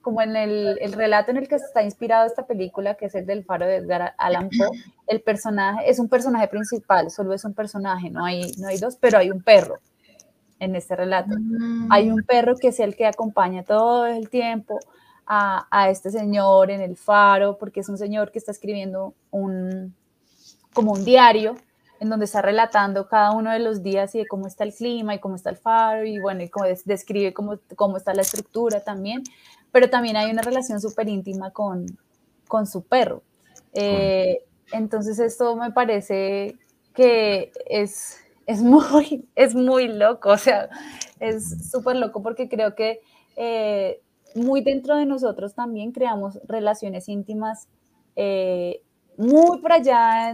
como 0.01 0.23
en 0.23 0.35
el, 0.35 0.79
el, 0.81 0.93
relato 0.93 1.29
en 1.29 1.37
el 1.37 1.47
que 1.47 1.53
está 1.53 1.83
inspirado 1.83 2.25
esta 2.25 2.47
película, 2.47 2.95
que 2.95 3.05
es 3.05 3.13
el 3.13 3.27
del 3.27 3.43
faro 3.43 3.67
de 3.67 3.75
Edgar 3.75 4.15
Allan 4.17 4.49
Poe, 4.49 4.71
el 5.07 5.21
personaje 5.21 5.87
es 5.87 5.99
un 5.99 6.09
personaje 6.09 6.47
principal, 6.47 7.11
solo 7.11 7.35
es 7.35 7.45
un 7.45 7.53
personaje, 7.53 8.09
no 8.09 8.25
hay, 8.25 8.51
no 8.57 8.67
hay 8.67 8.79
dos, 8.79 8.97
pero 8.99 9.19
hay 9.19 9.29
un 9.29 9.43
perro 9.43 9.77
en 10.57 10.75
este 10.75 10.95
relato. 10.95 11.35
Mm. 11.37 11.91
Hay 11.91 12.09
un 12.09 12.23
perro 12.23 12.55
que 12.55 12.69
es 12.69 12.79
el 12.79 12.95
que 12.95 13.05
acompaña 13.05 13.61
todo 13.61 14.07
el 14.07 14.27
tiempo 14.31 14.79
a, 15.27 15.67
a, 15.69 15.91
este 15.91 16.09
señor 16.09 16.71
en 16.71 16.81
el 16.81 16.97
faro, 16.97 17.59
porque 17.59 17.81
es 17.81 17.89
un 17.89 17.99
señor 17.99 18.31
que 18.31 18.39
está 18.39 18.51
escribiendo 18.51 19.13
un, 19.29 19.93
como 20.73 20.93
un 20.93 21.05
diario 21.05 21.57
en 21.99 22.09
donde 22.09 22.25
está 22.25 22.41
relatando 22.41 23.07
cada 23.07 23.31
uno 23.31 23.51
de 23.51 23.59
los 23.59 23.83
días 23.83 24.15
y 24.15 24.19
de 24.19 24.27
cómo 24.27 24.47
está 24.47 24.63
el 24.63 24.73
clima 24.73 25.15
y 25.15 25.19
cómo 25.19 25.35
está 25.35 25.49
el 25.49 25.57
faro 25.57 26.05
y 26.05 26.19
bueno, 26.19 26.43
y 26.43 26.49
cómo 26.49 26.65
describe 26.85 27.33
cómo, 27.33 27.59
cómo 27.75 27.97
está 27.97 28.13
la 28.13 28.21
estructura 28.21 28.81
también, 28.81 29.23
pero 29.71 29.89
también 29.89 30.15
hay 30.15 30.31
una 30.31 30.41
relación 30.41 30.79
súper 30.79 31.09
íntima 31.09 31.51
con, 31.51 31.85
con 32.47 32.67
su 32.67 32.83
perro. 32.83 33.21
Eh, 33.73 34.43
entonces 34.71 35.19
esto 35.19 35.55
me 35.55 35.71
parece 35.71 36.57
que 36.93 37.51
es, 37.65 38.17
es 38.45 38.61
muy, 38.63 39.27
es 39.35 39.55
muy 39.55 39.87
loco, 39.87 40.29
o 40.29 40.37
sea, 40.37 40.69
es 41.19 41.69
súper 41.69 41.97
loco 41.97 42.23
porque 42.23 42.47
creo 42.47 42.75
que 42.75 43.01
eh, 43.35 44.01
muy 44.35 44.61
dentro 44.61 44.95
de 44.95 45.05
nosotros 45.05 45.53
también 45.53 45.91
creamos 45.91 46.39
relaciones 46.47 47.09
íntimas 47.09 47.67
eh, 48.15 48.81
muy 49.17 49.59
por 49.59 49.71
allá 49.73 50.33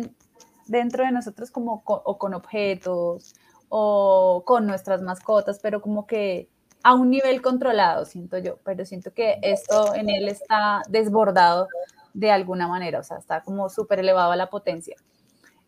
dentro 0.68 1.04
de 1.04 1.12
nosotros 1.12 1.52
como 1.52 1.84
o 1.86 2.18
con 2.18 2.34
objetos 2.34 3.36
o 3.70 4.44
con 4.46 4.68
nuestras 4.68 5.02
mascotas, 5.02 5.60
pero 5.62 5.82
como 5.82 6.06
que 6.06 6.50
a 6.84 6.94
un 6.94 7.10
nivel 7.10 7.42
controlado, 7.42 8.06
siento 8.06 8.38
yo, 8.38 8.60
pero 8.64 8.86
siento 8.86 9.12
que 9.12 9.40
esto 9.42 9.96
en 9.96 10.10
él 10.10 10.28
está 10.28 10.84
desbordado 10.88 11.68
de 12.14 12.30
alguna 12.30 12.68
manera, 12.68 13.00
o 13.00 13.04
sea, 13.04 13.18
está 13.18 13.42
como 13.42 13.70
súper 13.70 14.00
elevado 14.00 14.32
a 14.32 14.36
la 14.36 14.50
potencia. 14.50 14.96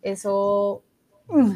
Eso... 0.01 0.83
Mm, 1.27 1.53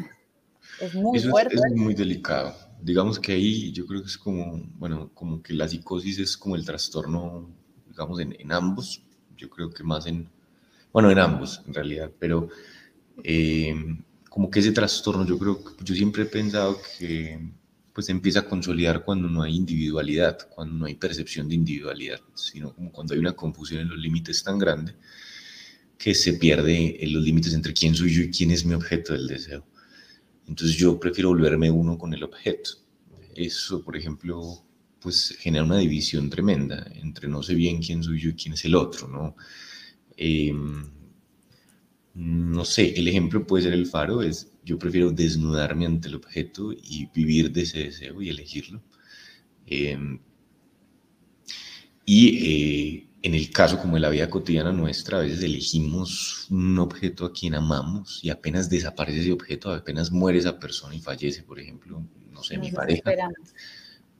es 0.80 0.94
muy 0.94 1.20
fuerte. 1.20 1.54
Es, 1.54 1.76
muy 1.76 1.94
delicado. 1.94 2.54
Digamos 2.80 3.20
que 3.20 3.32
ahí 3.32 3.72
yo 3.72 3.86
creo 3.86 4.00
que 4.00 4.08
es 4.08 4.18
como, 4.18 4.62
bueno, 4.78 5.10
como 5.14 5.40
que 5.40 5.54
la 5.54 5.68
psicosis 5.68 6.18
es 6.18 6.36
como 6.36 6.56
el 6.56 6.66
trastorno, 6.66 7.48
digamos, 7.86 8.18
en, 8.18 8.34
en 8.38 8.52
ambos. 8.52 9.02
Yo 9.36 9.48
creo 9.48 9.70
que 9.70 9.84
más 9.84 10.06
en, 10.06 10.28
bueno, 10.92 11.10
en 11.10 11.18
ambos 11.18 11.62
en 11.66 11.74
realidad, 11.74 12.10
pero 12.18 12.48
eh, 13.22 13.74
como 14.28 14.50
que 14.50 14.60
ese 14.60 14.72
trastorno, 14.72 15.26
yo 15.26 15.38
creo, 15.38 15.62
yo 15.82 15.94
siempre 15.94 16.22
he 16.24 16.26
pensado 16.26 16.80
que 16.98 17.38
pues 17.92 18.08
empieza 18.08 18.40
a 18.40 18.48
consolidar 18.48 19.04
cuando 19.04 19.28
no 19.28 19.42
hay 19.42 19.54
individualidad, 19.54 20.48
cuando 20.48 20.74
no 20.74 20.86
hay 20.86 20.94
percepción 20.94 21.48
de 21.48 21.56
individualidad, 21.56 22.20
sino 22.34 22.74
como 22.74 22.90
cuando 22.90 23.12
hay 23.12 23.20
una 23.20 23.34
confusión 23.34 23.82
en 23.82 23.88
los 23.90 23.98
límites 23.98 24.42
tan 24.42 24.58
grande 24.58 24.94
que 25.98 26.14
se 26.14 26.32
pierde 26.34 27.04
en 27.04 27.12
los 27.12 27.22
límites 27.22 27.54
entre 27.54 27.74
quién 27.74 27.94
soy 27.94 28.12
yo 28.12 28.22
y 28.22 28.30
quién 28.30 28.50
es 28.50 28.64
mi 28.64 28.74
objeto 28.74 29.12
del 29.12 29.28
deseo. 29.28 29.64
Entonces 30.48 30.76
yo 30.76 30.98
prefiero 30.98 31.28
volverme 31.28 31.70
uno 31.70 31.96
con 31.96 32.12
el 32.12 32.24
objeto. 32.24 32.70
Eso, 33.34 33.84
por 33.84 33.96
ejemplo, 33.96 34.64
pues 35.00 35.36
genera 35.38 35.64
una 35.64 35.78
división 35.78 36.28
tremenda 36.30 36.90
entre 36.94 37.28
no 37.28 37.42
sé 37.42 37.54
bien 37.54 37.80
quién 37.80 38.02
soy 38.02 38.20
yo 38.20 38.30
y 38.30 38.34
quién 38.34 38.54
es 38.54 38.64
el 38.64 38.74
otro, 38.74 39.06
¿no? 39.08 39.36
Em, 40.16 40.84
no 42.14 42.64
sé, 42.64 42.92
el 42.98 43.08
ejemplo 43.08 43.46
puede 43.46 43.64
ser 43.64 43.72
el 43.72 43.86
faro, 43.86 44.22
es 44.22 44.52
yo 44.64 44.78
prefiero 44.78 45.10
desnudarme 45.10 45.86
ante 45.86 46.08
el 46.08 46.14
objeto 46.16 46.72
y 46.72 47.06
vivir 47.06 47.50
de 47.50 47.62
ese 47.62 47.78
deseo 47.84 48.20
y 48.22 48.28
elegirlo. 48.28 48.82
Em, 49.66 50.20
y 52.04 52.28
eh, 52.96 53.08
en 53.22 53.34
el 53.34 53.50
caso 53.50 53.78
como 53.78 53.94
de 53.94 54.00
la 54.00 54.10
vida 54.10 54.28
cotidiana 54.28 54.72
nuestra, 54.72 55.18
a 55.18 55.22
veces 55.22 55.42
elegimos 55.42 56.46
un 56.50 56.78
objeto 56.78 57.24
a 57.24 57.32
quien 57.32 57.54
amamos 57.54 58.20
y 58.22 58.30
apenas 58.30 58.68
desaparece 58.68 59.20
ese 59.20 59.32
objeto, 59.32 59.72
apenas 59.72 60.10
muere 60.10 60.38
esa 60.38 60.58
persona 60.58 60.94
y 60.94 61.00
fallece, 61.00 61.42
por 61.42 61.58
ejemplo, 61.58 62.04
no 62.30 62.42
sé, 62.42 62.58
mi 62.58 62.70
pareja, 62.70 63.12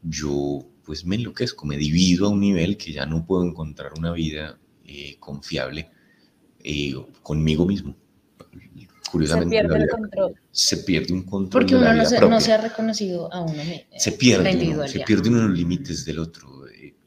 yo 0.03 0.67
pues 0.85 1.05
me 1.05 1.17
enloquezco, 1.17 1.67
me 1.67 1.77
divido 1.77 2.27
a 2.27 2.31
un 2.31 2.41
nivel 2.41 2.77
que 2.77 2.93
ya 2.93 3.07
no 3.07 3.25
puedo 3.25 3.45
encontrar 3.45 3.93
una 3.97 4.13
vida 4.13 4.59
eh, 4.85 5.17
confiable 5.21 5.91
eh, 6.63 6.95
conmigo 7.23 7.67
mismo. 7.67 7.97
Curiosamente, 9.11 9.57
se 9.57 9.63
pierde 9.63 9.85
el 9.85 9.91
control. 9.91 10.35
Se 10.51 10.77
pierde 10.79 11.13
un 11.13 11.23
control. 11.25 11.63
Porque 11.63 11.77
uno 11.77 11.93
no, 11.93 12.05
se, 12.07 12.21
no, 12.21 12.41
se, 12.41 12.53
ha 12.53 12.57
reconocido 12.59 13.33
a 13.33 13.43
uno. 13.43 13.63
Se 13.99 14.13
pierde, 14.13 14.89
se 14.89 15.01
pierde 15.01 15.29
uno 15.29 15.49
los 15.49 15.59
límites 15.59 16.05
del 16.07 16.19
otro 16.19 16.63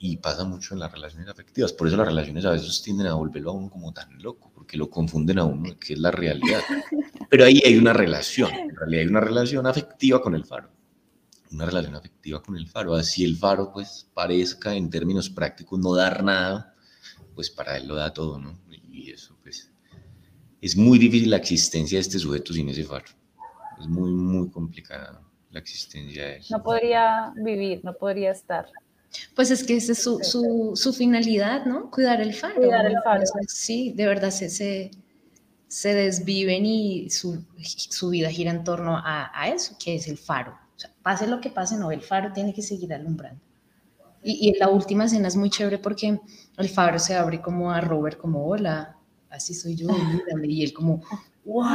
y 0.06 0.18
pasa 0.18 0.44
mucho 0.44 0.76
en 0.76 0.82
las 0.82 0.92
relaciones 0.92 1.28
afectivas. 1.28 1.74
Por 1.74 1.88
eso 1.88 1.98
las 1.98 2.08
relaciones 2.08 2.46
a 2.46 2.52
veces 2.52 2.82
tienden 2.84 3.08
a 3.08 3.16
volverlo 3.16 3.50
a 3.50 3.54
uno 3.54 3.70
como 3.70 3.92
tan 3.92 4.22
loco, 4.22 4.52
porque 4.54 4.78
lo 4.78 4.90
confunden 4.90 5.40
a 5.40 5.46
uno, 5.46 5.78
que 5.80 5.94
es 5.94 6.00
la 6.00 6.12
realidad. 6.12 6.62
Pero 7.30 7.46
ahí 7.46 7.62
hay 7.66 7.76
una 7.78 7.92
relación, 7.92 8.52
en 8.54 8.76
realidad 8.76 9.02
hay 9.02 9.08
una 9.08 9.20
relación 9.20 9.66
afectiva 9.66 10.22
con 10.22 10.36
el 10.36 10.46
faro. 10.46 10.70
Una 11.52 11.66
relación 11.66 11.96
afectiva 11.96 12.42
con 12.44 12.56
el 12.56 12.68
faro. 12.68 12.94
Así 12.94 13.24
el 13.24 13.36
faro, 13.36 13.72
pues, 13.72 14.08
parezca 14.14 14.76
en 14.76 14.90
términos 14.90 15.30
prácticos 15.30 15.80
no 15.80 15.96
dar 15.96 16.24
nada, 16.24 16.76
pues 17.34 17.50
para 17.50 17.78
él 17.78 17.88
lo 17.88 17.96
da 17.96 18.14
todo, 18.14 18.38
¿no? 18.38 18.60
Y 18.70 18.85
eso, 19.12 19.38
pues, 19.44 19.72
es 20.62 20.76
muy 20.76 20.98
difícil 20.98 21.30
la 21.30 21.38
existencia 21.38 21.98
de 21.98 22.02
este 22.02 22.20
sujeto 22.20 22.54
sin 22.54 22.70
ese 22.70 22.84
faro. 22.84 23.06
Es 23.80 23.88
muy, 23.88 24.12
muy 24.12 24.50
complicada 24.50 25.22
la 25.52 25.60
existencia 25.60 26.26
de 26.26 26.36
él. 26.38 26.44
No 26.50 26.64
podría 26.64 27.34
vivir, 27.36 27.82
no 27.84 27.94
podría 27.94 28.32
estar. 28.32 28.68
Pues 29.36 29.52
es 29.52 29.64
que 29.64 29.78
esa 29.78 29.94
es 29.94 30.02
su, 30.02 30.20
su, 30.24 30.72
su, 30.76 30.94
finalidad, 30.94 31.66
¿no? 31.66 31.90
Cuidar 31.90 32.22
el 32.22 32.34
faro. 32.34 32.56
Cuidar 32.56 32.86
el 32.86 32.98
faro. 33.04 33.24
Sí, 33.48 33.94
de 33.96 34.08
verdad 34.08 34.32
se, 34.32 34.50
se, 34.50 34.92
se 35.68 35.94
desviven 35.94 36.66
y 36.66 37.10
su, 37.10 37.46
su, 37.62 38.10
vida 38.10 38.30
gira 38.30 38.52
en 38.52 38.64
torno 38.64 38.98
a, 38.98 39.32
a, 39.34 39.50
eso, 39.50 39.78
que 39.78 39.96
es 39.96 40.08
el 40.08 40.18
faro. 40.18 40.58
O 40.76 40.80
sea, 40.80 40.92
pase 41.02 41.28
lo 41.28 41.40
que 41.40 41.50
pase, 41.50 41.78
no, 41.78 41.92
el 41.92 42.02
faro 42.02 42.34
tiene 42.34 42.54
que 42.54 42.62
seguir 42.62 42.94
alumbrando. 42.94 43.45
Y, 44.26 44.48
y 44.48 44.50
en 44.50 44.60
la 44.60 44.70
última 44.70 45.06
escena 45.06 45.28
es 45.28 45.36
muy 45.36 45.50
chévere 45.52 45.78
porque 45.78 46.20
el 46.58 46.70
faro 46.70 46.98
se 46.98 47.16
abre 47.16 47.42
como 47.42 47.72
a 47.72 47.80
Robert, 47.80 48.18
como 48.18 48.48
hola, 48.48 48.98
así 49.30 49.54
soy 49.54 49.76
yo, 49.76 49.88
y 50.44 50.64
él 50.64 50.74
como, 50.74 51.02
¡guau! 51.46 51.70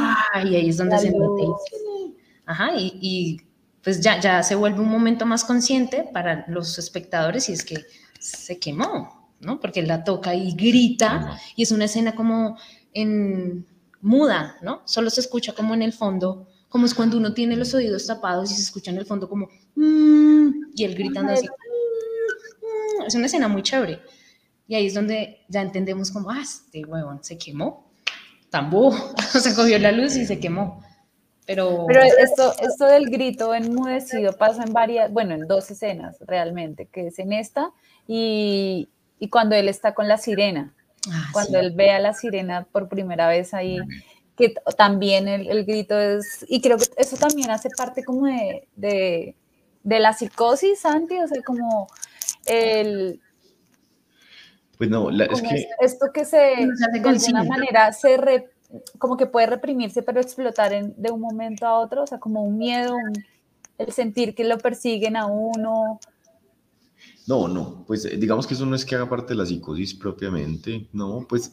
Y 0.45 0.55
ahí 0.55 0.69
es 0.69 0.77
donde 0.77 0.97
se 0.99 1.11
mete. 1.11 1.47
Ajá, 2.45 2.75
y, 2.75 2.99
y 3.01 3.41
pues 3.81 4.01
ya, 4.01 4.19
ya 4.19 4.43
se 4.43 4.55
vuelve 4.55 4.81
un 4.81 4.89
momento 4.89 5.25
más 5.25 5.45
consciente 5.45 6.09
para 6.11 6.45
los 6.49 6.77
espectadores 6.77 7.47
y 7.49 7.53
es 7.53 7.63
que 7.63 7.77
se 8.19 8.59
quemó, 8.59 9.29
¿no? 9.39 9.59
Porque 9.59 9.79
él 9.79 9.87
la 9.87 10.03
toca 10.03 10.35
y 10.35 10.51
grita 10.53 11.39
y 11.55 11.63
es 11.63 11.71
una 11.71 11.85
escena 11.85 12.13
como 12.15 12.57
en 12.93 13.65
muda, 14.01 14.57
¿no? 14.61 14.81
Solo 14.85 15.09
se 15.09 15.21
escucha 15.21 15.53
como 15.53 15.73
en 15.73 15.83
el 15.83 15.93
fondo, 15.93 16.47
como 16.67 16.85
es 16.85 16.93
cuando 16.93 17.17
uno 17.17 17.33
tiene 17.33 17.55
los 17.55 17.73
oídos 17.73 18.05
tapados 18.07 18.51
y 18.51 18.55
se 18.55 18.61
escucha 18.63 18.91
en 18.91 18.97
el 18.97 19.05
fondo 19.05 19.29
como 19.29 19.47
mm", 19.75 20.49
y 20.75 20.83
él 20.83 20.95
gritando 20.95 21.31
así. 21.33 21.47
Mm", 23.01 23.07
es 23.07 23.15
una 23.15 23.25
escena 23.25 23.47
muy 23.47 23.63
chévere. 23.63 24.01
Y 24.67 24.75
ahí 24.75 24.87
es 24.87 24.93
donde 24.93 25.41
ya 25.49 25.61
entendemos 25.61 26.11
como, 26.11 26.31
ah, 26.31 26.41
este 26.41 26.85
huevón 26.85 27.23
se 27.23 27.37
quemó, 27.37 27.91
tambú, 28.49 28.93
se 29.41 29.53
cogió 29.55 29.77
la 29.79 29.91
luz 29.91 30.15
y 30.15 30.25
se 30.25 30.39
quemó. 30.39 30.83
Pero, 31.45 31.87
esto, 31.89 32.53
esto 32.61 32.85
del 32.85 33.09
grito 33.09 33.53
enmudecido 33.53 34.33
pasa 34.33 34.63
en 34.63 34.71
varias, 34.71 35.11
bueno, 35.11 35.33
en 35.33 35.47
dos 35.47 35.69
escenas 35.69 36.17
realmente, 36.21 36.85
que 36.85 37.07
es 37.07 37.19
en 37.19 37.33
esta 37.33 37.71
y, 38.07 38.89
y 39.19 39.29
cuando 39.29 39.55
él 39.55 39.67
está 39.67 39.93
con 39.93 40.07
la 40.07 40.17
sirena. 40.17 40.73
Ah, 41.09 41.29
cuando 41.33 41.59
él 41.59 41.71
ve 41.71 41.91
a 41.91 41.99
la 41.99 42.13
sirena 42.13 42.67
por 42.71 42.87
primera 42.87 43.27
vez 43.27 43.53
ahí, 43.53 43.79
que 44.37 44.53
también 44.77 45.27
el, 45.27 45.65
grito 45.65 45.99
es, 45.99 46.45
y 46.47 46.61
creo 46.61 46.77
que 46.77 46.85
eso 46.97 47.17
también 47.17 47.49
hace 47.49 47.69
parte 47.75 48.03
como 48.03 48.27
de, 48.27 48.67
de, 48.75 49.99
la 49.99 50.13
psicosis, 50.13 50.79
Santi, 50.79 51.17
o 51.19 51.27
sea, 51.27 51.41
como 51.43 51.87
el... 52.45 53.19
Pues 54.77 54.89
no, 54.89 55.09
es 55.09 55.41
que... 55.41 55.67
Esto 55.79 56.07
que 56.13 56.25
se, 56.25 56.37
de 56.37 57.09
alguna 57.09 57.43
manera, 57.43 57.93
se 57.93 58.49
como 58.97 59.17
que 59.17 59.25
puede 59.25 59.47
reprimirse, 59.47 60.01
pero 60.01 60.21
explotar 60.21 60.71
de 60.71 61.11
un 61.11 61.19
momento 61.19 61.67
a 61.67 61.79
otro, 61.79 62.03
o 62.03 62.07
sea, 62.07 62.19
como 62.19 62.43
un 62.43 62.57
miedo, 62.57 62.95
el 63.77 63.91
sentir 63.91 64.33
que 64.33 64.43
lo 64.43 64.57
persiguen 64.57 65.17
a 65.17 65.25
uno, 65.25 65.99
no, 67.27 67.47
no, 67.47 67.83
pues 67.85 68.05
eh, 68.05 68.17
digamos 68.17 68.47
que 68.47 68.55
eso 68.55 68.65
no 68.65 68.75
es 68.75 68.83
que 68.83 68.95
haga 68.95 69.09
parte 69.09 69.33
de 69.33 69.35
la 69.35 69.45
psicosis 69.45 69.93
propiamente, 69.93 70.87
no, 70.91 71.25
pues 71.27 71.51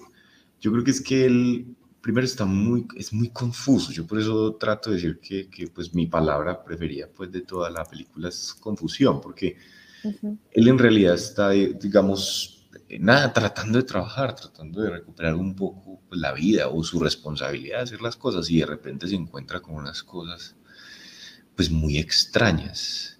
yo 0.60 0.72
creo 0.72 0.84
que 0.84 0.90
es 0.90 1.00
que 1.00 1.26
él 1.26 1.76
primero 2.00 2.24
está 2.24 2.44
muy, 2.44 2.86
es 2.96 3.12
muy 3.12 3.28
confuso, 3.30 3.92
yo 3.92 4.06
por 4.06 4.18
eso 4.18 4.54
trato 4.54 4.90
de 4.90 4.96
decir 4.96 5.20
que, 5.20 5.48
que 5.48 5.68
pues 5.68 5.94
mi 5.94 6.06
palabra 6.06 6.64
preferida 6.64 7.08
pues 7.14 7.30
de 7.30 7.42
toda 7.42 7.70
la 7.70 7.84
película 7.84 8.28
es 8.28 8.54
confusión, 8.54 9.20
porque 9.20 9.56
él 10.04 10.68
en 10.68 10.78
realidad 10.78 11.14
está, 11.14 11.50
digamos, 11.50 12.58
nada, 12.98 13.32
tratando 13.32 13.78
de 13.78 13.84
trabajar, 13.84 14.34
tratando 14.34 14.82
de 14.82 14.90
recuperar 14.90 15.34
un 15.34 15.54
poco 15.54 16.00
pues, 16.08 16.20
la 16.20 16.32
vida 16.32 16.68
o 16.68 16.82
su 16.82 17.00
responsabilidad 17.00 17.78
de 17.78 17.82
hacer 17.84 18.02
las 18.02 18.16
cosas 18.16 18.50
y 18.50 18.58
de 18.58 18.66
repente 18.66 19.08
se 19.08 19.14
encuentra 19.14 19.60
con 19.60 19.74
unas 19.74 20.02
cosas 20.02 20.54
pues 21.54 21.70
muy 21.70 21.98
extrañas. 21.98 23.18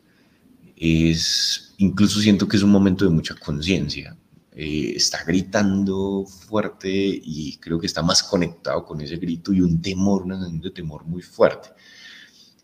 Es 0.76 1.74
incluso 1.78 2.20
siento 2.20 2.46
que 2.46 2.56
es 2.56 2.62
un 2.62 2.70
momento 2.70 3.04
de 3.04 3.10
mucha 3.10 3.34
conciencia. 3.34 4.16
Eh, 4.52 4.94
está 4.96 5.22
gritando 5.24 6.24
fuerte 6.26 6.90
y 6.90 7.56
creo 7.58 7.78
que 7.78 7.86
está 7.86 8.02
más 8.02 8.22
conectado 8.22 8.84
con 8.84 9.00
ese 9.00 9.16
grito 9.16 9.52
y 9.52 9.60
un 9.60 9.80
temor, 9.80 10.22
una 10.22 10.34
sensación 10.34 10.60
de 10.60 10.70
temor 10.70 11.04
muy 11.04 11.22
fuerte. 11.22 11.70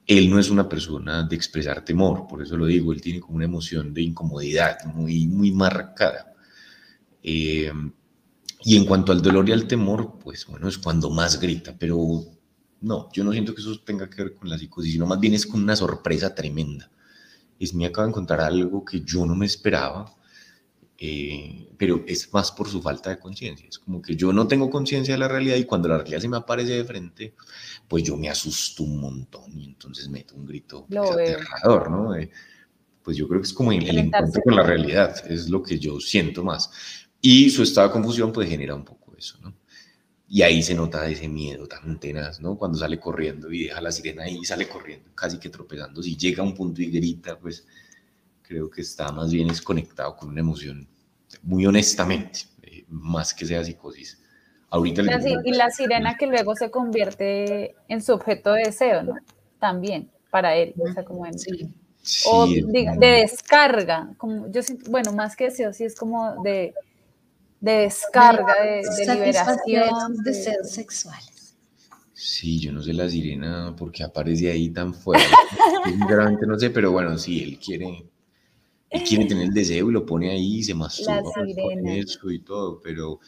Él 0.07 0.31
no 0.31 0.39
es 0.39 0.51
una 0.51 0.69
persona 0.69 1.23
de 1.23 1.37
expresar 1.37 1.85
temor, 1.85 2.27
por 2.29 2.43
eso 2.43 2.57
lo 2.57 2.67
digo, 2.67 2.93
él 2.93 3.01
tiene 3.01 3.21
como 3.21 3.37
una 3.37 3.47
emoción 3.47 3.95
de 3.95 4.03
incomodidad 4.03 4.85
muy, 4.95 5.27
muy 5.27 5.53
marcada. 5.53 6.35
Eh, 7.23 7.73
y 8.65 8.77
en 8.77 8.85
cuanto 8.85 9.13
al 9.13 9.23
dolor 9.23 9.49
y 9.49 9.53
al 9.53 9.67
temor, 9.67 10.19
pues 10.23 10.47
bueno, 10.47 10.69
es 10.69 10.79
cuando 10.79 11.11
más 11.11 11.41
grita, 11.41 11.75
pero 11.79 12.23
no, 12.81 13.09
yo 13.13 13.25
no 13.25 13.33
siento 13.33 13.55
que 13.55 13.61
eso 13.61 13.81
tenga 13.81 14.09
que 14.11 14.23
ver 14.25 14.35
con 14.35 14.49
la 14.49 14.59
psicosis, 14.59 14.93
sino 14.93 15.07
más 15.07 15.21
bien 15.21 15.35
es 15.35 15.47
con 15.47 15.63
una 15.63 15.77
sorpresa 15.77 16.35
tremenda 16.35 16.91
es 17.59 17.75
me 17.75 17.87
acaba 17.87 18.07
de 18.07 18.11
encontrar 18.11 18.41
algo 18.41 18.85
que 18.85 19.01
yo 19.01 19.25
no 19.27 19.35
me 19.35 19.47
esperaba, 19.47 20.13
eh, 20.99 21.69
pero 21.77 22.05
es 22.07 22.33
más 22.33 22.53
por 22.53 22.69
su 22.69 22.81
falta 22.81 23.11
de 23.11 23.19
conciencia. 23.19 23.69
Es 23.69 23.79
como 23.79 24.01
que 24.01 24.17
yo 24.17 24.33
no 24.33 24.47
tengo 24.47 24.71
conciencia 24.71 25.15
de 25.15 25.19
la 25.19 25.29
realidad 25.29 25.57
y 25.57 25.65
cuando 25.65 25.89
la 25.89 25.99
realidad 25.99 26.21
se 26.21 26.29
me 26.29 26.37
aparece 26.37 26.73
de 26.73 26.85
frente, 26.85 27.35
pues 27.89 28.03
yo 28.05 28.17
me 28.17 28.29
asusto 28.29 28.85
un 28.85 29.01
montón 29.01 29.59
y 29.59 29.65
entonces 29.65 30.09
meto 30.09 30.35
un 30.35 30.47
grito 30.47 30.87
aterrador, 30.91 31.91
¿no? 31.91 32.15
pues 33.03 33.19
yo 33.19 33.29
creo 33.29 33.41
que 33.43 33.47
es 33.47 33.53
como 33.53 33.71
el, 33.71 33.87
el 33.87 33.99
encuentro 33.99 34.41
con 34.43 34.57
la 34.57 34.63
realidad, 34.63 35.31
es 35.31 35.51
lo 35.51 35.63
que 35.63 35.79
yo 35.79 36.01
siento 36.01 36.43
más. 36.43 36.71
Y 37.21 37.51
su 37.51 37.63
estado 37.63 37.89
de 37.89 37.93
confusión 37.93 38.33
pues 38.33 38.49
genera 38.49 38.75
un 38.75 38.85
poco 38.85 39.15
eso, 39.17 39.39
¿no? 39.43 39.55
Y 40.27 40.43
ahí 40.43 40.63
se 40.63 40.75
nota 40.75 41.07
ese 41.09 41.29
miedo 41.29 41.67
tan 41.67 42.01
tenaz, 42.01 42.41
¿no? 42.41 42.57
Cuando 42.57 42.79
sale 42.79 42.99
corriendo 42.99 43.53
y 43.53 43.65
deja 43.65 43.81
la 43.81 43.93
sirena 43.93 44.25
ahí 44.25 44.39
y 44.41 44.45
sale 44.45 44.67
corriendo, 44.69 45.11
casi 45.15 45.39
que 45.39 45.51
tropezando. 45.51 46.03
Si 46.03 46.17
llega 46.17 46.43
a 46.43 46.47
un 46.47 46.55
punto 46.55 46.81
y 46.81 46.87
grita, 46.87 47.39
pues 47.39 47.67
creo 48.47 48.71
que 48.71 48.83
está 48.83 49.11
más 49.13 49.33
bien 49.33 49.49
desconectado 49.49 50.17
con 50.17 50.31
una 50.31 50.41
emoción, 50.41 50.89
muy 51.43 51.67
honestamente, 51.67 52.41
eh, 52.63 52.85
más 52.89 53.35
que 53.35 53.47
sea 53.47 53.65
psicosis. 53.65 54.21
Ahorita 54.71 55.03
y 55.45 55.53
la 55.53 55.71
sirena 55.71 56.17
que 56.17 56.27
luego 56.27 56.55
se 56.57 56.71
convierte 56.71 57.77
en 57.89 58.03
su 58.03 58.13
objeto 58.13 58.53
de 58.53 58.65
deseo, 58.65 59.03
¿no? 59.05 59.15
También, 59.61 60.11
para 60.31 60.57
él, 60.57 60.75
o 60.79 60.93
sea, 60.93 61.05
como 61.05 61.27
en... 61.27 61.35
o 62.27 62.47
de 62.47 62.97
descarga, 62.99 64.13
como 64.19 64.51
yo 64.51 64.61
bueno, 64.91 65.13
más 65.13 65.37
que 65.37 65.45
deseo, 65.45 65.73
sí 65.73 65.85
es 65.85 65.95
como 65.95 66.43
de 66.43 66.75
de 67.65 67.73
descarga, 67.73 68.55
de, 68.63 68.83
liberación. 69.15 70.17
De 70.17 70.33
deseos 70.33 70.71
sexuales. 70.71 71.57
Sí, 72.13 72.61
yo 72.61 72.73
no 72.73 72.83
sé 72.83 72.93
la 72.93 73.09
sirena 73.09 73.75
porque 73.75 74.03
aparece 74.05 74.51
ahí 74.51 74.69
tan 74.69 74.93
fuerte. 74.93 75.25
Sinceramente 75.87 76.47
no 76.47 76.59
sé, 76.59 76.69
pero 76.69 76.93
bueno, 76.93 77.17
sí, 77.17 77.43
él 77.43 77.59
quiere, 77.59 78.05
él 78.95 79.03
quiere 79.03 79.25
tener 79.27 79.49
el 79.49 79.55
deseo 79.55 79.91
y 79.91 79.93
lo 79.93 80.07
pone 80.07 80.31
ahí 80.31 80.59
y 80.59 80.63
se 80.63 80.75
masturba 80.75 81.23
con 81.23 81.89
eso 81.89 82.31
y 82.31 82.39
todo, 82.39 82.81
pero, 82.81 83.19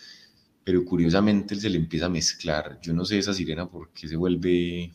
pero 0.63 0.85
curiosamente 0.85 1.55
él 1.55 1.61
se 1.61 1.71
le 1.71 1.79
empieza 1.79 2.07
a 2.07 2.11
mezclar. 2.11 2.79
Yo 2.81 2.95
no 2.95 3.05
sé 3.05 3.19
esa 3.19 3.35
sirena 3.35 3.69
porque 3.69 4.07
se 4.07 4.17
vuelve 4.17 4.93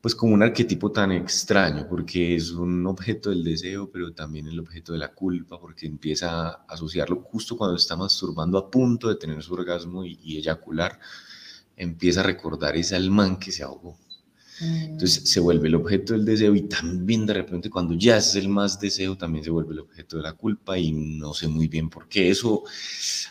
pues 0.00 0.14
como 0.14 0.34
un 0.34 0.42
arquetipo 0.42 0.92
tan 0.92 1.10
extraño, 1.10 1.88
porque 1.88 2.36
es 2.36 2.52
un 2.52 2.86
objeto 2.86 3.30
del 3.30 3.42
deseo, 3.42 3.90
pero 3.90 4.12
también 4.12 4.46
el 4.46 4.60
objeto 4.60 4.92
de 4.92 4.98
la 4.98 5.12
culpa, 5.12 5.58
porque 5.58 5.86
empieza 5.86 6.50
a 6.50 6.50
asociarlo 6.68 7.22
justo 7.22 7.56
cuando 7.56 7.76
está 7.76 7.96
masturbando 7.96 8.58
a 8.58 8.70
punto 8.70 9.08
de 9.08 9.16
tener 9.16 9.42
su 9.42 9.54
orgasmo 9.54 10.04
y, 10.04 10.36
eyacular, 10.36 11.00
empieza 11.76 12.20
a 12.20 12.22
recordar 12.22 12.76
ese 12.76 12.94
alman 12.94 13.38
que 13.38 13.50
se 13.50 13.64
ahogó. 13.64 13.98
Entonces 14.60 15.22
mm. 15.22 15.26
se 15.26 15.40
vuelve 15.40 15.68
el 15.68 15.74
objeto 15.74 16.12
del 16.14 16.24
deseo 16.24 16.54
y 16.54 16.62
también 16.62 17.26
de 17.26 17.34
repente 17.34 17.68
cuando 17.68 17.94
ya 17.94 18.16
es 18.16 18.34
el 18.36 18.48
más 18.48 18.80
deseo 18.80 19.16
también 19.16 19.44
se 19.44 19.50
vuelve 19.50 19.74
el 19.74 19.80
objeto 19.80 20.16
de 20.16 20.22
la 20.22 20.32
culpa 20.32 20.78
y 20.78 20.92
no 20.92 21.34
sé 21.34 21.48
muy 21.48 21.68
bien 21.68 21.90
por 21.90 22.08
qué. 22.08 22.30
Eso 22.30 22.64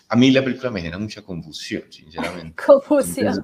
a 0.08 0.16
mí 0.16 0.32
la 0.32 0.44
película 0.44 0.72
me 0.72 0.82
genera 0.82 1.00
mucha 1.00 1.22
confusión, 1.22 1.84
sinceramente. 1.90 2.62
Confusión 2.66 3.44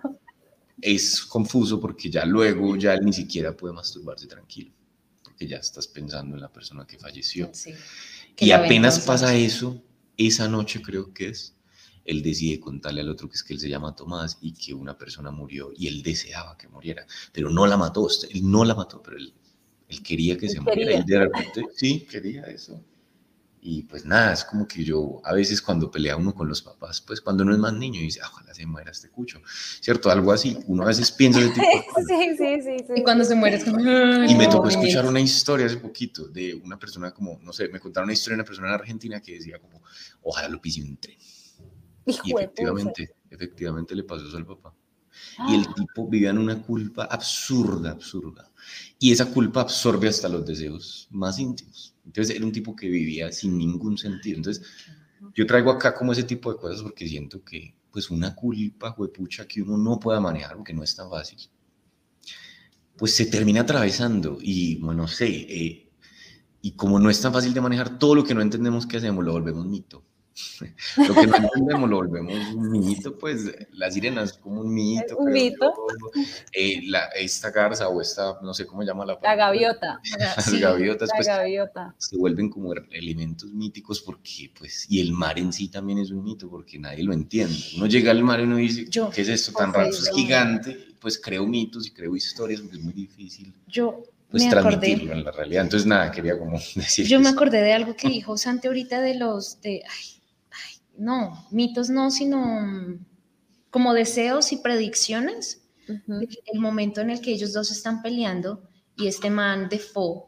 es 0.82 1.22
confuso 1.22 1.80
porque 1.80 2.10
ya 2.10 2.26
luego 2.26 2.76
ya 2.76 2.98
ni 2.98 3.14
siquiera 3.14 3.56
puede 3.56 3.74
masturbarse 3.74 4.28
tranquilo, 4.28 4.72
porque 5.24 5.48
ya 5.48 5.58
estás 5.58 5.88
pensando 5.88 6.36
en 6.36 6.42
la 6.42 6.52
persona 6.52 6.86
que 6.86 6.98
falleció. 6.98 7.52
y 8.38 8.52
apenas 8.52 9.00
pasa 9.00 9.36
eso, 9.36 9.82
esa 10.18 10.48
noche 10.48 10.82
creo 10.82 11.14
que 11.14 11.30
es, 11.30 11.56
él 12.06 12.22
decide 12.22 12.60
contarle 12.60 13.02
al 13.02 13.10
otro 13.10 13.30
que 13.30 13.36
es 13.36 13.44
que 13.44 13.54
él 13.54 13.60
se 13.60 13.70
llama 13.70 13.96
Tomás 13.96 14.38
y 14.42 14.54
que 14.54 14.74
una 14.74 14.98
persona 14.98 15.32
murió 15.32 15.72
y 15.76 15.88
él 15.88 16.02
deseaba 16.04 16.58
que 16.58 16.68
muriera, 16.68 17.06
pero 17.32 17.50
no 17.50 17.66
la 17.68 17.78
mató, 17.78 18.08
él 18.30 18.50
no 18.50 18.66
la 18.66 18.76
mató, 18.76 19.02
pero 19.02 19.18
él, 19.18 19.34
él 19.88 20.04
quería 20.04 20.38
que 20.38 20.50
se 20.50 20.60
muriera. 20.60 20.94
Él 20.94 21.06
de 21.06 21.20
repente, 21.20 21.66
sí, 21.76 22.08
quería 22.10 22.44
eso. 22.44 22.82
Y 23.64 23.84
pues 23.84 24.06
nada, 24.06 24.34
es 24.34 24.44
como 24.44 24.68
que 24.68 24.84
yo 24.84 25.22
a 25.24 25.34
veces 25.34 25.62
cuando 25.62 25.92
pelea 25.92 26.18
uno 26.18 26.34
con 26.34 26.50
los 26.50 26.64
papás, 26.64 27.00
pues 27.00 27.22
cuando 27.22 27.44
uno 27.44 27.54
es 27.54 27.60
más 27.60 27.74
niño 27.74 28.00
y 28.00 28.06
dice, 28.06 28.20
ah, 28.24 28.30
ojalá 28.32 28.56
se 28.56 28.66
muera 28.66 28.90
este 28.90 29.10
cucho, 29.10 29.40
¿cierto? 29.80 30.10
Algo 30.10 30.32
así, 30.32 30.58
uno 30.66 30.82
a 30.82 30.88
veces 30.88 31.12
piensa 31.12 31.40
de 31.40 31.50
tipo... 31.50 31.62
Sí, 32.08 32.36
sí, 32.38 32.62
sí, 32.64 32.78
sí. 32.88 32.94
Y 32.96 33.04
cuando 33.04 33.24
se 33.24 33.36
muere 33.36 33.58
es 33.58 33.64
como... 33.64 33.80
Y 33.80 34.34
me 34.34 34.48
tocó 34.48 34.68
escuchar 34.68 35.06
una 35.06 35.20
historia 35.20 35.68
hace 35.68 35.78
poquito 35.78 36.28
de 36.28 36.56
una 36.56 36.80
persona 36.80 37.14
como, 37.14 37.40
no 37.44 37.54
sé, 37.54 37.68
me 37.68 37.80
contaron 37.80 38.08
una 38.08 38.14
historia 38.14 38.36
de 38.36 38.42
una 38.42 38.48
persona 38.48 38.68
en 38.70 38.74
Argentina 38.74 39.22
que 39.22 39.34
decía 39.34 39.60
como, 39.60 39.84
ojalá 40.24 40.50
lo 40.50 40.60
pise 40.60 40.82
un 40.82 40.98
tren. 40.98 41.18
Y 42.06 42.34
efectivamente, 42.34 43.16
efectivamente 43.30 43.96
le 43.96 44.04
pasó 44.04 44.28
eso 44.28 44.38
al 44.38 44.46
papá. 44.46 44.74
Y 45.50 45.56
el 45.56 45.74
tipo 45.74 46.08
vivía 46.08 46.30
en 46.30 46.38
una 46.38 46.62
culpa 46.62 47.06
absurda, 47.06 47.92
absurda. 47.92 48.50
Y 48.98 49.12
esa 49.12 49.32
culpa 49.32 49.62
absorbe 49.62 50.08
hasta 50.08 50.30
los 50.30 50.46
deseos 50.46 51.08
más 51.12 51.38
íntimos. 51.40 51.96
Entonces 52.06 52.36
era 52.36 52.46
un 52.46 52.52
tipo 52.52 52.76
que 52.76 52.88
vivía 52.88 53.32
sin 53.32 53.58
ningún 53.58 53.98
sentido. 53.98 54.38
Entonces 54.38 54.66
yo 55.36 55.46
traigo 55.46 55.72
acá 55.72 55.94
como 55.94 56.14
ese 56.14 56.24
tipo 56.24 56.52
de 56.52 56.60
cosas 56.60 56.82
porque 56.82 57.08
siento 57.08 57.44
que 57.44 57.76
pues 57.92 58.10
una 58.10 58.34
culpa, 58.34 58.96
huepucha, 58.98 59.48
que 59.48 59.62
uno 59.62 59.78
no 59.78 60.00
pueda 60.00 60.20
manejar 60.20 60.56
porque 60.56 60.74
no 60.74 60.84
es 60.84 60.96
tan 60.96 61.10
fácil, 61.10 61.40
pues 62.98 63.16
se 63.16 63.26
termina 63.26 63.62
atravesando 63.62 64.38
y 64.40 64.78
bueno, 64.78 65.04
no 65.04 65.08
sé, 65.08 65.28
eh, 65.28 65.90
y 66.62 66.72
como 66.72 67.00
no 67.00 67.10
es 67.10 67.20
tan 67.20 67.34
fácil 67.34 67.54
de 67.54 67.62
manejar, 67.62 68.00
todo 68.00 68.16
lo 68.16 68.24
que 68.24 68.34
no 68.34 68.42
entendemos 68.42 68.88
que 68.88 68.98
hacemos 68.98 69.26
lo 69.26 69.34
volvemos 69.34 69.66
mito. 69.66 70.06
lo 70.98 71.14
que 71.14 71.28
no 71.28 71.36
entendemos 71.36 71.90
lo 71.90 71.96
volvemos 71.98 72.34
un 72.54 72.72
mito, 72.72 73.18
pues 73.18 73.52
la 73.74 73.92
sirena 73.92 74.24
es 74.24 74.34
como 74.34 74.62
un 74.62 74.74
mito. 74.74 75.18
Un 75.18 75.32
mito. 75.32 75.74
Eh, 76.54 76.82
la, 76.88 77.06
esta 77.08 77.52
garza 77.52 77.90
o 77.90 78.02
esta, 78.02 78.40
no 78.42 78.54
sé 78.54 78.66
cómo 78.66 78.84
llama 78.84 79.06
la 79.06 79.20
La 79.22 79.36
gaviota. 79.36 80.00
Las 80.18 80.60
gaviotas, 80.60 81.10
la 81.10 81.16
pues, 81.16 81.28
gaviota. 81.28 81.96
se 81.98 82.18
vuelven 82.18 82.50
como 82.50 82.74
elementos 82.92 83.52
míticos 83.52 84.02
porque, 84.02 84.52
pues, 84.58 84.86
y 84.90 85.02
el 85.02 85.12
mar 85.12 85.38
en 85.38 85.52
sí 85.52 85.68
también 85.68 86.00
es 86.00 86.12
un 86.12 86.24
mito 86.24 86.50
porque 86.50 86.80
nadie 86.80 87.04
lo 87.04 87.14
entiende. 87.14 87.56
Uno 87.76 87.88
llega 87.88 88.12
al 88.12 88.24
mar 88.24 88.40
y 88.40 88.44
uno 88.44 88.58
dice, 88.58 88.86
¿qué 88.90 89.22
es 89.22 89.30
esto 89.30 89.52
tan 89.52 89.74
raro? 89.74 89.90
es 89.90 90.10
gigante, 90.14 90.96
pues 91.00 91.20
creo 91.20 91.46
mitos 91.46 91.88
y 91.88 91.92
creo 91.92 92.16
historias 92.16 92.62
porque 92.62 92.78
es 92.78 92.84
muy 92.84 92.94
difícil. 92.94 93.54
Yo 93.68 94.04
pues 94.32 94.50
transmitirlo 94.50 95.12
en 95.12 95.26
la 95.26 95.32
realidad. 95.32 95.64
Entonces, 95.64 95.86
nada, 95.86 96.10
quería 96.10 96.40
como 96.40 96.58
decir. 96.76 97.06
Yo 97.06 97.20
me 97.20 97.30
acordé 97.30 97.62
de 97.62 97.74
algo 97.74 97.96
que 97.96 98.08
dijo 98.08 98.38
Santi 98.38 98.68
ahorita 98.68 99.02
de 99.02 99.16
los, 99.16 99.62
de, 99.62 99.84
no, 101.02 101.48
mitos 101.50 101.90
no, 101.90 102.12
sino 102.12 103.00
como 103.72 103.94
deseos 103.94 104.52
y 104.52 104.58
predicciones. 104.58 105.64
El 105.88 106.60
momento 106.60 107.02
en 107.02 107.10
el 107.10 107.22
que 107.22 107.32
ellos 107.32 107.54
dos 107.54 107.72
están 107.72 108.02
peleando 108.02 108.62
y 108.96 109.08
este 109.08 109.30
man 109.30 109.68
de 109.68 109.80
Fo 109.80 110.28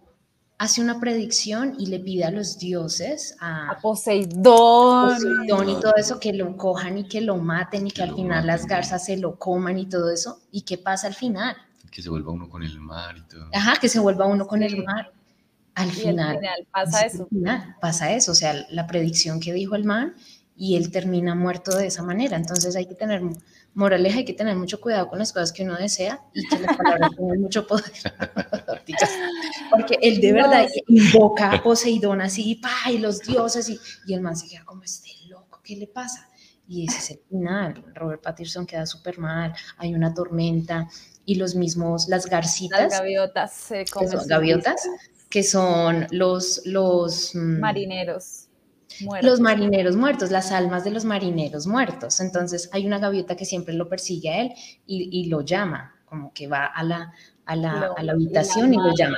hace 0.58 0.82
una 0.82 1.00
predicción 1.00 1.76
y 1.78 1.86
le 1.86 2.00
pide 2.00 2.24
a 2.24 2.32
los 2.32 2.58
dioses, 2.58 3.38
a, 3.40 3.78
Poseidón. 3.82 5.70
y 5.70 5.80
todo 5.80 5.94
eso, 5.96 6.20
que 6.20 6.34
lo 6.34 6.58
cojan 6.58 6.98
y 6.98 7.08
que 7.08 7.22
lo 7.22 7.38
maten 7.38 7.88
y 7.88 7.92
que, 7.92 8.02
al 8.02 8.16
final 8.16 8.48
las 8.48 8.66
garzas 8.66 9.06
se 9.06 9.18
lo 9.18 9.38
coman 9.38 9.78
y 9.78 9.88
todo 9.88 10.10
eso. 10.10 10.42
¿Y 10.52 10.62
qué 10.62 10.78
pasa 10.80 11.08
al 11.08 11.14
final? 11.14 11.56
Que 11.92 12.02
se 12.02 12.10
vuelva 12.10 12.32
uno 12.32 12.50
con 12.50 12.64
el 12.64 12.80
mar 12.80 13.16
y 13.16 13.22
todo. 13.28 13.48
Ajá, 13.54 13.76
que 13.80 13.90
se 13.90 14.00
vuelva 14.00 14.26
uno 14.26 14.48
con 14.48 14.64
el 14.64 14.84
mar. 14.84 15.12
Al 15.76 15.92
final, 15.92 16.40
pasa 16.72 17.02
eso. 17.02 17.28
pasa 17.82 18.14
eso, 18.14 18.32
o 18.32 18.36
sea, 18.36 18.54
la 18.70 18.86
predicción 18.86 19.40
que 19.40 19.54
dijo 19.54 19.76
el 19.76 19.86
man 19.86 20.16
y 20.64 20.78
él 20.78 20.92
termina 20.92 21.36
muerto 21.36 21.76
de 21.76 21.88
esa 21.88 22.04
manera. 22.04 22.38
Entonces 22.38 22.74
hay 22.78 22.86
que 22.86 22.96
tener 22.96 23.22
moraleja, 23.74 24.20
hay 24.20 24.24
que 24.24 24.34
tener 24.34 24.56
mucho 24.56 24.80
cuidado 24.80 25.10
con 25.10 25.20
las 25.20 25.34
cosas 25.34 25.52
que 25.52 25.64
uno 25.64 25.76
desea 25.76 26.22
y 26.34 26.48
que 26.48 26.58
las 26.58 26.78
palabras 26.78 27.10
tengan 27.18 27.42
mucho 27.42 27.68
poder. 27.68 27.92
Porque 29.70 30.00
él 30.02 30.22
de 30.22 30.32
verdad 30.32 30.66
invoca 30.88 31.52
a 31.52 31.62
Poseidón 31.62 32.22
así, 32.22 32.56
pa, 32.56 32.90
y 32.90 33.00
los 33.00 33.20
dioses, 33.20 33.68
y, 33.68 33.78
y 34.08 34.14
el 34.14 34.22
man 34.22 34.38
se 34.38 34.48
queda 34.48 34.64
como 34.64 34.84
este 34.84 35.10
loco, 35.28 35.60
¿qué 35.62 35.76
le 35.76 35.88
pasa? 35.88 36.30
Y 36.66 36.88
ese 36.88 36.98
es 37.00 37.12
el 37.12 37.20
final. 37.28 37.84
Robert 37.94 38.22
Pattinson 38.22 38.66
queda 38.66 38.86
súper 38.86 39.20
mal, 39.20 39.54
hay 39.76 39.94
una 39.94 40.14
tormenta 40.14 40.88
y 41.26 41.36
los 41.36 41.56
mismos, 41.56 42.08
las 42.08 42.26
garcitas. 42.26 42.84
Las 42.84 43.00
gaviotas 43.00 43.54
se 43.54 43.84
comen. 43.84 44.18
Gaviotas, 44.28 44.88
que 45.30 45.44
son 45.44 46.08
los, 46.12 46.62
los 46.64 47.36
mm, 47.36 47.60
marineros. 47.60 48.43
Muertos. 49.02 49.30
Los 49.30 49.40
marineros 49.40 49.96
muertos, 49.96 50.32
las 50.32 50.52
almas 50.52 50.84
de 50.84 50.92
los 50.92 51.06
marineros 51.06 51.68
muertos. 51.68 52.20
Entonces 52.20 52.70
hay 52.72 52.86
una 52.86 53.00
gaviota 53.00 53.36
que 53.36 53.46
siempre 53.46 53.74
lo 53.74 53.90
persigue 53.90 54.30
a 54.30 54.42
él 54.42 54.54
y, 54.86 55.26
lo 55.28 55.42
llama, 55.42 55.96
como 56.06 56.34
que 56.34 56.48
va 56.48 56.66
a 56.66 56.84
la, 56.84 57.14
a 57.46 57.56
la, 57.56 57.94
a 57.96 58.04
la 58.04 58.12
habitación 58.14 58.74
y, 58.74 58.78
lo 58.78 58.94
llama. 58.96 59.18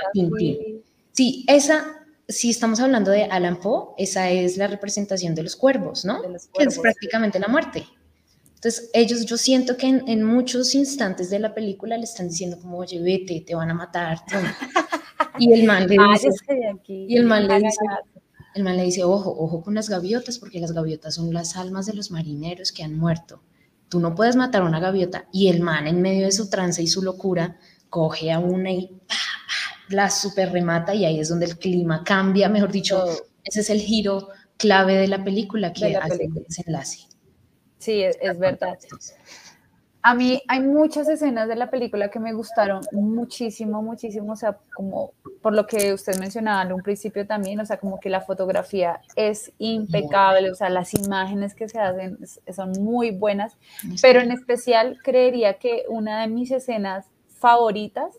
Sí, 1.12 1.44
esa, 1.48 2.06
si 2.28 2.50
estamos 2.50 2.80
hablando 2.80 3.10
de 3.10 3.24
Alan 3.24 3.58
Poe, 3.58 3.94
esa 3.98 4.30
es 4.30 4.56
la 4.56 4.66
representación 4.66 5.34
de 5.34 5.42
los 5.42 5.56
cuervos, 5.56 6.04
¿no? 6.04 6.20
que 6.22 6.64
es 6.64 6.78
prácticamente 6.78 7.38
la 7.38 7.48
muerte. 7.48 7.86
Entonces, 8.54 8.90
ellos, 8.94 9.26
yo 9.26 9.36
siento 9.36 9.76
que 9.76 9.86
en, 9.86 10.24
muchos 10.24 10.74
instantes 10.74 11.30
de 11.30 11.38
la 11.38 11.54
película 11.54 11.96
le 11.96 12.04
están 12.04 12.28
diciendo 12.28 12.58
como, 12.60 12.78
oye, 12.78 13.00
vete, 13.00 13.44
te 13.46 13.54
van 13.54 13.70
a 13.70 13.74
matar. 13.74 14.18
Y 15.38 15.52
el 15.52 15.66
man 15.66 15.86
le 15.86 15.96
dice, 16.12 16.30
y 16.86 17.14
el 17.14 17.26
man 17.26 17.46
le 17.46 17.56
dice, 17.56 17.78
el 18.56 18.64
man 18.64 18.78
le 18.78 18.84
dice, 18.84 19.04
ojo, 19.04 19.36
ojo 19.38 19.62
con 19.62 19.74
las 19.74 19.90
gaviotas, 19.90 20.38
porque 20.38 20.60
las 20.60 20.72
gaviotas 20.72 21.14
son 21.14 21.32
las 21.34 21.58
almas 21.58 21.84
de 21.84 21.92
los 21.92 22.10
marineros 22.10 22.72
que 22.72 22.82
han 22.82 22.96
muerto. 22.96 23.42
Tú 23.90 24.00
no 24.00 24.14
puedes 24.14 24.34
matar 24.34 24.62
a 24.62 24.64
una 24.64 24.80
gaviota. 24.80 25.28
Y 25.30 25.48
el 25.48 25.60
man, 25.60 25.86
en 25.86 26.00
medio 26.00 26.24
de 26.24 26.32
su 26.32 26.48
trance 26.48 26.82
y 26.82 26.86
su 26.86 27.02
locura, 27.02 27.58
coge 27.90 28.32
a 28.32 28.38
una 28.38 28.72
y 28.72 28.98
la 29.90 30.08
super 30.08 30.50
remata 30.52 30.94
y 30.94 31.04
ahí 31.04 31.20
es 31.20 31.28
donde 31.28 31.44
el 31.44 31.58
clima 31.58 32.02
cambia, 32.02 32.48
mejor 32.48 32.72
dicho, 32.72 33.04
ese 33.44 33.60
es 33.60 33.68
el 33.68 33.80
giro 33.80 34.28
clave 34.56 34.94
de 34.94 35.08
la 35.08 35.22
película 35.22 35.74
que 35.74 35.94
hace 35.94 36.24
el 36.24 36.32
desenlace. 36.32 37.00
Sí, 37.76 38.00
es, 38.02 38.16
es 38.22 38.38
verdad. 38.38 38.78
A 40.08 40.14
mí 40.14 40.40
hay 40.46 40.60
muchas 40.60 41.08
escenas 41.08 41.48
de 41.48 41.56
la 41.56 41.68
película 41.68 42.12
que 42.12 42.20
me 42.20 42.32
gustaron 42.32 42.80
muchísimo, 42.92 43.82
muchísimo, 43.82 44.34
o 44.34 44.36
sea, 44.36 44.56
como 44.72 45.14
por 45.42 45.52
lo 45.52 45.66
que 45.66 45.92
usted 45.92 46.16
mencionaba 46.20 46.62
en 46.62 46.72
un 46.72 46.80
principio 46.80 47.26
también, 47.26 47.58
o 47.58 47.66
sea, 47.66 47.78
como 47.78 47.98
que 47.98 48.08
la 48.08 48.20
fotografía 48.20 49.00
es 49.16 49.50
impecable, 49.58 50.52
o 50.52 50.54
sea, 50.54 50.70
las 50.70 50.94
imágenes 50.94 51.56
que 51.56 51.68
se 51.68 51.80
hacen 51.80 52.18
son 52.54 52.70
muy 52.78 53.10
buenas, 53.10 53.58
pero 54.00 54.20
en 54.20 54.30
especial 54.30 54.96
creería 55.02 55.54
que 55.54 55.86
una 55.88 56.20
de 56.20 56.28
mis 56.28 56.52
escenas 56.52 57.06
favoritas 57.40 58.16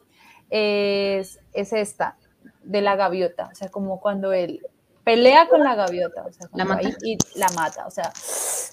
es, 0.49 1.39
es 1.53 1.71
esta, 1.71 2.17
de 2.63 2.81
la 2.81 2.97
gaviota, 2.97 3.47
o 3.49 3.55
sea, 3.55 3.69
como 3.69 4.01
cuando 4.01 4.33
él 4.33 4.59
pelea 5.05 5.47
con 5.47 5.63
la 5.63 5.75
gaviota, 5.75 6.25
o 6.25 6.33
sea, 6.33 6.49
la 6.53 6.65
mata. 6.65 6.89
y 7.01 7.17
la 7.35 7.47
mata, 7.55 7.87
o 7.87 7.91
sea, 7.91 8.11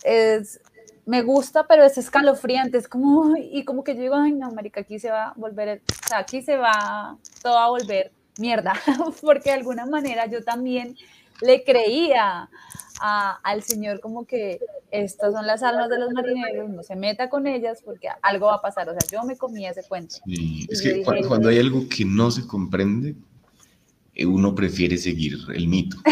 es 0.03 0.61
me 1.07 1.23
gusta, 1.23 1.67
pero 1.67 1.85
es 1.85 1.99
escalofriante, 1.99 2.79
es 2.79 2.89
como, 2.89 3.37
y 3.39 3.65
como 3.65 3.85
que 3.85 3.95
yo 3.95 4.03
digo, 4.03 4.15
ay 4.15 4.33
no, 4.33 4.51
marica, 4.51 4.81
aquí 4.81 4.99
se 4.99 5.11
va 5.11 5.29
a 5.29 5.35
volver, 5.37 5.83
o 5.89 6.09
sea, 6.09 6.19
aquí 6.19 6.43
se 6.43 6.57
va 6.57 7.17
todo 7.43 7.59
a 7.59 7.69
volver 7.69 8.13
mierda, 8.39 8.75
porque 9.23 9.51
de 9.51 9.57
alguna 9.57 9.87
manera 9.87 10.27
yo 10.27 10.43
también 10.43 10.97
le 11.41 11.65
creía 11.65 12.49
al 13.01 13.63
Señor 13.63 14.01
como 14.01 14.25
que 14.25 14.61
estas 14.91 15.33
son 15.33 15.47
las 15.47 15.63
almas 15.63 15.91
de 15.91 15.99
los 15.99 16.13
marineros, 16.13 16.71
no 16.71 16.83
se 16.85 16.95
meta 16.95 17.29
con 17.29 17.47
ellas 17.47 17.83
porque 17.85 18.09
algo 18.23 18.47
va 18.47 18.55
a 18.55 18.63
pasar, 18.63 18.89
o 18.89 18.93
sea, 18.93 19.01
yo 19.11 19.25
me 19.25 19.37
comí 19.37 19.67
ese 19.67 19.83
cuento. 19.83 20.17
es 20.27 20.81
que 20.81 21.03
cuando 21.03 21.49
hay 21.49 21.59
algo 21.59 21.89
que 21.89 22.05
no 22.05 22.31
se 22.31 22.47
comprende, 22.47 23.17
uno 24.23 24.55
prefiere 24.55 24.97
seguir 24.97 25.39
el 25.55 25.69
mito. 25.69 25.97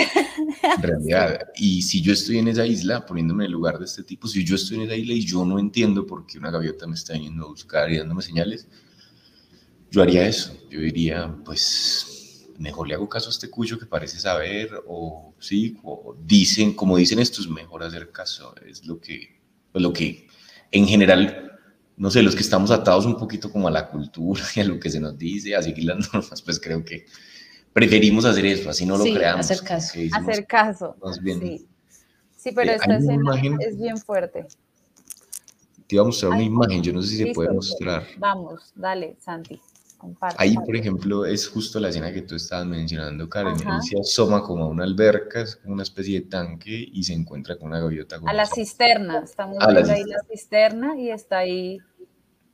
En 0.63 0.83
realidad, 0.83 1.49
y 1.57 1.83
si 1.83 2.01
yo 2.01 2.13
estoy 2.13 2.39
en 2.39 2.49
esa 2.49 2.65
isla, 2.67 3.05
poniéndome 3.05 3.45
en 3.45 3.47
el 3.47 3.53
lugar 3.53 3.79
de 3.79 3.85
este 3.85 4.03
tipo, 4.03 4.29
si 4.29 4.45
yo 4.45 4.55
estoy 4.55 4.79
en 4.79 4.83
esa 4.85 4.97
isla 4.97 5.13
y 5.13 5.25
yo 5.25 5.45
no 5.45 5.59
entiendo 5.59 6.07
por 6.07 6.27
qué 6.27 6.39
una 6.39 6.51
gaviota 6.51 6.87
me 6.87 6.95
está 6.95 7.15
yendo 7.15 7.45
a 7.45 7.49
buscar 7.49 7.91
y 7.91 7.99
dándome 7.99 8.23
señales, 8.23 8.69
yo 9.91 10.03
haría 10.03 10.27
eso. 10.27 10.57
Yo 10.71 10.81
diría, 10.81 11.37
pues, 11.45 12.49
mejor 12.59 12.89
le 12.89 12.95
hago 12.95 13.09
caso 13.09 13.29
a 13.29 13.31
este 13.31 13.51
cuyo 13.51 13.79
que 13.79 13.87
parece 13.87 14.19
saber, 14.19 14.71
o 14.87 15.35
sí, 15.39 15.77
o 15.83 16.17
dicen, 16.25 16.75
como 16.75 16.97
dicen 16.97 17.19
estos, 17.19 17.49
mejor 17.49 17.83
hacer 17.83 18.11
caso. 18.11 18.55
Es 18.67 18.87
lo 18.87 19.01
que, 19.01 19.41
pues, 19.73 19.83
lo 19.83 19.93
que 19.93 20.27
en 20.71 20.87
general, 20.87 21.59
no 21.97 22.11
sé, 22.11 22.23
los 22.23 22.35
que 22.35 22.43
estamos 22.43 22.71
atados 22.71 23.05
un 23.05 23.19
poquito 23.19 23.51
como 23.51 23.69
a 23.69 23.71
la 23.71 23.89
cultura 23.89 24.43
y 24.57 24.61
a 24.61 24.65
lo 24.65 24.81
que 24.81 24.91
se 24.91 25.01
nos 25.01 25.19
dice, 25.19 25.55
a 25.55 25.63
seguir 25.63 25.85
las 25.85 26.13
normas, 26.13 26.41
pues 26.43 26.59
creo 26.59 26.85
que 26.85 27.07
preferimos 27.73 28.25
hacer 28.25 28.47
eso, 28.47 28.71
así 28.71 28.87
no 28.87 28.97
lo 28.97 29.05
sí, 29.05 29.15
creamos. 29.15 29.51
Hacer 29.51 29.67
caso. 29.67 29.99
hacer 30.13 30.47
caso. 30.47 30.97
Sí. 31.23 31.67
sí. 32.37 32.53
pero 32.53 32.73
esta 32.73 32.97
escena 32.97 33.41
es 33.61 33.79
bien 33.79 33.97
fuerte. 33.99 34.47
Te 35.87 35.97
iba 35.97 36.03
a 36.03 36.07
mostrar 36.07 36.33
una 36.33 36.43
imagen, 36.43 36.83
yo 36.83 36.93
no 36.93 37.03
sé 37.03 37.09
si 37.09 37.17
se 37.19 37.33
puede 37.33 37.53
mostrar. 37.53 38.07
Vamos, 38.19 38.73
dale, 38.75 39.17
Santi. 39.21 39.61
Comparte, 39.99 40.37
Ahí, 40.39 40.57
por 40.57 40.75
ejemplo, 40.75 41.25
es 41.25 41.49
justo 41.49 41.79
la 41.79 41.91
escena 41.91 42.13
que 42.13 42.23
tú 42.23 42.35
estabas 42.35 42.67
mencionando, 42.67 43.29
Karen. 43.29 43.55
Él 43.55 43.83
se 43.83 44.01
asoma 44.01 44.43
como 44.43 44.65
a 44.65 44.69
una 44.69 44.83
alberca, 44.83 45.43
es 45.43 45.55
como 45.57 45.75
una 45.75 45.85
especie 45.85 46.21
de 46.21 46.27
tanque, 46.27 46.89
y 46.93 47.05
se 47.05 47.13
encuentra 47.13 47.57
con 47.57 47.69
una 47.69 47.79
gaviota. 47.79 48.19
a 48.25 48.33
la 48.33 48.47
cisterna, 48.47 49.21
estamos 49.21 49.59
viendo 49.59 49.93
ahí 49.93 50.05
la 50.05 50.19
cisterna 50.29 50.99
y 50.99 51.11
está 51.11 51.39
ahí 51.39 51.79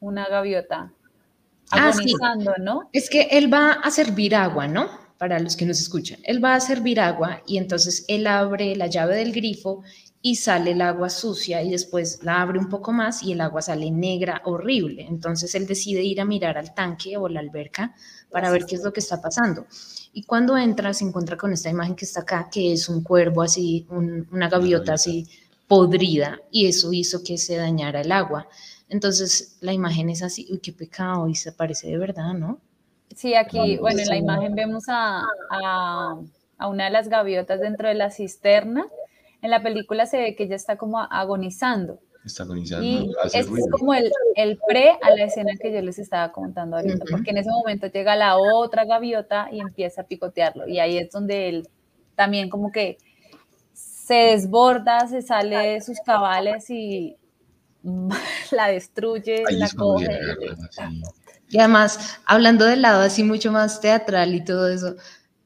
una 0.00 0.28
gaviota 0.28 0.92
ah, 1.70 1.92
¿no? 2.60 2.88
Es 2.92 3.10
que 3.10 3.22
él 3.30 3.52
va 3.52 3.72
a 3.72 3.90
servir 3.90 4.34
agua, 4.34 4.66
¿no? 4.66 4.88
Para 5.18 5.40
los 5.40 5.56
que 5.56 5.66
nos 5.66 5.80
escuchan. 5.80 6.20
Él 6.22 6.42
va 6.42 6.54
a 6.54 6.60
servir 6.60 7.00
agua 7.00 7.42
y 7.46 7.58
entonces 7.58 8.04
él 8.08 8.26
abre 8.26 8.74
la 8.76 8.86
llave 8.86 9.16
del 9.16 9.32
grifo 9.32 9.82
y 10.22 10.36
sale 10.36 10.72
el 10.72 10.80
agua 10.80 11.10
sucia 11.10 11.62
y 11.62 11.70
después 11.70 12.20
la 12.22 12.40
abre 12.40 12.58
un 12.58 12.68
poco 12.68 12.92
más 12.92 13.22
y 13.22 13.32
el 13.32 13.40
agua 13.40 13.62
sale 13.62 13.90
negra, 13.90 14.42
horrible. 14.44 15.06
Entonces 15.08 15.54
él 15.54 15.66
decide 15.66 16.02
ir 16.02 16.20
a 16.20 16.24
mirar 16.24 16.56
al 16.58 16.74
tanque 16.74 17.16
o 17.16 17.28
la 17.28 17.40
alberca 17.40 17.94
para 18.30 18.50
ver 18.50 18.64
qué 18.64 18.76
es 18.76 18.84
lo 18.84 18.92
que 18.92 19.00
está 19.00 19.20
pasando. 19.20 19.66
Y 20.12 20.24
cuando 20.24 20.56
entra 20.56 20.94
se 20.94 21.04
encuentra 21.04 21.36
con 21.36 21.52
esta 21.52 21.70
imagen 21.70 21.94
que 21.94 22.04
está 22.04 22.20
acá, 22.20 22.48
que 22.50 22.72
es 22.72 22.88
un 22.88 23.02
cuervo 23.02 23.42
así, 23.42 23.86
una 23.90 24.48
gaviota 24.48 24.94
así 24.94 25.26
podrida 25.66 26.40
y 26.50 26.66
eso 26.66 26.92
hizo 26.92 27.22
que 27.22 27.38
se 27.38 27.56
dañara 27.56 28.00
el 28.00 28.10
agua. 28.10 28.48
Entonces 28.88 29.58
la 29.60 29.72
imagen 29.72 30.10
es 30.10 30.22
así, 30.22 30.46
uy, 30.50 30.58
qué 30.58 30.72
pecado 30.72 31.28
y 31.28 31.34
se 31.34 31.52
parece 31.52 31.88
de 31.88 31.98
verdad, 31.98 32.34
¿no? 32.34 32.60
Sí, 33.14 33.34
aquí, 33.34 33.78
bueno, 33.78 34.00
en 34.00 34.08
la 34.08 34.16
imagen 34.16 34.54
vemos 34.54 34.84
a, 34.88 35.24
una 36.60 36.84
de 36.84 36.90
las 36.90 37.08
gaviotas 37.08 37.60
dentro 37.60 37.88
de 37.88 37.94
la 37.94 38.10
cisterna. 38.10 38.86
En 39.42 39.50
la 39.50 39.62
película 39.62 40.06
se 40.06 40.18
ve 40.18 40.34
que 40.34 40.44
ella 40.44 40.56
está 40.56 40.76
como 40.76 41.00
agonizando. 41.00 42.00
Está 42.24 42.42
agonizando. 42.42 42.84
Y 42.84 43.10
es 43.32 43.48
como 43.70 43.94
el, 43.94 44.10
el, 44.34 44.58
pre 44.68 44.98
a 45.00 45.10
la 45.10 45.24
escena 45.24 45.52
que 45.60 45.72
yo 45.72 45.80
les 45.80 45.98
estaba 45.98 46.32
contando 46.32 46.76
ahorita, 46.76 47.04
porque 47.10 47.30
en 47.30 47.38
ese 47.38 47.50
momento 47.50 47.86
llega 47.86 48.16
la 48.16 48.36
otra 48.36 48.84
gaviota 48.84 49.48
y 49.50 49.60
empieza 49.60 50.02
a 50.02 50.04
picotearlo. 50.04 50.68
Y 50.68 50.80
ahí 50.80 50.98
es 50.98 51.10
donde 51.10 51.48
él 51.48 51.68
también 52.16 52.50
como 52.50 52.72
que 52.72 52.98
se 54.08 54.14
desborda, 54.14 55.06
se 55.06 55.22
sale 55.22 55.56
de 55.56 55.80
sus 55.80 56.00
cabales 56.00 56.70
y 56.70 57.16
la 58.50 58.68
destruye, 58.68 59.44
la 59.50 59.68
coge. 59.70 60.18
Y 61.48 61.58
además, 61.58 62.20
hablando 62.26 62.64
del 62.64 62.82
lado 62.82 63.02
así 63.02 63.24
mucho 63.24 63.50
más 63.50 63.80
teatral 63.80 64.34
y 64.34 64.44
todo 64.44 64.68
eso, 64.68 64.96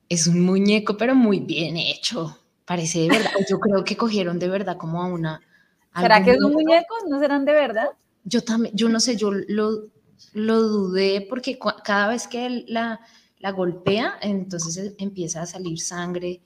es 0.08 0.26
un 0.26 0.40
muñeco, 0.40 0.96
pero 0.96 1.14
muy 1.14 1.40
bien 1.40 1.76
hecho. 1.76 2.38
Parece 2.64 3.00
de 3.00 3.08
verdad. 3.08 3.30
Yo 3.48 3.58
creo 3.60 3.84
que 3.84 3.96
cogieron 3.96 4.38
de 4.38 4.48
verdad 4.48 4.76
como 4.76 5.02
a 5.02 5.06
una. 5.06 5.40
¿Será 5.94 6.24
que 6.24 6.32
es 6.32 6.42
un 6.42 6.52
muñeco? 6.52 6.94
¿No 7.08 7.20
serán 7.20 7.44
de 7.44 7.52
verdad? 7.52 7.88
Yo 8.24 8.42
también, 8.42 8.74
yo 8.74 8.88
no 8.88 9.00
sé, 9.00 9.16
yo 9.16 9.30
lo, 9.30 9.88
lo 10.32 10.60
dudé 10.60 11.26
porque 11.28 11.58
cada 11.84 12.08
vez 12.08 12.28
que 12.28 12.46
él 12.46 12.64
la, 12.68 13.00
la 13.38 13.50
golpea, 13.50 14.14
entonces 14.22 14.94
empieza 14.98 15.42
a 15.42 15.46
salir 15.46 15.80
sangre, 15.80 16.40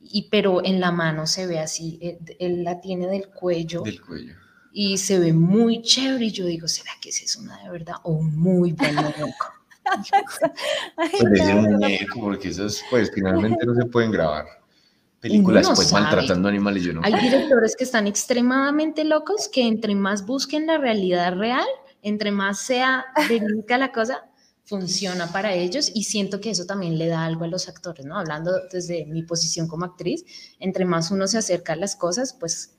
y, 0.00 0.28
pero 0.30 0.64
en 0.64 0.80
la 0.80 0.90
mano 0.90 1.26
se 1.26 1.46
ve 1.46 1.58
así, 1.58 1.98
él, 2.00 2.18
él 2.38 2.64
la 2.64 2.80
tiene 2.80 3.06
del 3.06 3.28
cuello. 3.28 3.82
Del 3.82 4.00
cuello 4.00 4.34
y 4.72 4.98
se 4.98 5.18
ve 5.18 5.32
muy 5.32 5.82
chévere 5.82 6.26
y 6.26 6.30
yo 6.30 6.44
digo, 6.44 6.68
¿será 6.68 6.92
que 7.00 7.08
es 7.10 7.36
una 7.36 7.62
de 7.62 7.70
verdad 7.70 7.96
o 8.02 8.12
un 8.12 8.36
muy 8.36 8.72
buen 8.72 8.94
muñeco? 8.94 9.46
Pues 10.96 11.46
de 11.46 11.54
un 11.54 11.72
muñeco, 11.72 12.20
porque 12.20 12.48
esas, 12.48 12.82
pues, 12.90 13.10
finalmente 13.14 13.64
no 13.64 13.74
se 13.74 13.86
pueden 13.86 14.12
grabar. 14.12 14.44
Películas, 15.20 15.70
pues, 15.74 15.92
maltratando 15.92 16.48
animales, 16.48 16.84
yo 16.84 16.92
no. 16.92 17.00
Hay 17.02 17.14
directores 17.14 17.74
que 17.74 17.84
están 17.84 18.06
extremadamente 18.06 19.04
locos 19.04 19.48
que 19.48 19.66
entre 19.66 19.94
más 19.94 20.26
busquen 20.26 20.66
la 20.66 20.76
realidad 20.76 21.36
real, 21.36 21.66
entre 22.02 22.30
más 22.30 22.60
sea 22.60 23.06
verídica 23.28 23.78
la 23.78 23.90
cosa, 23.90 24.28
funciona 24.68 25.32
para 25.32 25.54
ellos 25.54 25.90
y 25.94 26.04
siento 26.04 26.40
que 26.40 26.50
eso 26.50 26.66
también 26.66 26.98
le 26.98 27.08
da 27.08 27.24
algo 27.24 27.44
a 27.44 27.48
los 27.48 27.68
actores, 27.68 28.04
¿no? 28.04 28.18
Hablando 28.18 28.52
desde 28.70 29.06
mi 29.06 29.22
posición 29.22 29.66
como 29.66 29.86
actriz, 29.86 30.24
entre 30.60 30.84
más 30.84 31.10
uno 31.10 31.26
se 31.26 31.38
acerca 31.38 31.72
a 31.72 31.76
las 31.76 31.96
cosas, 31.96 32.36
pues 32.38 32.77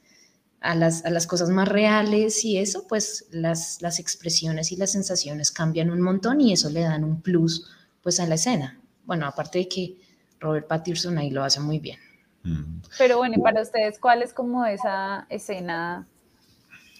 a 0.62 0.76
las, 0.76 1.05
a 1.05 1.10
las 1.10 1.26
cosas 1.26 1.49
más 1.49 1.68
reales 1.68 2.43
y 2.43 2.57
eso, 2.57 2.86
pues 2.88 3.28
las, 3.32 3.82
las 3.82 3.99
expresiones 3.99 4.72
y 4.72 4.76
las 4.76 4.91
sensaciones 4.91 5.51
cambian 5.51 5.89
un 5.89 6.01
montón 6.01 6.41
y 6.41 6.53
eso 6.53 6.70
le 6.70 6.82
dan 6.82 7.03
un 7.03 7.22
plus 7.22 7.66
pues 8.01 8.20
a 8.20 8.28
la 8.28 8.36
escena. 8.36 8.80
Bueno, 9.05 9.26
aparte 9.26 9.60
de 9.60 9.68
que 9.68 9.97
Robert 10.39 10.68
Pattinson 10.68 11.18
ahí 11.18 11.30
lo 11.32 11.43
hace 11.43 11.60
muy 11.60 11.80
bien. 11.80 11.99
Mm. 12.43 12.82
Pero 12.97 13.18
bueno, 13.18 13.36
y 13.38 13.41
para 13.41 13.62
ustedes, 13.62 13.99
¿cuál 13.99 14.22
es 14.22 14.34
como 14.34 14.66
esa 14.66 15.26
escena 15.30 16.07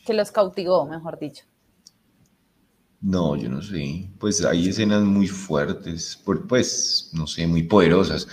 que 0.06 0.14
los 0.14 0.32
cautivó, 0.32 0.86
mejor 0.86 1.20
dicho? 1.20 1.46
No, 3.02 3.36
yo 3.36 3.50
no 3.50 3.62
sé. 3.62 4.10
Pues 4.20 4.44
hay 4.44 4.70
escenas 4.70 5.04
muy 5.04 5.28
fuertes, 5.28 6.22
pues, 6.48 7.12
no 7.14 7.28
sé, 7.28 7.48
muy 7.48 7.64
poderosas. 7.64 8.28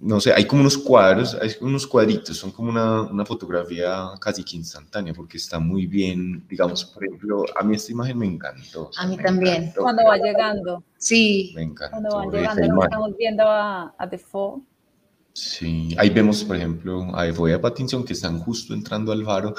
No 0.00 0.20
sé, 0.20 0.32
hay 0.32 0.44
como 0.46 0.60
unos 0.60 0.76
cuadros, 0.76 1.36
hay 1.40 1.50
unos 1.60 1.86
cuadritos, 1.86 2.36
son 2.36 2.50
como 2.50 2.70
una, 2.70 3.02
una 3.02 3.24
fotografía 3.24 4.10
casi 4.20 4.44
que 4.44 4.56
instantánea, 4.56 5.14
porque 5.14 5.38
está 5.38 5.58
muy 5.58 5.86
bien, 5.86 6.46
digamos, 6.48 6.84
por 6.84 7.04
ejemplo, 7.04 7.44
a 7.58 7.62
mí 7.64 7.76
esta 7.76 7.92
imagen 7.92 8.18
me 8.18 8.26
encantó. 8.26 8.90
a 8.96 9.06
mí 9.06 9.16
también. 9.16 9.72
Cuando 9.76 10.04
va 10.04 10.16
llegando. 10.18 10.82
Sí. 10.98 11.52
Me 11.54 11.62
encantó. 11.62 12.08
Cuando 12.10 12.16
van 12.16 12.30
llegando, 12.30 12.82
estamos 12.82 13.16
viendo 13.16 13.44
a, 13.44 13.94
a 13.96 14.06
Defoe 14.06 14.60
Sí, 15.36 15.94
ahí 15.98 16.08
vemos, 16.08 16.42
por 16.44 16.56
ejemplo, 16.56 17.14
a 17.14 17.26
Efoy 17.26 17.50
y 17.50 17.54
a 17.54 17.60
Pattinson 17.60 18.06
que 18.06 18.14
están 18.14 18.38
justo 18.38 18.72
entrando 18.72 19.12
al 19.12 19.22
faro 19.22 19.54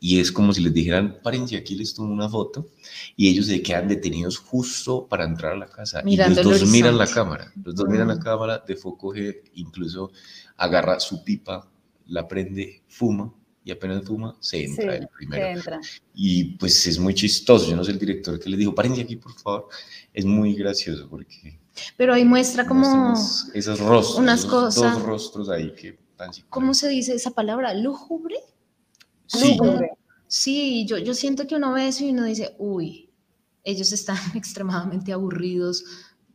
y 0.00 0.20
es 0.20 0.32
como 0.32 0.54
si 0.54 0.62
les 0.62 0.72
dijeran, 0.72 1.18
párense 1.22 1.54
aquí, 1.58 1.74
les 1.74 1.92
tomo 1.92 2.14
una 2.14 2.30
foto 2.30 2.70
y 3.14 3.28
ellos 3.28 3.44
se 3.44 3.60
quedan 3.60 3.88
detenidos 3.88 4.38
justo 4.38 5.06
para 5.06 5.26
entrar 5.26 5.52
a 5.52 5.56
la 5.56 5.66
casa 5.66 6.00
Mirando 6.02 6.40
y 6.40 6.44
los 6.44 6.60
dos 6.60 6.70
miran 6.70 6.96
la 6.96 7.06
cámara, 7.06 7.52
los 7.62 7.74
dos 7.74 7.86
miran 7.90 8.08
la 8.08 8.14
mm. 8.14 8.20
cámara, 8.20 8.64
Defoe 8.66 8.96
coge, 8.96 9.42
incluso 9.52 10.12
agarra 10.56 10.98
su 10.98 11.22
pipa, 11.22 11.70
la 12.06 12.26
prende, 12.26 12.80
fuma 12.88 13.30
y 13.62 13.70
apenas 13.70 14.06
fuma, 14.06 14.34
se 14.40 14.64
entra 14.64 14.96
el 14.96 15.08
primero. 15.08 15.60
Y 16.14 16.56
pues 16.56 16.86
es 16.86 16.98
muy 16.98 17.12
chistoso, 17.12 17.68
yo 17.68 17.76
no 17.76 17.84
sé 17.84 17.90
el 17.90 17.98
director 17.98 18.40
que 18.40 18.48
le 18.48 18.56
dijo, 18.56 18.74
párense 18.74 19.02
aquí 19.02 19.16
por 19.16 19.34
favor, 19.38 19.68
es 20.14 20.24
muy 20.24 20.54
gracioso 20.54 21.06
porque 21.06 21.58
pero 21.96 22.14
ahí 22.14 22.24
muestra 22.24 22.66
como 22.66 23.14
esos 23.54 23.80
rostros, 23.80 24.18
unas 24.18 24.44
cosas. 24.44 24.94
Dos 24.94 25.02
rostros 25.02 25.48
ahí 25.48 25.74
que 25.74 25.98
¿Cómo 26.48 26.74
se 26.74 26.88
dice 26.88 27.14
esa 27.14 27.30
palabra? 27.30 27.74
¿Lúgubre? 27.74 28.36
Sí. 29.26 29.58
Sí, 30.26 30.84
yo, 30.86 30.98
yo 30.98 31.14
siento 31.14 31.46
que 31.46 31.54
uno 31.54 31.72
ve 31.72 31.88
eso 31.88 32.04
y 32.04 32.10
uno 32.10 32.24
dice, 32.24 32.54
uy, 32.58 33.10
ellos 33.64 33.92
están 33.92 34.16
extremadamente 34.34 35.12
aburridos, 35.12 35.84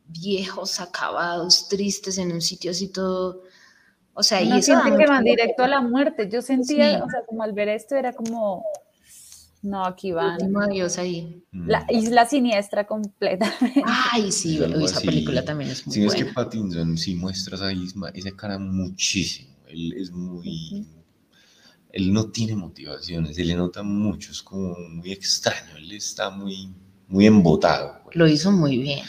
viejos, 0.08 0.80
acabados, 0.80 1.68
tristes 1.68 2.18
en 2.18 2.32
un 2.32 2.42
sitio 2.42 2.72
así 2.72 2.88
todo. 2.92 3.44
O 4.16 4.24
sea, 4.24 4.42
y 4.42 4.52
eso. 4.52 4.74
que 4.98 5.06
van 5.08 5.24
directo 5.24 5.64
a 5.64 5.68
la 5.68 5.82
muerte. 5.82 6.30
Yo 6.30 6.42
sentía, 6.42 7.04
o 7.04 7.10
sea, 7.10 7.24
como 7.26 7.44
al 7.44 7.54
ver 7.54 7.70
esto 7.70 7.96
era 7.96 8.14
como, 8.14 8.64
no, 9.64 9.86
aquí 9.86 10.12
van. 10.12 10.38
Ahí. 10.98 11.42
Mm. 11.52 11.70
La 11.70 11.86
isla 11.90 12.26
siniestra 12.26 12.86
completamente. 12.86 13.82
Ay, 13.86 14.30
sí, 14.30 14.60
esa 14.62 15.00
película 15.00 15.44
también 15.44 15.72
es 15.72 15.88
muy 15.88 15.96
buena. 15.96 16.12
Sí, 16.12 16.20
es 16.20 16.26
que 16.26 16.34
Pattinson 16.34 16.98
sí 16.98 17.16
muestra 17.16 17.56
esa, 17.56 17.72
isma, 17.72 18.10
esa 18.10 18.32
cara 18.36 18.60
muchísimo. 18.60 19.56
Él 19.68 19.94
es 19.94 20.12
muy... 20.12 20.86
Él 21.94 22.12
no 22.12 22.30
tiene 22.30 22.56
motivaciones, 22.56 23.36
se 23.38 23.46
le 23.46 23.56
nota 23.56 23.84
mucho, 23.84 24.32
es 24.32 24.42
como 24.42 24.76
muy 24.90 25.12
extraño, 25.12 25.78
él 25.78 25.92
está 25.92 26.32
muy, 26.32 26.74
muy 27.08 27.28
embotado. 27.28 28.02
Pues. 28.04 28.16
Lo 28.16 28.28
hizo 28.28 28.52
muy 28.52 28.80
bien. 28.80 29.06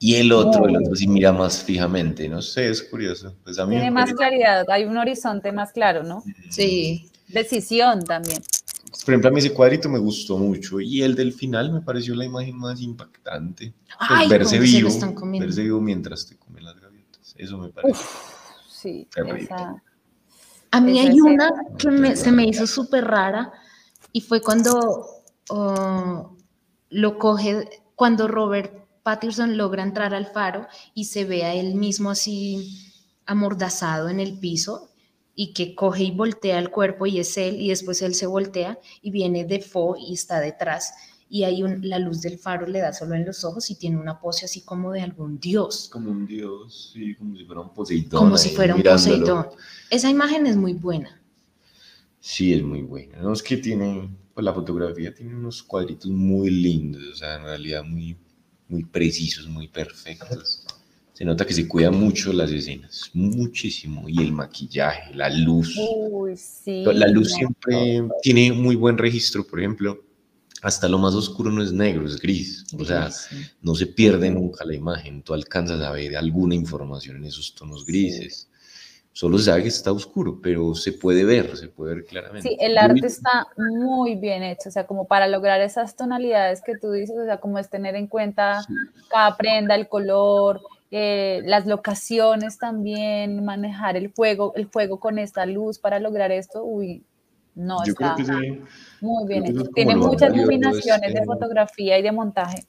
Y 0.00 0.16
el 0.16 0.32
otro, 0.32 0.66
el 0.66 0.76
otro 0.76 0.94
sí 0.96 1.06
mira 1.06 1.32
más 1.32 1.62
fijamente, 1.62 2.28
no 2.28 2.42
sé, 2.42 2.68
es 2.68 2.82
curioso. 2.82 3.36
Pues 3.44 3.58
a 3.60 3.64
mí 3.64 3.76
Tiene 3.76 3.92
más 3.92 4.12
claridad, 4.12 4.68
hay 4.68 4.84
un 4.84 4.96
horizonte 4.96 5.52
más 5.52 5.72
claro, 5.72 6.02
¿no? 6.02 6.24
Sí. 6.50 7.10
Decisión 7.28 8.04
también. 8.04 8.42
Por 9.04 9.14
ejemplo, 9.14 9.30
a 9.30 9.32
mí 9.32 9.38
ese 9.38 9.52
cuadrito 9.52 9.88
me 9.88 9.98
gustó 9.98 10.36
mucho 10.38 10.80
y 10.80 11.02
el 11.02 11.14
del 11.14 11.32
final 11.32 11.72
me 11.72 11.80
pareció 11.80 12.14
la 12.14 12.24
imagen 12.24 12.56
más 12.56 12.80
impactante. 12.80 13.72
Pues 13.86 14.10
Ay, 14.10 14.28
verse 14.28 14.58
vivo, 14.58 14.90
verse 15.38 15.62
vivo 15.62 15.80
mientras 15.80 16.26
te 16.26 16.36
comen 16.36 16.64
las 16.64 16.78
gaviotas. 16.78 17.34
Eso 17.36 17.58
me 17.58 17.70
parece. 17.70 18.04
sí, 18.68 19.08
A 20.70 20.80
mí 20.80 20.98
hay 20.98 21.20
una 21.20 21.50
que 21.78 22.16
se 22.16 22.32
me 22.32 22.46
hizo 22.46 22.66
súper 22.66 23.04
rara 23.04 23.52
y 24.12 24.20
fue 24.20 24.42
cuando 24.42 25.06
oh, 25.48 26.36
lo 26.90 27.18
coge, 27.18 27.68
cuando 27.94 28.28
Robert 28.28 28.86
Patterson 29.02 29.56
logra 29.56 29.82
entrar 29.82 30.14
al 30.14 30.26
faro 30.26 30.66
y 30.94 31.04
se 31.04 31.24
ve 31.24 31.44
a 31.44 31.54
él 31.54 31.74
mismo 31.74 32.10
así 32.10 32.76
amordazado 33.24 34.08
en 34.08 34.20
el 34.20 34.38
piso 34.38 34.89
y 35.34 35.52
que 35.52 35.74
coge 35.74 36.04
y 36.04 36.10
voltea 36.10 36.58
el 36.58 36.70
cuerpo 36.70 37.06
y 37.06 37.18
es 37.20 37.36
él 37.36 37.60
y 37.60 37.68
después 37.68 38.02
él 38.02 38.14
se 38.14 38.26
voltea 38.26 38.78
y 39.02 39.10
viene 39.10 39.44
de 39.44 39.60
fo 39.60 39.96
y 39.98 40.14
está 40.14 40.40
detrás 40.40 40.92
y 41.32 41.44
hay 41.44 41.62
un, 41.62 41.88
la 41.88 42.00
luz 42.00 42.20
del 42.20 42.38
faro 42.38 42.66
le 42.66 42.80
da 42.80 42.92
solo 42.92 43.14
en 43.14 43.24
los 43.24 43.44
ojos 43.44 43.70
y 43.70 43.76
tiene 43.76 43.96
una 43.96 44.18
pose 44.18 44.44
así 44.46 44.62
como 44.62 44.90
de 44.90 45.00
algún 45.00 45.38
dios. 45.38 45.88
Como 45.90 46.10
un 46.10 46.26
dios, 46.26 46.90
sí, 46.92 47.14
como 47.14 47.36
si 47.36 47.44
fuera 47.44 47.60
un 47.60 47.72
Poseidón. 47.72 48.18
Como 48.18 48.36
si 48.36 48.48
fuera 48.50 48.74
un 48.74 48.82
Poseidón. 48.82 49.46
Esa 49.90 50.10
imagen 50.10 50.48
es 50.48 50.56
muy 50.56 50.72
buena. 50.72 51.22
Sí, 52.18 52.52
es 52.52 52.64
muy 52.64 52.82
buena. 52.82 53.22
No 53.22 53.32
es 53.32 53.44
que 53.44 53.56
tiene, 53.58 54.10
pues 54.34 54.44
la 54.44 54.52
fotografía 54.52 55.14
tiene 55.14 55.36
unos 55.36 55.62
cuadritos 55.62 56.10
muy 56.10 56.50
lindos, 56.50 57.02
o 57.12 57.14
sea, 57.14 57.36
en 57.36 57.44
realidad 57.44 57.84
muy, 57.84 58.18
muy 58.68 58.84
precisos, 58.84 59.46
muy 59.46 59.68
perfectos 59.68 60.66
se 61.20 61.26
nota 61.26 61.44
que 61.44 61.52
se 61.52 61.68
cuida 61.68 61.90
mucho 61.90 62.32
las 62.32 62.50
escenas, 62.50 63.10
muchísimo, 63.12 64.08
y 64.08 64.22
el 64.22 64.32
maquillaje, 64.32 65.14
la 65.14 65.28
luz. 65.28 65.76
Uy, 65.76 66.34
sí, 66.34 66.82
la 66.82 67.08
luz 67.08 67.34
siempre 67.34 68.08
tiene 68.22 68.52
muy 68.52 68.74
buen 68.74 68.96
registro, 68.96 69.46
por 69.46 69.60
ejemplo, 69.60 70.02
hasta 70.62 70.88
lo 70.88 70.96
más 70.96 71.14
oscuro 71.14 71.50
no 71.50 71.62
es 71.62 71.74
negro, 71.74 72.06
es 72.06 72.18
gris, 72.18 72.64
o 72.74 72.86
sea, 72.86 73.10
no 73.60 73.74
se 73.74 73.86
pierde 73.88 74.30
nunca 74.30 74.64
la 74.64 74.74
imagen, 74.74 75.22
tú 75.22 75.34
alcanzas 75.34 75.82
a 75.82 75.90
ver 75.90 76.16
alguna 76.16 76.54
información 76.54 77.18
en 77.18 77.26
esos 77.26 77.54
tonos 77.54 77.84
grises. 77.84 78.48
Solo 79.12 79.36
se 79.36 79.46
sabe 79.46 79.64
que 79.64 79.68
está 79.68 79.92
oscuro, 79.92 80.40
pero 80.40 80.74
se 80.74 80.92
puede 80.92 81.24
ver, 81.24 81.54
se 81.54 81.68
puede 81.68 81.96
ver 81.96 82.04
claramente. 82.06 82.48
Sí, 82.48 82.56
el 82.58 82.78
arte 82.78 83.06
está 83.06 83.46
muy 83.58 84.14
bien 84.14 84.42
hecho, 84.42 84.70
o 84.70 84.72
sea, 84.72 84.86
como 84.86 85.06
para 85.06 85.28
lograr 85.28 85.60
esas 85.60 85.96
tonalidades 85.96 86.62
que 86.64 86.78
tú 86.78 86.90
dices, 86.92 87.16
o 87.20 87.26
sea, 87.26 87.40
como 87.40 87.58
es 87.58 87.68
tener 87.68 87.94
en 87.94 88.06
cuenta 88.06 88.64
cada 89.10 89.36
prenda, 89.36 89.74
el 89.74 89.86
color, 89.86 90.62
eh, 90.90 91.42
las 91.44 91.66
locaciones 91.66 92.58
también, 92.58 93.44
manejar 93.44 93.96
el 93.96 94.12
juego, 94.12 94.52
el 94.56 94.64
juego 94.64 94.98
con 94.98 95.18
esta 95.18 95.46
luz 95.46 95.78
para 95.78 96.00
lograr 96.00 96.32
esto, 96.32 96.64
uy, 96.64 97.04
no, 97.54 97.82
está 97.84 98.16
muy 99.00 99.28
bien 99.28 99.44
Tiene 99.74 99.96
muchas 99.96 100.34
nominaciones 100.34 101.14
de 101.14 101.24
fotografía 101.24 101.98
y 101.98 102.02
de 102.02 102.12
montaje. 102.12 102.64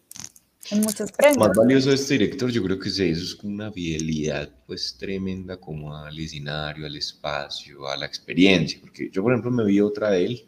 En 0.69 0.81
muchos 0.81 1.11
premios. 1.11 1.39
Más 1.39 1.57
valioso 1.57 1.89
de 1.89 1.95
este 1.95 2.13
director, 2.13 2.51
yo 2.51 2.63
creo 2.63 2.77
que 2.77 2.89
es 2.89 2.99
eso, 2.99 3.23
es 3.23 3.43
una 3.43 3.71
fidelidad 3.71 4.49
pues 4.67 4.95
tremenda 4.97 5.57
como 5.57 5.95
al 5.95 6.17
escenario, 6.17 6.85
al 6.85 6.95
espacio, 6.95 7.87
a 7.87 7.97
la 7.97 8.05
experiencia, 8.05 8.79
porque 8.79 9.09
yo 9.11 9.23
por 9.23 9.33
ejemplo 9.33 9.49
me 9.51 9.65
vi 9.65 9.81
otra 9.81 10.11
de 10.11 10.25
él, 10.25 10.45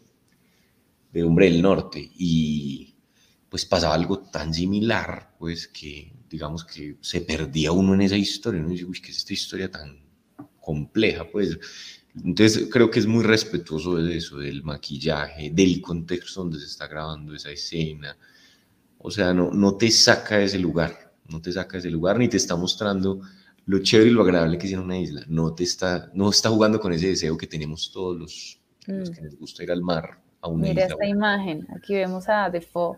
de 1.11 1.23
Hombre 1.23 1.49
del 1.49 1.61
Norte, 1.61 2.11
y 2.15 2.95
pues 3.49 3.65
pasaba 3.65 3.95
algo 3.95 4.19
tan 4.19 4.53
similar, 4.53 5.33
pues 5.39 5.67
que 5.67 6.13
digamos 6.33 6.65
que 6.65 6.97
se 6.99 7.21
perdía 7.21 7.71
uno 7.71 7.93
en 7.93 8.01
esa 8.01 8.17
historia, 8.17 8.59
¿no? 8.59 8.69
dice, 8.69 8.85
uy, 8.85 8.99
¿qué 8.99 9.11
es 9.11 9.17
esta 9.17 9.33
historia 9.33 9.69
tan 9.69 9.99
compleja? 10.59 11.29
Pues 11.31 11.59
entonces 12.25 12.69
creo 12.71 12.89
que 12.89 12.97
es 12.97 13.05
muy 13.05 13.23
respetuoso 13.23 13.97
de 13.97 14.17
eso, 14.17 14.39
del 14.39 14.63
maquillaje, 14.63 15.51
del 15.51 15.79
contexto 15.79 16.41
donde 16.41 16.59
se 16.59 16.65
está 16.65 16.87
grabando 16.87 17.35
esa 17.35 17.51
escena. 17.51 18.17
O 18.97 19.11
sea, 19.11 19.31
no, 19.31 19.51
no 19.51 19.75
te 19.75 19.91
saca 19.91 20.37
de 20.37 20.45
ese 20.45 20.57
lugar, 20.57 21.13
no 21.29 21.39
te 21.39 21.51
saca 21.51 21.73
de 21.73 21.79
ese 21.79 21.91
lugar 21.91 22.17
ni 22.17 22.27
te 22.27 22.37
está 22.37 22.55
mostrando 22.55 23.21
lo 23.67 23.77
chévere 23.77 24.09
y 24.09 24.13
lo 24.13 24.23
agradable 24.23 24.57
que 24.57 24.65
es 24.65 24.73
en 24.73 24.79
una 24.79 24.97
isla. 24.97 25.23
No 25.27 25.53
te 25.53 25.63
está, 25.65 26.09
no 26.15 26.31
está 26.31 26.49
jugando 26.49 26.79
con 26.79 26.93
ese 26.93 27.09
deseo 27.09 27.37
que 27.37 27.45
tenemos 27.45 27.91
todos 27.91 28.17
los, 28.17 28.59
los 28.87 29.11
mm. 29.11 29.13
que 29.13 29.21
les 29.21 29.37
gusta 29.37 29.61
ir 29.61 29.71
al 29.71 29.83
mar, 29.83 30.19
a 30.41 30.47
una 30.47 30.69
Mira 30.69 30.85
esta 30.85 31.05
imagen, 31.05 31.67
aquí 31.77 31.93
vemos 31.93 32.27
a 32.27 32.49
Defoe 32.49 32.97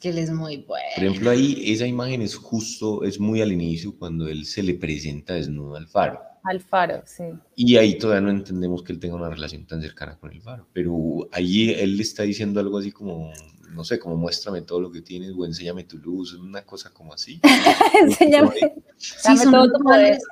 que 0.00 0.08
él 0.08 0.18
es 0.18 0.30
muy 0.30 0.56
bueno. 0.58 0.86
Por 0.96 1.04
ejemplo, 1.04 1.30
ahí 1.30 1.62
esa 1.66 1.86
imagen 1.86 2.22
es 2.22 2.34
justo, 2.34 3.04
es 3.04 3.20
muy 3.20 3.42
al 3.42 3.52
inicio 3.52 3.94
cuando 3.96 4.26
él 4.28 4.46
se 4.46 4.62
le 4.62 4.74
presenta 4.74 5.34
desnudo 5.34 5.76
al 5.76 5.86
faro. 5.86 6.18
Al 6.42 6.60
faro, 6.60 7.02
sí. 7.04 7.24
Y 7.54 7.76
ahí 7.76 7.98
todavía 7.98 8.22
no 8.22 8.30
entendemos 8.30 8.82
que 8.82 8.94
él 8.94 8.98
tenga 8.98 9.14
una 9.14 9.28
relación 9.28 9.66
tan 9.66 9.82
cercana 9.82 10.16
con 10.18 10.32
el 10.32 10.40
faro. 10.40 10.66
Pero 10.72 11.28
ahí 11.32 11.70
él 11.70 11.98
le 11.98 12.02
está 12.02 12.22
diciendo 12.22 12.60
algo 12.60 12.78
así 12.78 12.90
como, 12.90 13.30
no 13.74 13.84
sé, 13.84 13.98
como 13.98 14.16
muéstrame 14.16 14.62
todo 14.62 14.80
lo 14.80 14.90
que 14.90 15.02
tienes 15.02 15.32
o 15.36 15.44
enséñame 15.44 15.84
tu 15.84 15.98
luz, 15.98 16.32
una 16.32 16.62
cosa 16.64 16.90
como 16.94 17.12
así. 17.12 17.38
enséñame. 18.02 18.74
Sí, 18.96 19.36
son 19.36 19.52
todo 19.52 19.66
rituales, 19.66 20.22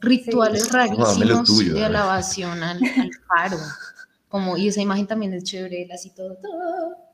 rituales 0.00 0.72
rarísimos 0.72 1.58
de 1.58 1.84
alabación 1.84 2.62
al, 2.62 2.78
al, 2.82 3.10
faro. 3.28 3.58
Como, 4.28 4.56
y 4.56 4.68
esa 4.68 4.80
imagen 4.80 5.06
también 5.06 5.34
es 5.34 5.44
chévere, 5.44 5.82
él 5.82 5.92
así 5.92 6.14
todo. 6.14 6.34
todo. 6.36 7.07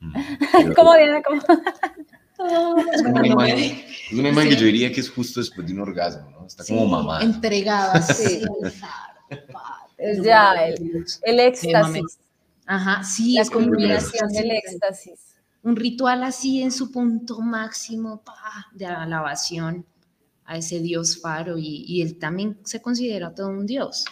Mm, 0.00 0.12
¿Cómo 0.76 0.96
viene? 0.96 1.22
¿Cómo? 1.22 1.42
Es 2.40 3.02
una, 3.02 3.26
imagen, 3.26 3.84
es 4.10 4.18
una 4.18 4.30
imagen 4.30 4.48
que 4.48 4.56
yo 4.56 4.64
diría 4.64 4.90
que 4.90 5.00
es 5.00 5.10
justo 5.10 5.40
después 5.40 5.66
de 5.66 5.74
un 5.74 5.80
orgasmo, 5.80 6.30
¿no? 6.30 6.46
Está 6.46 6.64
como 6.64 6.86
mamá. 6.86 7.20
Entregada, 7.20 8.00
sí. 8.14 8.40
es 9.98 10.22
ya 10.22 10.54
el, 10.54 11.04
el 11.22 11.40
éxtasis. 11.40 12.18
Ajá, 12.64 13.04
sí, 13.04 13.34
la 13.34 13.44
combinación 13.44 14.32
del 14.32 14.52
éxtasis. 14.52 15.36
Un 15.62 15.76
ritual 15.76 16.22
así 16.22 16.62
en 16.62 16.72
su 16.72 16.90
punto 16.90 17.40
máximo 17.40 18.22
de 18.72 18.86
alabación 18.86 19.84
a 20.46 20.56
ese 20.56 20.80
dios 20.80 21.20
faro 21.20 21.58
y, 21.58 21.84
y 21.86 22.00
él 22.00 22.18
también 22.18 22.58
se 22.64 22.80
considera 22.80 23.34
todo 23.34 23.48
un 23.48 23.66
dios. 23.66 24.06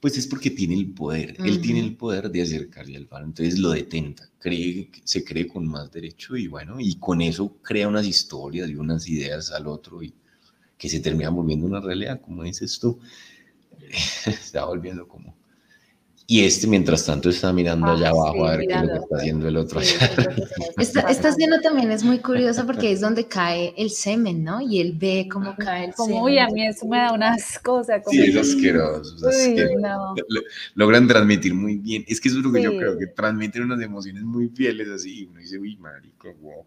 Pues 0.00 0.16
es 0.16 0.26
porque 0.26 0.50
tiene 0.50 0.74
el 0.76 0.92
poder, 0.92 1.36
él 1.44 1.60
tiene 1.60 1.80
el 1.80 1.94
poder 1.94 2.30
de 2.30 2.40
acercarse 2.40 2.96
al 2.96 3.06
faro, 3.06 3.26
entonces 3.26 3.58
lo 3.58 3.70
detenta, 3.70 4.30
cree, 4.38 4.90
se 5.04 5.22
cree 5.22 5.46
con 5.46 5.66
más 5.66 5.92
derecho 5.92 6.36
y 6.36 6.46
bueno, 6.46 6.80
y 6.80 6.96
con 6.96 7.20
eso 7.20 7.58
crea 7.62 7.86
unas 7.86 8.06
historias 8.06 8.70
y 8.70 8.76
unas 8.76 9.06
ideas 9.08 9.50
al 9.50 9.66
otro 9.66 10.02
y 10.02 10.14
que 10.78 10.88
se 10.88 11.00
termina 11.00 11.28
volviendo 11.28 11.66
una 11.66 11.80
realidad, 11.80 12.20
como 12.22 12.44
dices 12.44 12.78
tú, 12.78 12.98
se 13.92 14.30
está 14.30 14.64
volviendo 14.64 15.06
como 15.06 15.39
y 16.30 16.44
este, 16.44 16.68
mientras 16.68 17.04
tanto, 17.04 17.28
está 17.28 17.52
mirando 17.52 17.88
allá 17.88 18.10
abajo 18.10 18.46
a 18.46 18.56
ver 18.56 18.68
qué 18.68 18.74
es 18.74 18.82
lo 18.82 18.88
que 18.88 18.98
está 18.98 19.16
haciendo 19.16 19.48
el 19.48 19.56
otro. 19.56 19.80
esta, 19.80 21.00
esta, 21.10 21.28
escena 21.28 21.60
también 21.60 21.90
es 21.90 22.04
muy 22.04 22.20
curiosa 22.20 22.64
porque 22.64 22.92
es 22.92 23.00
donde 23.00 23.26
cae 23.26 23.74
el 23.76 23.90
semen, 23.90 24.44
¿no? 24.44 24.60
Y 24.60 24.80
él 24.80 24.94
ve 24.96 25.26
cómo 25.28 25.56
cae 25.56 25.86
el 25.86 25.94
como, 25.94 26.06
semen. 26.06 26.22
Uy, 26.22 26.38
a 26.38 26.46
mí 26.46 26.64
eso 26.64 26.86
me 26.86 26.98
da 26.98 27.12
unas 27.14 27.58
cosas. 27.58 28.04
Como... 28.04 28.12
Sí, 28.16 28.30
es 28.30 28.36
asqueroso. 28.36 29.28
No. 29.80 30.14
Logran 30.76 31.08
transmitir 31.08 31.52
muy 31.52 31.78
bien. 31.78 32.04
Es 32.06 32.20
que 32.20 32.28
eso 32.28 32.38
es 32.38 32.44
lo 32.44 32.52
que 32.52 32.62
yo 32.62 32.76
creo, 32.76 32.96
que 32.96 33.08
transmiten 33.08 33.64
unas 33.64 33.80
emociones 33.80 34.22
muy 34.22 34.50
fieles 34.50 34.88
así. 34.88 35.26
Uno 35.28 35.40
dice, 35.40 35.58
uy, 35.58 35.76
marico, 35.78 36.32
guau, 36.40 36.64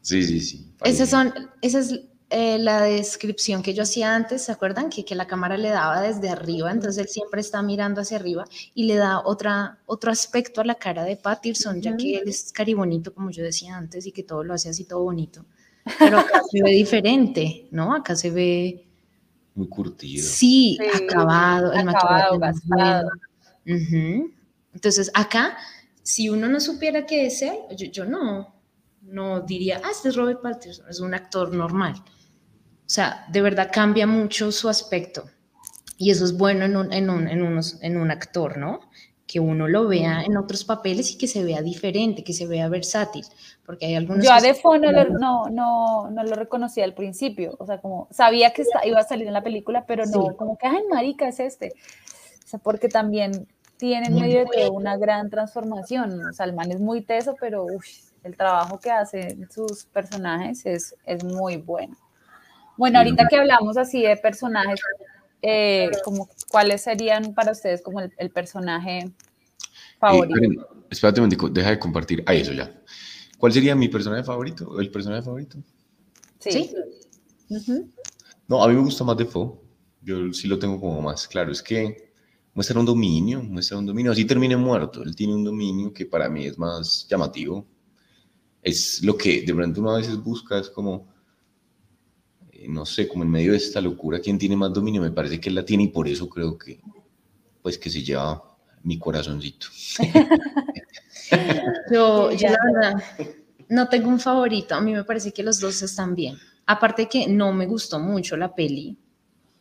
Sí, 0.00 0.22
sí, 0.22 0.40
sí. 0.40 0.72
Esas 0.82 1.10
son, 1.10 1.34
esas 1.60 2.00
eh, 2.32 2.58
la 2.58 2.80
descripción 2.80 3.62
que 3.62 3.74
yo 3.74 3.82
hacía 3.82 4.14
antes, 4.14 4.42
¿se 4.42 4.52
acuerdan? 4.52 4.88
Que, 4.88 5.04
que 5.04 5.14
la 5.14 5.26
cámara 5.26 5.56
le 5.56 5.68
daba 5.68 6.00
desde 6.00 6.30
arriba, 6.30 6.70
entonces 6.72 7.02
él 7.02 7.08
siempre 7.08 7.40
está 7.40 7.62
mirando 7.62 8.00
hacia 8.00 8.16
arriba 8.16 8.44
y 8.74 8.84
le 8.84 8.96
da 8.96 9.20
otra, 9.24 9.78
otro 9.86 10.10
aspecto 10.10 10.60
a 10.60 10.64
la 10.64 10.76
cara 10.76 11.04
de 11.04 11.16
Patterson, 11.16 11.80
ya 11.80 11.96
que 11.96 12.16
él 12.16 12.28
es 12.28 12.50
caribonito, 12.52 13.12
como 13.14 13.30
yo 13.30 13.44
decía 13.44 13.76
antes, 13.76 14.06
y 14.06 14.12
que 14.12 14.22
todo 14.22 14.42
lo 14.42 14.54
hace 14.54 14.70
así 14.70 14.84
todo 14.84 15.02
bonito. 15.02 15.44
Pero 15.98 16.18
acá 16.18 16.42
se 16.50 16.62
ve 16.62 16.70
diferente, 16.70 17.68
¿no? 17.70 17.94
Acá 17.94 18.16
se 18.16 18.30
ve... 18.30 18.86
Muy 19.54 19.68
curtido. 19.68 20.24
Sí, 20.26 20.78
acabado, 20.94 21.72
el 21.72 21.88
acabado, 21.88 22.38
gastado. 22.38 23.10
Entonces, 23.64 25.10
acá, 25.12 25.58
si 26.02 26.30
uno 26.30 26.48
no 26.48 26.60
supiera 26.60 27.04
que 27.04 27.26
es 27.26 27.42
él, 27.42 27.58
yo, 27.76 27.86
yo 27.88 28.04
no, 28.06 28.54
no 29.02 29.40
diría, 29.40 29.82
ah, 29.84 29.90
este 29.90 30.08
es 30.08 30.16
Robert 30.16 30.40
Patterson, 30.40 30.88
es 30.88 31.00
un 31.00 31.12
actor 31.12 31.52
normal. 31.54 32.02
O 32.92 32.94
sea, 32.94 33.24
de 33.28 33.40
verdad 33.40 33.70
cambia 33.72 34.06
mucho 34.06 34.52
su 34.52 34.68
aspecto. 34.68 35.24
Y 35.96 36.10
eso 36.10 36.26
es 36.26 36.36
bueno 36.36 36.66
en 36.66 36.76
un, 36.76 36.92
en 36.92 37.08
un, 37.08 37.26
en 37.26 37.40
unos, 37.42 37.82
en 37.82 37.96
un 37.96 38.10
actor, 38.10 38.58
¿no? 38.58 38.80
Que 39.26 39.40
uno 39.40 39.66
lo 39.66 39.88
vea 39.88 40.22
en 40.22 40.36
otros 40.36 40.62
papeles 40.66 41.10
y 41.10 41.16
que 41.16 41.26
se 41.26 41.42
vea 41.42 41.62
diferente, 41.62 42.22
que 42.22 42.34
se 42.34 42.46
vea 42.46 42.68
versátil. 42.68 43.24
Porque 43.64 43.86
hay 43.86 43.94
algunos. 43.94 44.22
Yo 44.22 44.30
a 44.30 44.42
Defoe 44.42 44.78
no, 44.78 44.92
lo, 44.92 45.04
no, 45.08 45.48
no, 45.48 46.10
no 46.10 46.22
lo 46.22 46.34
reconocía 46.34 46.84
al 46.84 46.92
principio. 46.92 47.56
O 47.58 47.64
sea, 47.64 47.80
como 47.80 48.08
sabía 48.10 48.52
que 48.52 48.62
iba 48.84 49.00
a 49.00 49.04
salir 49.04 49.26
en 49.26 49.32
la 49.32 49.42
película, 49.42 49.86
pero 49.86 50.04
no, 50.04 50.36
como 50.36 50.58
que, 50.58 50.66
ay, 50.66 50.82
marica, 50.90 51.26
es 51.28 51.40
este. 51.40 51.72
O 52.44 52.46
sea, 52.46 52.58
porque 52.58 52.90
también 52.90 53.48
tiene 53.78 54.08
en 54.08 54.16
medio 54.16 54.44
de 54.54 54.68
una 54.68 54.98
gran 54.98 55.30
transformación. 55.30 56.26
O 56.26 56.32
sea, 56.34 56.44
el 56.44 56.52
man 56.52 56.70
es 56.70 56.80
muy 56.80 57.00
teso, 57.00 57.36
pero 57.40 57.64
el 58.22 58.36
trabajo 58.36 58.78
que 58.78 58.90
hacen 58.90 59.48
sus 59.50 59.86
personajes 59.86 60.66
es, 60.66 60.94
es 61.06 61.24
muy 61.24 61.56
bueno. 61.56 61.96
Bueno, 62.82 62.98
ahorita 62.98 63.28
que 63.28 63.36
hablamos 63.36 63.76
así 63.76 64.02
de 64.02 64.16
personajes, 64.16 64.80
eh, 65.40 65.88
como, 66.02 66.28
¿cuáles 66.48 66.82
serían 66.82 67.32
para 67.32 67.52
ustedes 67.52 67.80
como 67.80 68.00
el, 68.00 68.30
personaje 68.32 69.08
favorito? 70.00 70.34
espérate 70.90 71.20
un 71.20 71.26
momento, 71.28 71.48
deja 71.48 71.70
de 71.70 71.78
compartir. 71.78 72.24
Ahí, 72.26 72.40
eso 72.40 72.52
ya. 72.52 72.74
¿Cuál 73.38 73.52
sería 73.52 73.76
mi 73.76 73.88
personaje 73.88 74.24
favorito? 74.24 74.80
¿El 74.80 74.90
personaje 74.90 75.22
favorito? 75.22 75.58
Sí. 76.40 76.72
No, 78.48 78.64
a 78.64 78.66
mí 78.66 78.74
me 78.74 78.80
gusta 78.80 79.04
más 79.04 79.16
Defoe. 79.16 79.60
Yo 80.00 80.32
sí 80.32 80.48
lo 80.48 80.58
tengo 80.58 80.80
como 80.80 81.00
más 81.02 81.28
claro. 81.28 81.52
Es 81.52 81.62
que 81.62 82.12
muestra 82.52 82.80
un 82.80 82.86
dominio, 82.86 83.44
muestra 83.44 83.78
un 83.78 83.86
dominio. 83.86 84.10
Así 84.10 84.24
termine 84.24 84.56
muerto. 84.56 85.04
Él 85.04 85.14
tiene 85.14 85.36
un 85.36 85.44
dominio 85.44 85.92
que 85.92 86.04
para 86.04 86.28
mí 86.28 86.46
es 86.46 86.58
más 86.58 87.06
llamativo. 87.08 87.64
Es 88.60 89.04
lo 89.04 89.16
que 89.16 89.42
de 89.42 89.54
pronto 89.54 89.80
uno 89.80 89.92
a 89.92 89.98
veces 89.98 90.16
busca, 90.16 90.58
es 90.58 90.68
como 90.68 91.11
no 92.68 92.86
sé, 92.86 93.08
como 93.08 93.24
en 93.24 93.30
medio 93.30 93.52
de 93.52 93.58
esta 93.58 93.80
locura, 93.80 94.20
¿quién 94.20 94.38
tiene 94.38 94.56
más 94.56 94.72
dominio? 94.72 95.02
Me 95.02 95.10
parece 95.10 95.40
que 95.40 95.48
él 95.48 95.54
la 95.54 95.64
tiene 95.64 95.84
y 95.84 95.88
por 95.88 96.08
eso 96.08 96.28
creo 96.28 96.56
que, 96.56 96.80
pues 97.62 97.78
que 97.78 97.90
se 97.90 98.02
lleva 98.02 98.42
mi 98.82 98.98
corazoncito. 98.98 99.66
yo, 101.92 102.32
yo 102.32 102.48
la 102.48 102.58
verdad, 102.72 103.02
no 103.68 103.88
tengo 103.88 104.08
un 104.08 104.20
favorito, 104.20 104.74
a 104.74 104.80
mí 104.80 104.92
me 104.92 105.04
parece 105.04 105.32
que 105.32 105.42
los 105.42 105.60
dos 105.60 105.82
están 105.82 106.14
bien. 106.14 106.36
Aparte 106.66 107.08
que 107.08 107.26
no 107.26 107.52
me 107.52 107.66
gustó 107.66 107.98
mucho 107.98 108.36
la 108.36 108.54
peli, 108.54 108.96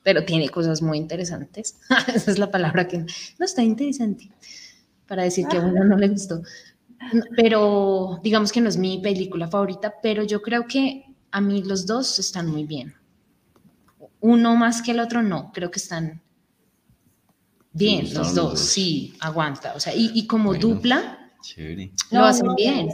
pero 0.03 0.25
tiene 0.25 0.49
cosas 0.49 0.81
muy 0.81 0.97
interesantes. 0.97 1.77
Esa 2.13 2.31
es 2.31 2.39
la 2.39 2.51
palabra 2.51 2.87
que 2.87 2.99
no 2.99 3.45
está 3.45 3.63
interesante 3.63 4.31
para 5.07 5.23
decir 5.23 5.47
que 5.47 5.57
a 5.57 5.61
uno 5.61 5.83
no 5.83 5.97
le 5.97 6.09
gustó. 6.09 6.41
Pero 7.35 8.19
digamos 8.23 8.51
que 8.51 8.61
no 8.61 8.69
es 8.69 8.77
mi 8.77 8.99
película 9.01 9.47
favorita, 9.47 9.95
pero 10.01 10.23
yo 10.23 10.41
creo 10.41 10.67
que 10.67 11.10
a 11.31 11.41
mí 11.41 11.63
los 11.63 11.85
dos 11.85 12.19
están 12.19 12.47
muy 12.47 12.65
bien. 12.65 12.93
Uno 14.19 14.55
más 14.55 14.81
que 14.81 14.91
el 14.91 14.99
otro 14.99 15.23
no, 15.23 15.51
creo 15.53 15.71
que 15.71 15.79
están 15.79 16.21
bien 17.73 18.13
los 18.13 18.35
dos, 18.35 18.59
sí, 18.59 19.15
aguanta. 19.19 19.73
O 19.75 19.79
sea, 19.79 19.93
y, 19.95 20.27
como 20.27 20.53
dupla, 20.53 21.31
lo 22.11 22.25
hacen 22.25 22.55
bien. 22.55 22.89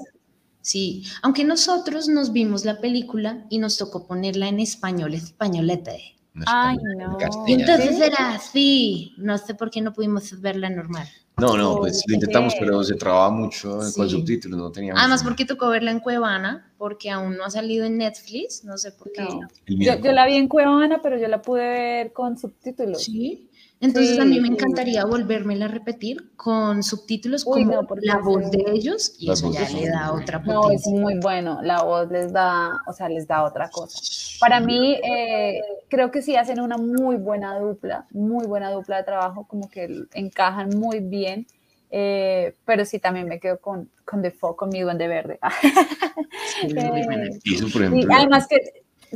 Sí, 0.61 1.05
aunque 1.21 1.45
nosotros 1.45 2.09
nos 2.09 2.33
vimos 2.33 2.65
la 2.65 2.81
película 2.81 3.45
y 3.49 3.57
nos 3.57 3.77
tocó 3.77 4.05
ponerla 4.05 4.49
en 4.49 4.59
español, 4.59 5.13
españolete. 5.13 6.16
Ay, 6.45 6.77
no. 6.97 7.17
entonces 7.47 7.99
era 7.99 8.35
así, 8.35 9.13
no 9.17 9.37
sé 9.37 9.55
por 9.55 9.69
qué 9.71 9.81
no 9.81 9.93
pudimos 9.93 10.39
verla 10.39 10.69
normal. 10.69 11.07
No, 11.39 11.55
no, 11.55 11.77
pues 11.77 12.03
lo 12.07 12.15
intentamos, 12.15 12.55
pero 12.59 12.83
se 12.83 12.95
trababa 12.95 13.29
mucho 13.29 13.77
con 13.95 14.09
subtítulos, 14.09 14.57
no 14.57 14.71
teníamos. 14.71 14.99
Además, 14.99 15.23
porque 15.23 15.45
tocó 15.45 15.69
verla 15.69 15.91
en 15.91 15.99
Cuevana, 15.99 16.73
porque 16.79 17.11
aún 17.11 17.37
no 17.37 17.43
ha 17.43 17.51
salido 17.51 17.85
en 17.85 17.97
Netflix, 17.97 18.63
no 18.63 18.75
sé 18.77 18.91
por 18.91 19.11
qué. 19.11 19.27
Yo, 19.67 19.99
yo, 19.99 20.11
la 20.13 20.25
vi 20.25 20.35
en 20.35 20.47
Cuevana, 20.47 20.99
pero 21.01 21.17
yo 21.19 21.27
la 21.27 21.41
pude 21.41 21.61
ver 21.61 22.13
con 22.13 22.39
subtítulos. 22.39 23.03
Sí. 23.03 23.51
Entonces 23.79 24.19
a 24.19 24.25
mí 24.25 24.39
me 24.39 24.47
encantaría 24.47 25.05
volvérmela 25.05 25.65
a 25.65 25.67
repetir 25.67 26.31
con 26.35 26.81
subtítulos 26.81 27.45
como 27.45 27.87
la 28.01 28.17
voz 28.17 28.49
de 28.49 28.63
ellos 28.73 29.15
y 29.19 29.31
eso 29.31 29.51
ya 29.51 29.69
le 29.69 29.87
da 29.87 30.13
otra 30.13 30.41
potencia. 30.41 30.55
No, 30.55 30.71
es 30.71 30.87
muy 30.87 31.19
bueno, 31.19 31.59
la 31.61 31.83
voz 31.83 32.09
les 32.09 32.33
da, 32.33 32.71
o 32.87 32.93
sea, 32.93 33.07
les 33.07 33.27
da 33.27 33.43
otra 33.43 33.69
cosa. 33.69 33.99
Para 34.39 34.59
mí, 34.59 34.97
eh, 35.03 35.61
creo 35.89 36.09
que 36.09 36.23
sí 36.23 36.35
hacen 36.35 36.59
una 36.59 36.77
muy 36.77 37.17
buena 37.17 37.59
dupla, 37.59 38.07
muy 38.11 38.47
buena 38.47 38.71
dupla 38.71 38.97
de 38.97 39.03
trabajo, 39.03 39.47
como 39.47 39.69
que 39.69 39.87
encajan 40.13 40.69
muy 40.69 40.99
bien. 40.99 41.45
Eh, 41.89 42.55
pero 42.65 42.83
sí 42.83 42.99
también 42.99 43.29
me 43.29 43.39
quedo 43.39 43.61
con, 43.61 43.89
con 44.03 44.21
The 44.21 44.31
Fog, 44.31 44.57
conmigo 44.57 44.91
en 44.91 44.97
De 44.97 45.07
Verde. 45.07 45.39
y 47.43 47.55
eso, 47.55 47.67
por 47.71 47.83
ejemplo, 47.83 48.13
además 48.13 48.45
que 48.47 48.57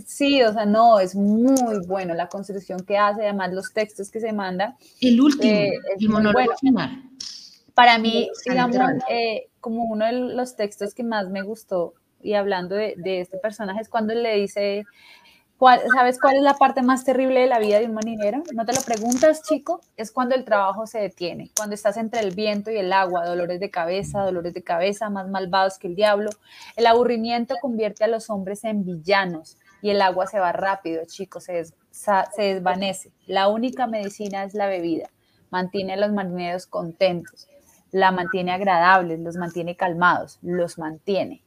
Sí, 0.06 0.42
o 0.42 0.54
sea, 0.54 0.66
no, 0.66 1.00
es 1.00 1.16
muy 1.16 1.86
bueno 1.88 2.14
la 2.14 2.28
construcción 2.28 2.80
que 2.86 2.98
hace, 2.98 3.24
además 3.24 3.54
los 3.54 3.74
textos 3.74 4.10
que 4.10 4.20
se 4.20 4.32
manda. 4.32 4.78
El 5.02 5.20
último, 5.20 5.54
eh, 5.54 5.72
el 6.00 6.10
monólogo 6.10 6.56
final. 6.60 7.04
Para 7.74 7.98
mí, 7.98 8.30
digamos, 8.46 8.78
eh, 9.10 9.48
como 9.60 9.86
uno 9.86 10.06
de 10.06 10.14
los 10.14 10.56
textos 10.56 10.94
que 10.94 11.04
más 11.04 11.30
me 11.30 11.42
gustó, 11.42 11.94
y 12.22 12.34
hablando 12.34 12.76
de, 12.76 12.94
de, 12.98 13.22
este 13.22 13.38
personaje, 13.38 13.82
es 13.82 13.89
cuando 13.89 14.14
le 14.14 14.36
dice, 14.36 14.86
¿Sabes 15.96 16.20
cuál 16.20 16.38
es 16.38 16.42
la 16.42 16.56
parte 16.56 16.82
más 16.82 17.06
terrible 17.06 17.42
de 17.42 17.46
la 17.46 17.60
vida 17.60 17.80
de 17.80 17.86
un 17.86 17.94
marinero? 17.94 18.42
No 18.56 18.66
te 18.66 18.74
lo 18.74 18.82
preguntas, 18.82 19.44
chico. 19.44 19.80
Es 19.96 20.12
cuando 20.12 20.34
el 20.34 20.44
trabajo 20.44 20.88
se 20.88 20.98
detiene, 20.98 21.52
cuando 21.56 21.76
estás 21.76 21.98
entre 21.98 22.22
el 22.22 22.34
viento 22.34 22.72
y 22.72 22.78
el 22.78 22.92
agua, 22.92 23.28
dolores 23.28 23.60
de 23.60 23.70
cabeza, 23.70 24.24
dolores 24.24 24.56
de 24.56 24.64
cabeza, 24.64 25.12
más 25.12 25.30
malvados 25.30 25.78
que 25.78 25.86
el 25.86 25.96
diablo. 25.96 26.32
El 26.76 26.88
aburrimiento 26.88 27.54
convierte 27.62 28.04
a 28.04 28.08
los 28.08 28.32
hombres 28.32 28.64
en 28.64 28.84
villanos 28.84 29.58
y 29.82 29.90
el 29.90 30.02
agua 30.02 30.28
se 30.28 30.40
va 30.40 30.52
rápido, 30.52 31.04
chico, 31.06 31.40
se, 31.40 31.66
se 31.92 32.42
desvanece. 32.42 33.12
La 33.26 33.48
única 33.48 33.88
medicina 33.88 34.44
es 34.44 34.54
la 34.54 34.68
bebida. 34.68 35.10
Mantiene 35.50 35.94
a 35.94 35.98
los 35.98 36.12
marineros 36.12 36.66
contentos, 36.66 37.48
la 37.92 38.12
mantiene 38.12 38.52
agradable, 38.52 39.18
los 39.18 39.36
mantiene 39.36 39.76
calmados, 39.76 40.40
los 40.42 40.78
mantiene. 40.78 41.44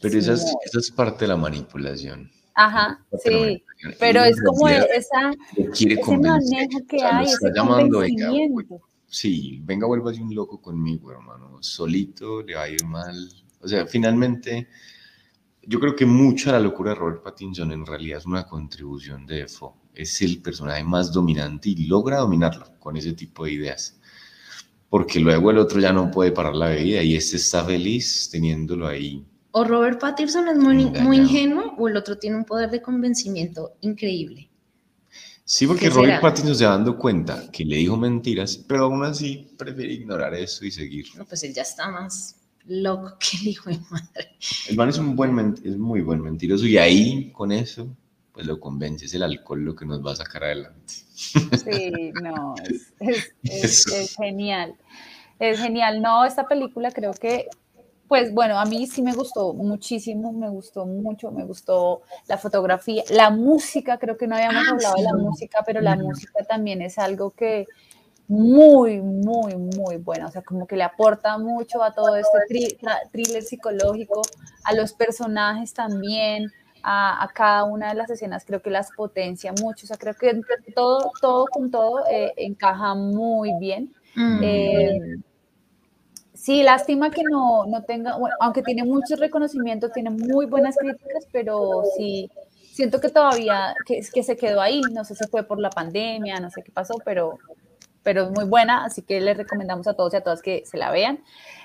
Pero 0.00 0.18
esa, 0.18 0.34
es, 0.34 0.90
parte 0.90 1.24
de 1.24 1.28
la 1.28 1.36
manipulación. 1.36 2.30
Ajá, 2.54 3.04
sí, 3.22 3.62
pero 3.98 4.22
es 4.22 4.40
como 4.42 4.68
esa, 4.68 5.32
quiere 5.74 5.94
ese 5.94 6.18
manejo 6.18 6.86
que 6.88 7.02
hay, 7.02 7.26
ese 7.26 7.50
llamando, 7.54 8.00
venga, 8.00 8.30
sí, 9.06 9.60
venga, 9.64 9.86
vuelva 9.86 10.10
un 10.10 10.34
loco 10.34 10.60
conmigo, 10.60 11.12
hermano, 11.12 11.58
solito 11.60 12.42
le 12.42 12.54
va 12.54 12.62
a 12.62 12.68
ir 12.68 12.84
mal. 12.84 13.16
O 13.62 13.68
sea, 13.68 13.86
finalmente, 13.86 14.68
yo 15.70 15.78
creo 15.78 15.94
que 15.94 16.04
mucha 16.04 16.50
la 16.50 16.58
locura 16.58 16.90
de 16.90 16.96
Robert 16.96 17.22
Pattinson 17.22 17.70
en 17.70 17.86
realidad 17.86 18.18
es 18.18 18.26
una 18.26 18.44
contribución 18.44 19.24
de 19.24 19.36
Defoe. 19.36 19.74
Es 19.94 20.20
el 20.20 20.42
personaje 20.42 20.82
más 20.82 21.12
dominante 21.12 21.68
y 21.68 21.86
logra 21.86 22.18
dominarlo 22.18 22.66
con 22.80 22.96
ese 22.96 23.12
tipo 23.12 23.44
de 23.44 23.52
ideas. 23.52 24.00
Porque 24.88 25.20
luego 25.20 25.52
el 25.52 25.58
otro 25.58 25.78
ya 25.78 25.92
no 25.92 26.10
puede 26.10 26.32
parar 26.32 26.56
la 26.56 26.70
vida 26.70 27.04
y 27.04 27.14
este 27.14 27.36
está 27.36 27.64
feliz 27.64 28.28
teniéndolo 28.32 28.88
ahí 28.88 29.24
o 29.52 29.64
Robert 29.64 30.00
Pattinson 30.00 30.48
es 30.48 30.56
muy, 30.56 30.86
muy 31.00 31.18
ingenuo 31.18 31.74
o 31.76 31.88
el 31.88 31.96
otro 31.96 32.18
tiene 32.18 32.36
un 32.36 32.44
poder 32.44 32.70
de 32.70 32.80
convencimiento 32.80 33.76
increíble. 33.80 34.48
Sí, 35.44 35.66
porque 35.66 35.90
Robert 35.90 36.20
Pattinson 36.20 36.54
se 36.54 36.64
dando 36.64 36.96
cuenta 36.96 37.50
que 37.50 37.64
le 37.64 37.76
dijo 37.76 37.96
mentiras, 37.96 38.56
pero 38.56 38.84
aún 38.84 39.04
así 39.04 39.48
prefiere 39.58 39.92
ignorar 39.92 40.34
eso 40.34 40.64
y 40.64 40.70
seguir. 40.70 41.06
No, 41.16 41.24
pues 41.24 41.42
él 41.42 41.52
ya 41.52 41.62
está 41.62 41.90
más 41.90 42.39
loco 42.66 43.16
que 43.18 43.36
el 43.38 43.48
hijo 43.48 43.70
de 43.70 43.78
madre. 43.90 44.36
El 44.68 44.76
man 44.76 44.88
es 44.88 44.98
un 44.98 45.16
buen 45.16 45.54
es 45.64 45.76
muy 45.76 46.00
buen 46.00 46.20
mentiroso 46.20 46.66
y 46.66 46.78
ahí 46.78 47.30
con 47.32 47.52
eso 47.52 47.88
pues 48.32 48.46
lo 48.46 48.60
convence, 48.60 49.06
es 49.06 49.14
el 49.14 49.22
alcohol 49.22 49.64
lo 49.64 49.74
que 49.74 49.84
nos 49.84 50.04
va 50.04 50.12
a 50.12 50.16
sacar 50.16 50.44
adelante. 50.44 50.94
Sí, 51.14 52.12
no, 52.22 52.54
es 53.00 54.14
genial. 54.16 54.74
Es 55.38 55.58
genial. 55.58 56.00
No, 56.00 56.24
esta 56.24 56.46
película 56.46 56.90
creo 56.92 57.12
que 57.12 57.48
pues 58.10 58.34
bueno, 58.34 58.58
a 58.58 58.64
mí 58.64 58.88
sí 58.88 59.02
me 59.02 59.12
gustó 59.12 59.54
muchísimo, 59.54 60.32
me 60.32 60.48
gustó 60.48 60.84
mucho, 60.84 61.30
me 61.30 61.44
gustó 61.44 62.02
la 62.26 62.38
fotografía, 62.38 63.04
la 63.08 63.30
música, 63.30 63.98
creo 63.98 64.16
que 64.16 64.26
no 64.26 64.34
habíamos 64.34 64.64
ah, 64.66 64.72
hablado 64.72 64.96
de 64.96 65.02
la 65.04 65.14
música, 65.14 65.62
pero 65.64 65.80
la 65.80 65.94
música 65.94 66.42
también 66.42 66.82
es 66.82 66.98
algo 66.98 67.30
que 67.30 67.68
muy, 68.30 69.00
muy, 69.00 69.56
muy 69.56 69.96
buena, 69.96 70.26
o 70.26 70.30
sea, 70.30 70.42
como 70.42 70.64
que 70.68 70.76
le 70.76 70.84
aporta 70.84 71.36
mucho 71.36 71.82
a 71.82 71.92
todo 71.92 72.14
este 72.14 72.78
thriller 73.10 73.42
psicológico, 73.42 74.22
a 74.62 74.72
los 74.72 74.92
personajes 74.92 75.74
también, 75.74 76.46
a, 76.84 77.28
cada 77.34 77.64
una 77.64 77.88
de 77.88 77.96
las 77.96 78.08
escenas, 78.08 78.44
creo 78.44 78.62
que 78.62 78.70
las 78.70 78.92
potencia 78.92 79.52
mucho, 79.60 79.84
o 79.84 79.88
sea, 79.88 79.96
creo 79.96 80.14
que 80.14 80.40
todo, 80.76 81.10
todo 81.20 81.46
con 81.46 81.72
todo 81.72 82.06
eh, 82.08 82.32
encaja 82.36 82.94
muy 82.94 83.52
bien. 83.58 83.92
Eh, 84.42 85.18
Sí, 86.40 86.62
lástima 86.62 87.10
que 87.10 87.22
no, 87.22 87.66
no 87.66 87.82
tenga, 87.84 88.16
aunque 88.40 88.62
tiene 88.62 88.82
muchos 88.82 89.20
reconocimientos, 89.20 89.92
tiene 89.92 90.08
muy 90.08 90.46
buenas 90.46 90.74
críticas, 90.74 91.26
pero 91.30 91.82
sí, 91.98 92.30
siento 92.72 92.98
que 92.98 93.10
todavía, 93.10 93.74
que, 93.84 94.00
que 94.10 94.22
se 94.22 94.38
quedó 94.38 94.62
ahí, 94.62 94.80
no 94.90 95.04
sé 95.04 95.14
si 95.14 95.28
fue 95.28 95.42
por 95.42 95.60
la 95.60 95.68
pandemia, 95.68 96.40
no 96.40 96.48
sé 96.48 96.62
qué 96.62 96.72
pasó, 96.72 96.94
pero, 97.04 97.38
pero 98.02 98.24
es 98.24 98.30
muy 98.30 98.44
buena, 98.44 98.84
así 98.84 99.02
que 99.02 99.20
les 99.20 99.36
recomendamos 99.36 99.86
a 99.86 99.94
todos 99.94 100.12
y 100.14 100.16
a 100.16 100.22
todas 100.22 100.42
que 100.42 100.62
se 100.64 100.76
la 100.76 100.90
vean. 100.90 101.20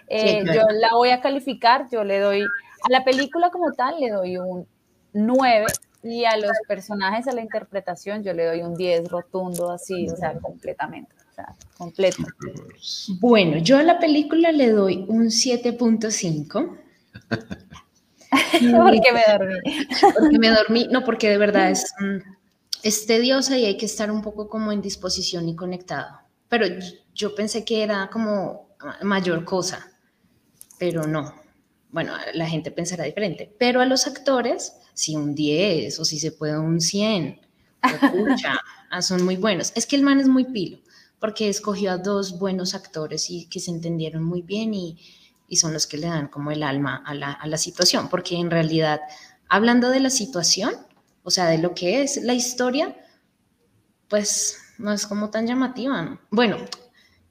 Eh, 0.08 0.44
yo 0.46 0.64
la 0.72 0.94
voy 0.94 1.10
a 1.10 1.22
calificar, 1.22 1.88
yo 1.92 2.04
le 2.04 2.20
doy, 2.20 2.42
a 2.42 2.90
la 2.90 3.04
película 3.04 3.50
como 3.50 3.72
tal, 3.74 4.00
le 4.00 4.10
doy 4.10 4.38
un 4.38 4.68
9 5.14 5.66
y 6.04 6.26
a 6.26 6.38
los 6.38 6.52
personajes, 6.68 7.28
a 7.28 7.32
la 7.32 7.42
interpretación, 7.42 8.24
yo 8.24 8.34
le 8.34 8.46
doy 8.46 8.62
un 8.62 8.76
10 8.76 9.10
rotundo, 9.10 9.72
así, 9.72 10.08
o 10.10 10.16
sea, 10.16 10.38
completamente 10.40 11.16
completo. 11.78 12.24
Bueno, 13.20 13.58
yo 13.58 13.78
a 13.78 13.84
la 13.84 14.00
película 14.00 14.52
le 14.52 14.70
doy 14.70 15.06
un 15.08 15.26
7.5. 15.26 16.78
porque 18.30 19.12
me 19.12 19.24
dormí. 19.28 19.56
Porque 20.18 20.40
me 20.40 20.50
dormí, 20.50 20.88
no, 20.92 21.04
porque 21.04 21.30
de 21.30 21.38
verdad 21.38 21.72
es, 21.72 21.94
mm, 22.00 22.18
es 22.84 23.06
tediosa 23.06 23.58
y 23.58 23.66
hay 23.66 23.78
que 23.78 23.86
estar 23.86 24.12
un 24.12 24.22
poco 24.22 24.50
como 24.50 24.72
en 24.72 24.82
disposición 24.82 25.50
y 25.50 25.56
conectado. 25.56 26.20
Pero 26.50 26.68
yo 27.14 27.36
pensé 27.36 27.66
que 27.66 27.84
era 27.84 28.10
como 28.10 28.76
mayor 29.02 29.46
cosa, 29.46 29.92
pero 30.78 31.08
no. 31.08 31.34
Bueno, 31.92 32.14
la 32.34 32.48
gente 32.48 32.72
pensará 32.72 33.06
diferente. 33.06 33.54
Pero 33.58 33.82
a 33.82 33.86
los 33.86 34.06
actores, 34.08 34.74
si 34.94 35.16
un 35.16 35.34
10 35.34 36.00
o 36.00 36.06
si 36.06 36.20
se 36.20 36.32
puede 36.32 36.58
un 36.58 36.82
100, 36.82 37.42
escucha, 37.84 38.60
ah, 38.92 39.02
son 39.02 39.24
muy 39.24 39.38
buenos. 39.38 39.72
Es 39.76 39.86
que 39.86 39.96
el 39.96 40.04
man 40.04 40.20
es 40.20 40.28
muy 40.28 40.46
pilo 40.46 40.80
porque 41.20 41.50
escogió 41.50 41.92
a 41.92 41.98
dos 41.98 42.38
buenos 42.38 42.76
actores 42.76 43.30
y 43.30 43.48
que 43.48 43.60
se 43.60 43.72
entendieron 43.72 44.24
muy 44.24 44.42
bien 44.42 44.74
y, 44.74 45.00
y 45.48 45.58
son 45.58 45.74
los 45.74 45.88
que 45.88 45.98
le 45.98 46.08
dan 46.08 46.28
como 46.28 46.52
el 46.52 46.64
alma 46.64 47.02
a 47.06 47.14
la, 47.14 47.32
a 47.32 47.48
la, 47.48 47.58
situación, 47.58 48.10
porque 48.10 48.36
en 48.36 48.52
realidad, 48.52 49.02
hablando 49.50 49.90
de 49.90 50.02
la 50.02 50.10
situación, 50.10 50.74
o 51.24 51.32
sea, 51.32 51.48
de 51.48 51.58
lo 51.58 51.74
que 51.74 52.04
es 52.04 52.18
la 52.18 52.34
historia, 52.34 52.96
pues 54.08 54.58
no 54.78 54.92
es 54.92 55.06
como 55.06 55.30
tan 55.30 55.48
llamativa. 55.48 56.20
Bueno, 56.30 56.58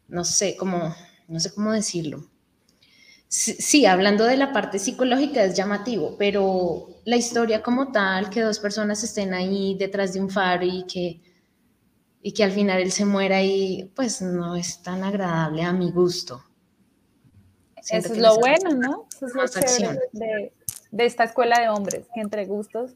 no 0.08 0.24
sé 0.24 0.56
cómo, 0.56 0.94
no 1.28 1.40
sé 1.40 1.52
cómo 1.54 1.72
decirlo. 1.72 2.28
Sí, 3.28 3.84
hablando 3.84 4.24
de 4.24 4.36
la 4.36 4.52
parte 4.52 4.78
psicológica 4.78 5.42
es 5.42 5.56
llamativo, 5.56 6.14
pero 6.16 6.88
la 7.04 7.16
historia 7.16 7.62
como 7.62 7.90
tal, 7.90 8.30
que 8.30 8.40
dos 8.40 8.60
personas 8.60 9.02
estén 9.02 9.34
ahí 9.34 9.76
detrás 9.76 10.12
de 10.14 10.20
un 10.20 10.30
faro 10.30 10.64
y 10.64 10.84
que 10.84 11.20
y 12.26 12.32
que 12.32 12.42
al 12.42 12.52
final 12.52 12.80
él 12.80 12.90
se 12.90 13.04
muera 13.04 13.42
y 13.42 13.92
pues 13.94 14.22
no 14.22 14.56
es 14.56 14.82
tan 14.82 15.04
agradable 15.04 15.62
a 15.62 15.74
mi 15.74 15.90
gusto. 15.90 16.42
Eso 17.76 18.14
es 18.14 18.18
lo 18.18 18.38
bueno, 18.38 18.70
¿no? 18.70 19.06
Eso 19.14 19.26
es 19.26 19.34
lo 19.34 19.46
chévere 19.46 20.00
de, 20.12 20.52
de, 20.90 21.04
esta 21.04 21.24
escuela 21.24 21.60
de 21.60 21.68
hombres, 21.68 22.06
que 22.14 22.22
entre 22.22 22.46
gustos 22.46 22.92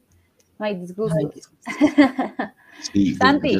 no 0.57 0.65
hay 0.65 0.75
disgustos. 0.75 1.51
Sí, 2.93 3.13
Santi. 3.15 3.57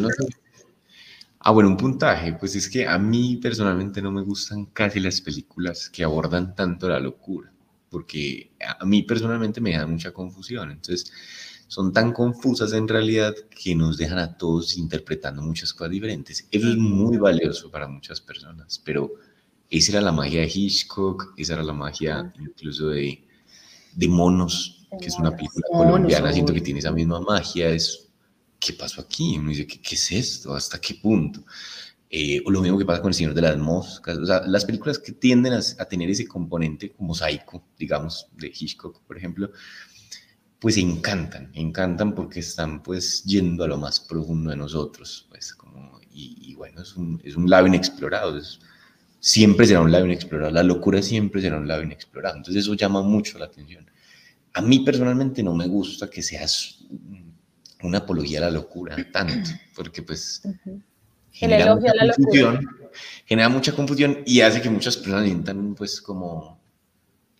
Ah, 1.39 1.51
bueno, 1.51 1.69
un 1.69 1.77
puntaje, 1.77 2.33
pues 2.33 2.55
es 2.55 2.69
que 2.69 2.85
a 2.85 2.97
mí 2.97 3.37
personalmente 3.37 4.01
no 4.01 4.11
me 4.11 4.21
gustan 4.21 4.65
casi 4.65 4.99
las 4.99 5.21
películas 5.21 5.89
que 5.89 6.03
abordan 6.03 6.53
tanto 6.53 6.89
la 6.89 6.99
locura, 6.99 7.51
porque 7.89 8.51
a 8.59 8.85
mí 8.85 9.03
personalmente 9.03 9.61
me 9.61 9.77
da 9.77 9.87
mucha 9.87 10.11
confusión. 10.11 10.71
Entonces, 10.71 11.11
son 11.67 11.93
tan 11.93 12.11
confusas 12.11 12.73
en 12.73 12.87
realidad 12.87 13.33
que 13.49 13.75
nos 13.75 13.97
dejan 13.97 14.17
a 14.19 14.37
todos 14.37 14.75
interpretando 14.75 15.41
muchas 15.41 15.71
cosas 15.71 15.91
diferentes. 15.91 16.47
Eso 16.51 16.67
es 16.67 16.75
muy 16.75 17.17
valioso 17.17 17.71
para 17.71 17.87
muchas 17.87 18.19
personas, 18.19 18.81
pero 18.83 19.13
esa 19.69 19.93
era 19.93 20.01
la 20.01 20.11
magia 20.11 20.41
de 20.41 20.51
Hitchcock, 20.53 21.33
esa 21.37 21.53
era 21.53 21.63
la 21.63 21.73
magia 21.73 22.33
incluso 22.39 22.89
de, 22.89 23.23
de 23.93 24.07
Monos, 24.07 24.87
que 24.99 25.07
es 25.07 25.17
una 25.17 25.31
película 25.31 25.67
colombiana, 25.71 26.33
siento 26.33 26.53
que 26.53 26.61
tiene 26.61 26.79
esa 26.79 26.91
misma 26.91 27.21
magia, 27.21 27.69
es, 27.69 28.08
¿qué 28.59 28.73
pasó 28.73 29.01
aquí? 29.01 29.37
Uno 29.37 29.49
dice, 29.49 29.65
¿qué, 29.67 29.81
qué 29.81 29.95
es 29.95 30.11
esto? 30.11 30.53
¿Hasta 30.53 30.79
qué 30.79 30.95
punto? 30.95 31.43
Eh, 32.11 32.41
o 32.45 32.49
lo 32.49 32.61
mismo 32.61 32.77
que 32.77 32.85
pasa 32.85 33.01
con 33.01 33.09
El 33.09 33.15
Señor 33.15 33.35
de 33.35 33.41
las 33.41 33.57
Moscas, 33.57 34.17
o 34.17 34.25
sea, 34.25 34.41
las 34.47 34.65
películas 34.65 34.97
que 34.97 35.11
tienden 35.11 35.53
a, 35.53 35.59
a 35.77 35.85
tener 35.85 36.09
ese 36.09 36.27
componente 36.27 36.95
mosaico, 36.97 37.63
digamos, 37.77 38.27
de 38.35 38.47
Hitchcock, 38.47 39.03
por 39.03 39.15
ejemplo, 39.15 39.51
pues 40.59 40.77
encantan, 40.77 41.51
encantan 41.53 42.13
porque 42.13 42.39
están 42.41 42.83
pues 42.83 43.23
yendo 43.23 43.63
a 43.63 43.67
lo 43.67 43.77
más 43.77 43.99
profundo 43.99 44.49
de 44.49 44.57
nosotros, 44.57 45.27
pues 45.29 45.53
como, 45.53 45.99
y, 46.11 46.53
bueno, 46.55 46.81
es 46.81 46.97
un, 46.97 47.21
es 47.23 47.35
un 47.35 47.49
lado 47.49 47.67
inexplorado, 47.67 48.37
siempre 49.19 49.67
será 49.67 49.81
un 49.81 49.91
lado 49.91 50.05
inexplorado, 50.05 50.51
la 50.51 50.63
locura 50.63 51.01
siempre 51.01 51.41
será 51.41 51.57
un 51.57 51.67
lado 51.67 51.83
inexplorado, 51.83 52.37
entonces 52.37 52.63
eso 52.63 52.73
llama 52.73 53.01
mucho 53.01 53.39
la 53.39 53.45
atención. 53.45 53.89
A 54.53 54.61
mí 54.61 54.79
personalmente 54.79 55.43
no 55.43 55.53
me 55.55 55.67
gusta 55.67 56.09
que 56.09 56.21
seas 56.21 56.79
una 57.81 57.99
apología 57.99 58.39
a 58.39 58.41
la 58.43 58.51
locura 58.51 58.95
tanto, 59.11 59.51
porque 59.75 60.01
pues 60.01 60.41
genera 61.31 61.75
mucha 61.75 61.93
confusión, 62.15 62.69
genera 63.25 63.49
mucha 63.49 63.71
confusión 63.71 64.23
y 64.25 64.41
hace 64.41 64.61
que 64.61 64.69
muchas 64.69 64.97
personas 64.97 65.25
sientan 65.25 65.75
pues 65.75 66.01
como 66.01 66.59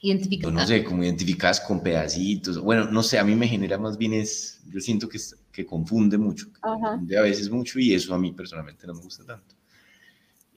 Identificadas. 0.02 0.54
no 0.54 0.66
sé, 0.66 0.84
como 0.84 1.04
identificadas 1.04 1.60
con 1.60 1.84
pedacitos. 1.84 2.58
Bueno, 2.60 2.86
no 2.90 3.04
sé, 3.04 3.20
a 3.20 3.24
mí 3.26 3.36
me 3.36 3.48
genera 3.50 3.78
más 3.78 3.98
bien 3.98 4.14
es, 4.14 4.62
yo 4.70 4.80
siento 4.80 5.10
que, 5.10 5.20
que 5.52 5.66
confunde 5.66 6.18
mucho, 6.18 6.48
confunde 6.62 7.18
a 7.18 7.22
veces 7.22 7.50
mucho 7.50 7.80
y 7.80 7.94
eso 7.94 8.16
a 8.16 8.18
mí 8.18 8.32
personalmente 8.32 8.88
no 8.88 8.94
me 8.94 9.02
gusta 9.02 9.26
tanto. 9.26 9.56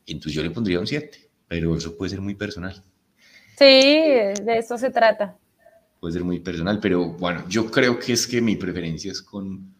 Entonces 0.07 0.35
yo 0.35 0.45
le 0.45 0.51
pondría 0.51 0.79
un 0.79 0.87
7, 0.87 1.29
pero 1.49 1.77
eso 1.77 1.97
puede 1.97 2.11
ser 2.11 2.21
muy 2.21 2.37
personal. 2.37 2.85
Sí, 3.59 3.65
de 3.65 4.59
eso 4.59 4.79
se 4.79 4.91
trata. 4.91 5.37
Puede 6.03 6.15
ser 6.15 6.25
muy 6.25 6.41
personal, 6.41 6.81
pero 6.81 7.11
bueno, 7.11 7.49
yo 7.49 7.71
creo 7.71 7.97
que 7.97 8.15
es 8.15 8.27
que 8.27 8.41
mi 8.41 8.57
preferencia 8.57 9.13
es 9.13 9.23
con, 9.23 9.73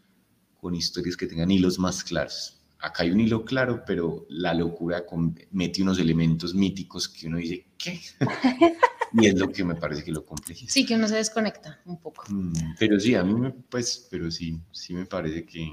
con 0.61 0.73
historias 0.73 1.17
que 1.17 1.27
tengan 1.27 1.51
hilos 1.51 1.81
más 1.81 2.05
claros. 2.05 2.61
Acá 2.79 3.03
hay 3.03 3.11
un 3.11 3.19
hilo 3.19 3.45
claro, 3.45 3.83
pero 3.85 4.25
la 4.29 4.55
locura 4.55 5.05
mete 5.51 5.83
unos 5.83 5.99
elementos 5.99 6.55
míticos 6.55 7.09
que 7.09 7.27
uno 7.27 7.39
dice, 7.39 7.67
¿qué? 7.77 8.01
y 9.15 9.27
es 9.27 9.35
lo 9.35 9.51
que 9.51 9.65
me 9.65 9.75
parece 9.75 10.05
que 10.05 10.13
lo 10.13 10.25
complejiza. 10.25 10.73
Sí, 10.73 10.87
que 10.87 10.95
uno 10.95 11.09
se 11.09 11.17
desconecta 11.17 11.81
un 11.87 11.99
poco. 11.99 12.23
Mm, 12.29 12.53
pero 12.79 13.01
sí, 13.01 13.17
a 13.17 13.25
mí 13.25 13.35
me, 13.35 13.51
pues, 13.51 14.07
pero 14.09 14.31
sí, 14.31 14.61
sí 14.71 14.95
me 14.95 15.07
parece 15.07 15.45
que... 15.45 15.73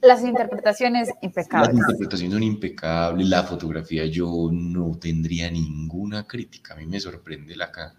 Las 0.00 0.24
interpretaciones 0.24 1.10
impecables. 1.20 1.74
Las 1.74 1.82
interpretaciones 1.82 2.32
son 2.32 2.42
impecables, 2.44 3.28
la 3.28 3.42
fotografía 3.42 4.06
yo 4.06 4.48
no 4.50 4.92
tendría 4.98 5.50
ninguna 5.50 6.26
crítica, 6.26 6.72
a 6.72 6.78
mí 6.78 6.86
me 6.86 6.98
sorprende 6.98 7.54
la 7.56 7.66
acá 7.66 7.94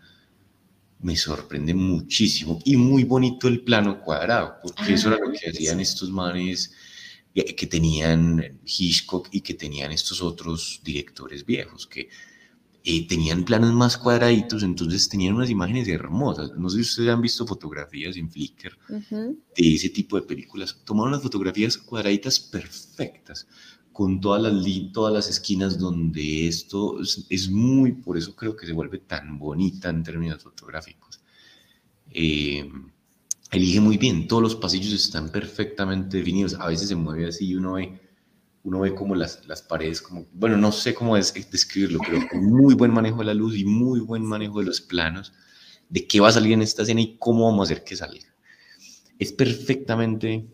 me 1.02 1.16
sorprende 1.16 1.74
muchísimo 1.74 2.60
y 2.64 2.78
muy 2.78 3.04
bonito 3.04 3.48
el 3.48 3.62
plano 3.62 4.02
cuadrado, 4.02 4.56
porque 4.62 4.94
eso 4.94 5.10
era 5.10 5.18
lo 5.18 5.32
que 5.32 5.50
hacían 5.50 5.80
estos 5.80 6.10
manes 6.12 6.74
eh, 7.34 7.56
que 7.56 7.68
tenían 7.68 8.60
Hitchcock 8.66 9.30
y 9.32 9.42
que 9.42 9.54
tenían 9.54 9.92
estos 9.92 10.22
otros 10.22 10.82
directores 10.84 11.46
viejos, 11.46 11.88
que 11.88 12.10
eh, 12.84 13.08
tenían 13.08 13.46
planos 13.46 13.74
más 13.74 13.96
cuadraditos, 13.96 14.64
entonces 14.64 15.08
tenían 15.08 15.36
unas 15.36 15.50
imágenes 15.50 15.88
hermosas. 15.88 16.52
No 16.58 16.68
sé 16.70 16.78
si 16.78 16.82
ustedes 16.82 17.10
han 17.10 17.22
visto 17.22 17.46
fotografías 17.46 18.18
en 18.18 18.30
Flickr 18.30 18.78
de 18.90 19.74
ese 19.76 19.90
tipo 19.90 20.16
de 20.16 20.24
películas. 20.24 20.82
Tomaron 20.84 21.12
las 21.12 21.22
fotografías 21.22 21.78
cuadraditas 21.78 22.40
perfectas, 22.40 23.48
con 23.92 24.22
todas 24.22 24.42
las, 24.42 24.54
todas 24.94 25.14
las 25.14 25.30
esquinas 25.30 25.78
donde 25.78 26.48
esto 26.48 27.00
es, 27.30 27.50
muy, 27.50 27.92
por 27.92 28.18
eso 28.18 28.36
creo 28.36 28.56
que 28.56 28.66
se 28.66 28.74
vuelve 28.74 29.00
tan 29.00 29.38
bonita 29.38 29.90
en 29.90 30.04
términos 30.04 30.44
fotográficos. 30.44 31.20
Eh, 32.10 32.70
elige 33.52 33.82
muy 33.82 33.98
bien, 33.98 34.28
todos 34.28 34.44
los 34.44 34.56
pasillos 34.56 34.94
están 34.94 35.30
perfectamente 35.30 36.18
definidos, 36.18 36.54
a 36.56 36.68
veces 36.68 36.88
se 36.88 36.96
mueve 36.96 37.28
así 37.28 37.48
y 37.48 37.56
uno 37.56 37.74
ve, 37.74 38.00
uno 38.64 38.80
ve 38.80 38.96
como 38.96 39.14
las, 39.16 39.46
las 39.46 39.62
paredes, 39.62 40.02
como, 40.02 40.26
bueno, 40.34 40.58
no 40.58 40.72
sé 40.72 40.94
cómo 40.94 41.18
es 41.18 41.34
describirlo, 41.52 42.00
pero 42.06 42.22
muy 42.42 42.76
buen 42.76 42.94
manejo 42.94 43.20
de 43.20 43.26
la 43.26 43.34
luz 43.34 43.58
y 43.58 43.66
muy 43.66 44.00
buen 44.00 44.24
manejo 44.24 44.60
de 44.60 44.66
los 44.66 44.80
planos, 44.80 45.34
de 45.90 46.08
qué 46.08 46.22
va 46.22 46.30
a 46.30 46.32
salir 46.34 46.54
en 46.54 46.62
esta 46.62 46.84
escena 46.84 47.02
y 47.02 47.18
cómo 47.18 47.46
vamos 47.46 47.70
a 47.70 47.74
hacer 47.74 47.84
que 47.84 47.98
salga. 47.98 48.28
Es 49.20 49.34
perfectamente 49.34 50.48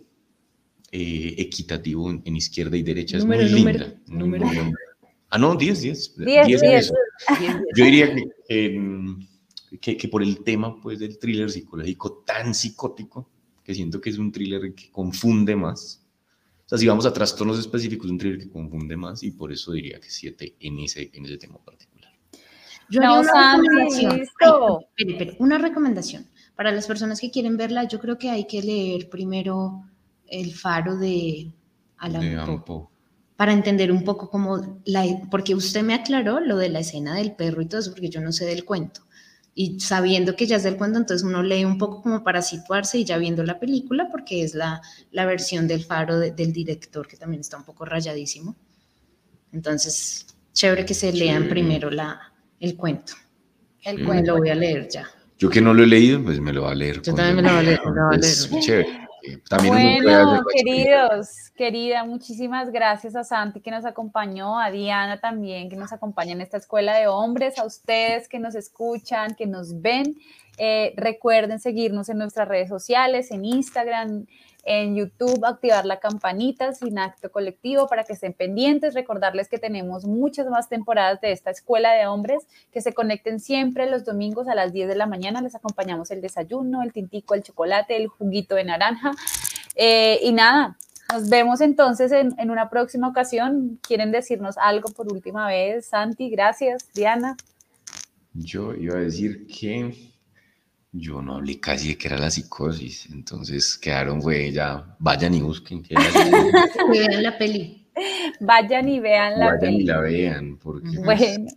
eh, 1.00 1.36
equitativo 1.38 2.10
en, 2.10 2.36
izquierda 2.36 2.76
y 2.76 2.82
derecha. 2.82 3.18
Es 3.18 3.26
muy 3.26 3.38
linda. 3.38 3.94
Número. 4.08 4.48
Ah, 5.30 5.38
no, 5.38 5.56
10, 5.56 5.82
10. 5.82 6.16
10, 6.16 6.62
10. 6.62 6.94
Yo 7.76 7.86
diría 7.86 8.16
que, 8.48 9.98
que, 9.98 10.08
por 10.08 10.24
el 10.24 10.44
tema 10.44 10.82
pues, 10.82 10.98
del 10.98 11.20
thriller 11.20 11.52
psicológico 11.52 12.24
tan 12.26 12.56
psicótico, 12.56 13.30
que 13.64 13.76
siento 13.76 14.02
que 14.02 14.10
es 14.10 14.18
un 14.18 14.32
thriller 14.32 14.74
que 14.74 14.90
confunde 14.90 15.56
más. 15.56 16.04
O 16.66 16.70
sea, 16.70 16.80
si 16.80 16.88
vamos 16.88 17.06
a 17.06 17.14
trastornos 17.14 17.60
específicos, 17.60 18.08
es 18.08 18.12
un 18.14 18.18
thriller 18.18 18.40
que 18.40 18.50
confunde 18.50 18.98
más 18.98 19.22
y 19.22 19.30
por 19.30 19.52
eso 19.52 19.74
diría 19.74 20.00
que 20.00 20.10
7 20.10 20.56
en 20.60 20.80
ese, 20.80 21.12
en 21.14 21.26
ese 21.26 21.38
tema 21.38 21.60
particular. 21.60 22.12
Yo 22.90 23.02
haría 23.02 23.20
una 23.20 23.58
recomendación. 23.58 25.36
una 25.38 25.58
recomendación. 25.60 26.28
Para 26.56 26.72
las 26.72 26.88
personas 26.88 27.22
que 27.22 27.30
quieren 27.30 27.56
verla, 27.56 27.84
yo 27.84 28.00
creo 28.00 28.18
que 28.18 28.32
hay 28.32 28.48
que 28.48 28.64
leer 28.64 29.10
primero 29.10 29.84
el 30.30 30.54
faro 30.54 30.98
de 30.98 31.52
Alan 31.98 32.64
Poe. 32.66 32.88
Para 33.36 33.54
entender 33.54 33.92
un 33.92 34.04
poco 34.04 34.30
cómo 34.30 34.82
la, 34.86 35.06
porque 35.30 35.54
usted 35.54 35.84
me 35.84 35.94
aclaró 35.94 36.40
lo 36.40 36.58
de 36.58 36.70
la 36.70 36.80
escena 36.80 37.16
del 37.16 37.34
perro 37.34 37.62
y 37.62 37.68
todo 37.68 37.82
eso, 37.82 37.92
porque 37.92 38.10
yo 38.10 38.20
no 38.20 38.32
sé 38.32 38.46
del 38.46 38.66
cuento. 38.66 39.02
Y 39.54 39.80
sabiendo 39.80 40.36
que 40.36 40.46
ya 40.46 40.58
es 40.58 40.64
del 40.64 40.78
cuento, 40.78 41.00
entonces 41.00 41.26
uno 41.26 41.44
lee 41.44 41.66
un 41.66 41.78
poco 41.78 42.02
como 42.02 42.24
para 42.24 42.42
situarse 42.42 43.00
y 43.00 43.06
ya 43.06 43.18
viendo 43.18 43.44
la 43.44 43.60
película, 43.60 44.08
porque 44.12 44.44
es 44.44 44.54
la, 44.54 44.82
la 45.12 45.26
versión 45.26 45.68
del 45.68 45.84
faro 45.84 46.20
del 46.20 46.54
director, 46.54 47.08
que 47.08 47.18
también 47.18 47.42
está 47.42 47.58
un 47.58 47.64
poco 47.64 47.86
rayadísimo. 47.86 48.56
Entonces, 49.52 50.28
chévere 50.54 50.86
que 50.86 50.94
se 50.94 51.12
lean 51.12 51.48
primero 51.48 51.90
la, 51.90 52.34
el 52.60 52.76
cuento. 52.76 53.14
El 53.84 54.06
cuento. 54.06 54.34
lo 54.34 54.40
voy 54.40 54.50
a 54.50 54.56
leer 54.56 54.90
ya. 54.90 55.08
Yo 55.38 55.50
que 55.50 55.62
no 55.62 55.74
lo 55.74 55.84
he 55.84 55.88
leído, 55.88 56.24
pues 56.24 56.40
me 56.40 56.52
lo 56.52 56.64
voy 56.64 56.72
a 56.72 56.76
leer. 56.76 57.02
Yo 57.02 57.14
también 57.14 57.38
me 57.38 57.42
lo 57.44 57.50
voy 57.50 57.60
a 57.60 57.64
leer. 57.64 57.80
Me 57.86 57.96
lo 57.96 59.07
bueno, 59.68 60.44
queridos, 60.54 61.52
querida, 61.56 62.04
muchísimas 62.04 62.72
gracias 62.72 63.16
a 63.16 63.24
Santi 63.24 63.62
que 63.62 63.72
nos 63.72 63.86
acompañó, 63.86 64.60
a 64.60 64.72
Diana 64.72 65.20
también 65.20 65.70
que 65.70 65.76
nos 65.76 65.92
acompaña 65.92 66.34
en 66.34 66.42
esta 66.42 66.58
escuela 66.58 66.96
de 66.96 67.08
hombres, 67.08 67.58
a 67.58 67.66
ustedes 67.66 68.28
que 68.28 68.40
nos 68.40 68.56
escuchan, 68.56 69.36
que 69.36 69.46
nos 69.46 69.82
ven. 69.82 70.18
Eh, 70.58 70.94
recuerden 70.98 71.60
seguirnos 71.60 72.10
en 72.10 72.18
nuestras 72.18 72.48
redes 72.48 72.70
sociales, 72.70 73.32
en 73.32 73.46
Instagram, 73.46 74.26
en 74.68 74.96
YouTube, 74.96 75.46
activar 75.46 75.86
la 75.86 76.00
campanita 76.00 76.74
sin 76.74 77.00
acto 77.00 77.32
colectivo 77.32 77.88
para 77.88 78.04
que 78.04 78.14
estén 78.14 78.34
pendientes, 78.34 78.96
recordarles 78.96 79.48
que 79.48 79.60
tenemos 79.60 80.04
muchas 80.06 80.48
más 80.48 80.68
temporadas 80.68 81.22
de 81.22 81.32
esta 81.32 81.52
escuela 81.52 81.94
de 81.94 82.06
hombres, 82.08 82.46
que 82.74 82.82
se 82.82 82.94
conecten 82.94 83.40
siempre 83.40 83.90
los 83.90 84.04
domingos 84.04 84.48
a 84.50 84.56
las 84.56 84.74
10 84.74 84.90
de 84.90 84.96
la 84.96 85.06
mañana, 85.06 85.42
les 85.42 85.56
acompañamos 85.56 86.12
el 86.12 86.22
desayuno, 86.22 86.84
el 86.84 86.92
tintico, 86.92 87.34
el 87.34 87.44
chocolate, 87.44 87.96
el 87.96 88.08
juguito 88.08 88.56
de 88.56 88.66
naranja. 88.66 89.12
Eh, 89.76 90.20
y 90.22 90.34
nada, 90.34 90.76
nos 91.14 91.30
vemos 91.30 91.62
entonces 91.62 92.12
en, 92.12 92.34
en, 92.38 92.52
una 92.52 92.70
próxima 92.70 93.08
ocasión. 93.08 93.80
¿Quieren 93.82 94.12
decirnos 94.12 94.58
algo 94.58 94.90
por 94.90 95.14
última 95.14 95.48
vez? 95.48 95.86
Santi, 95.86 96.30
gracias. 96.30 96.90
Diana. 96.94 97.38
Yo 98.34 98.74
iba 98.74 98.98
a 98.98 99.00
decir 99.00 99.48
que 99.48 100.17
yo 101.00 101.22
no 101.22 101.36
hablé 101.36 101.60
casi 101.60 101.90
de 101.90 101.98
que 101.98 102.08
era 102.08 102.18
la 102.18 102.30
psicosis, 102.30 103.08
entonces 103.12 103.78
quedaron, 103.78 104.20
güey, 104.20 104.52
ya 104.52 104.96
vayan 105.00 105.34
y 105.34 105.42
busquen 105.42 105.84
que 105.84 105.96
vean 106.92 107.24
la 107.24 107.38
peli. 107.38 107.88
Vayan 108.40 108.90
y 108.90 109.00
vean 109.00 109.40
la 109.40 109.58
peli. 109.60 109.60
Vayan 109.60 109.82
y 109.82 109.84
la 109.84 110.00
vean, 110.00 110.58
porque... 110.58 111.00
Pues, 111.04 111.06
bueno. 111.06 111.48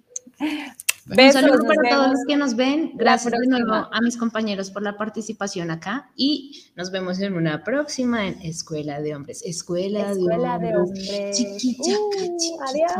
Un 1.18 1.32
saludo 1.32 1.64
para 1.66 1.88
todos 1.88 2.10
los 2.10 2.20
que 2.26 2.36
nos 2.36 2.54
ven. 2.54 2.92
Gracias 2.94 3.32
de 3.32 3.46
nuevo 3.46 3.72
a 3.72 4.00
mis 4.00 4.16
compañeros 4.16 4.70
por 4.70 4.82
la 4.82 4.96
participación 4.96 5.70
acá 5.70 6.10
y 6.14 6.66
nos 6.76 6.90
vemos 6.90 7.20
en 7.20 7.34
una 7.34 7.64
próxima 7.64 8.28
en 8.28 8.40
Escuela 8.42 9.00
de 9.00 9.16
Hombres. 9.16 9.42
Escuela, 9.44 10.14
de 10.14 10.20
Hombres. 10.20 10.60
De 10.60 10.76
hombres. 10.76 11.36
Chiquita, 11.36 11.90
uh, 11.90 12.60
adiós. 12.68 12.92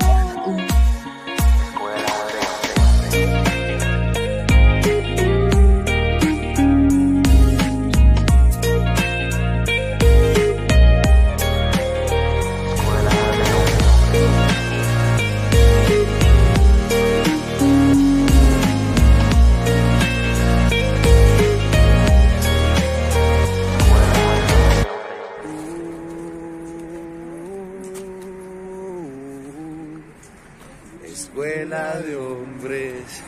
De 31.70 32.16
hombres. 32.16 33.22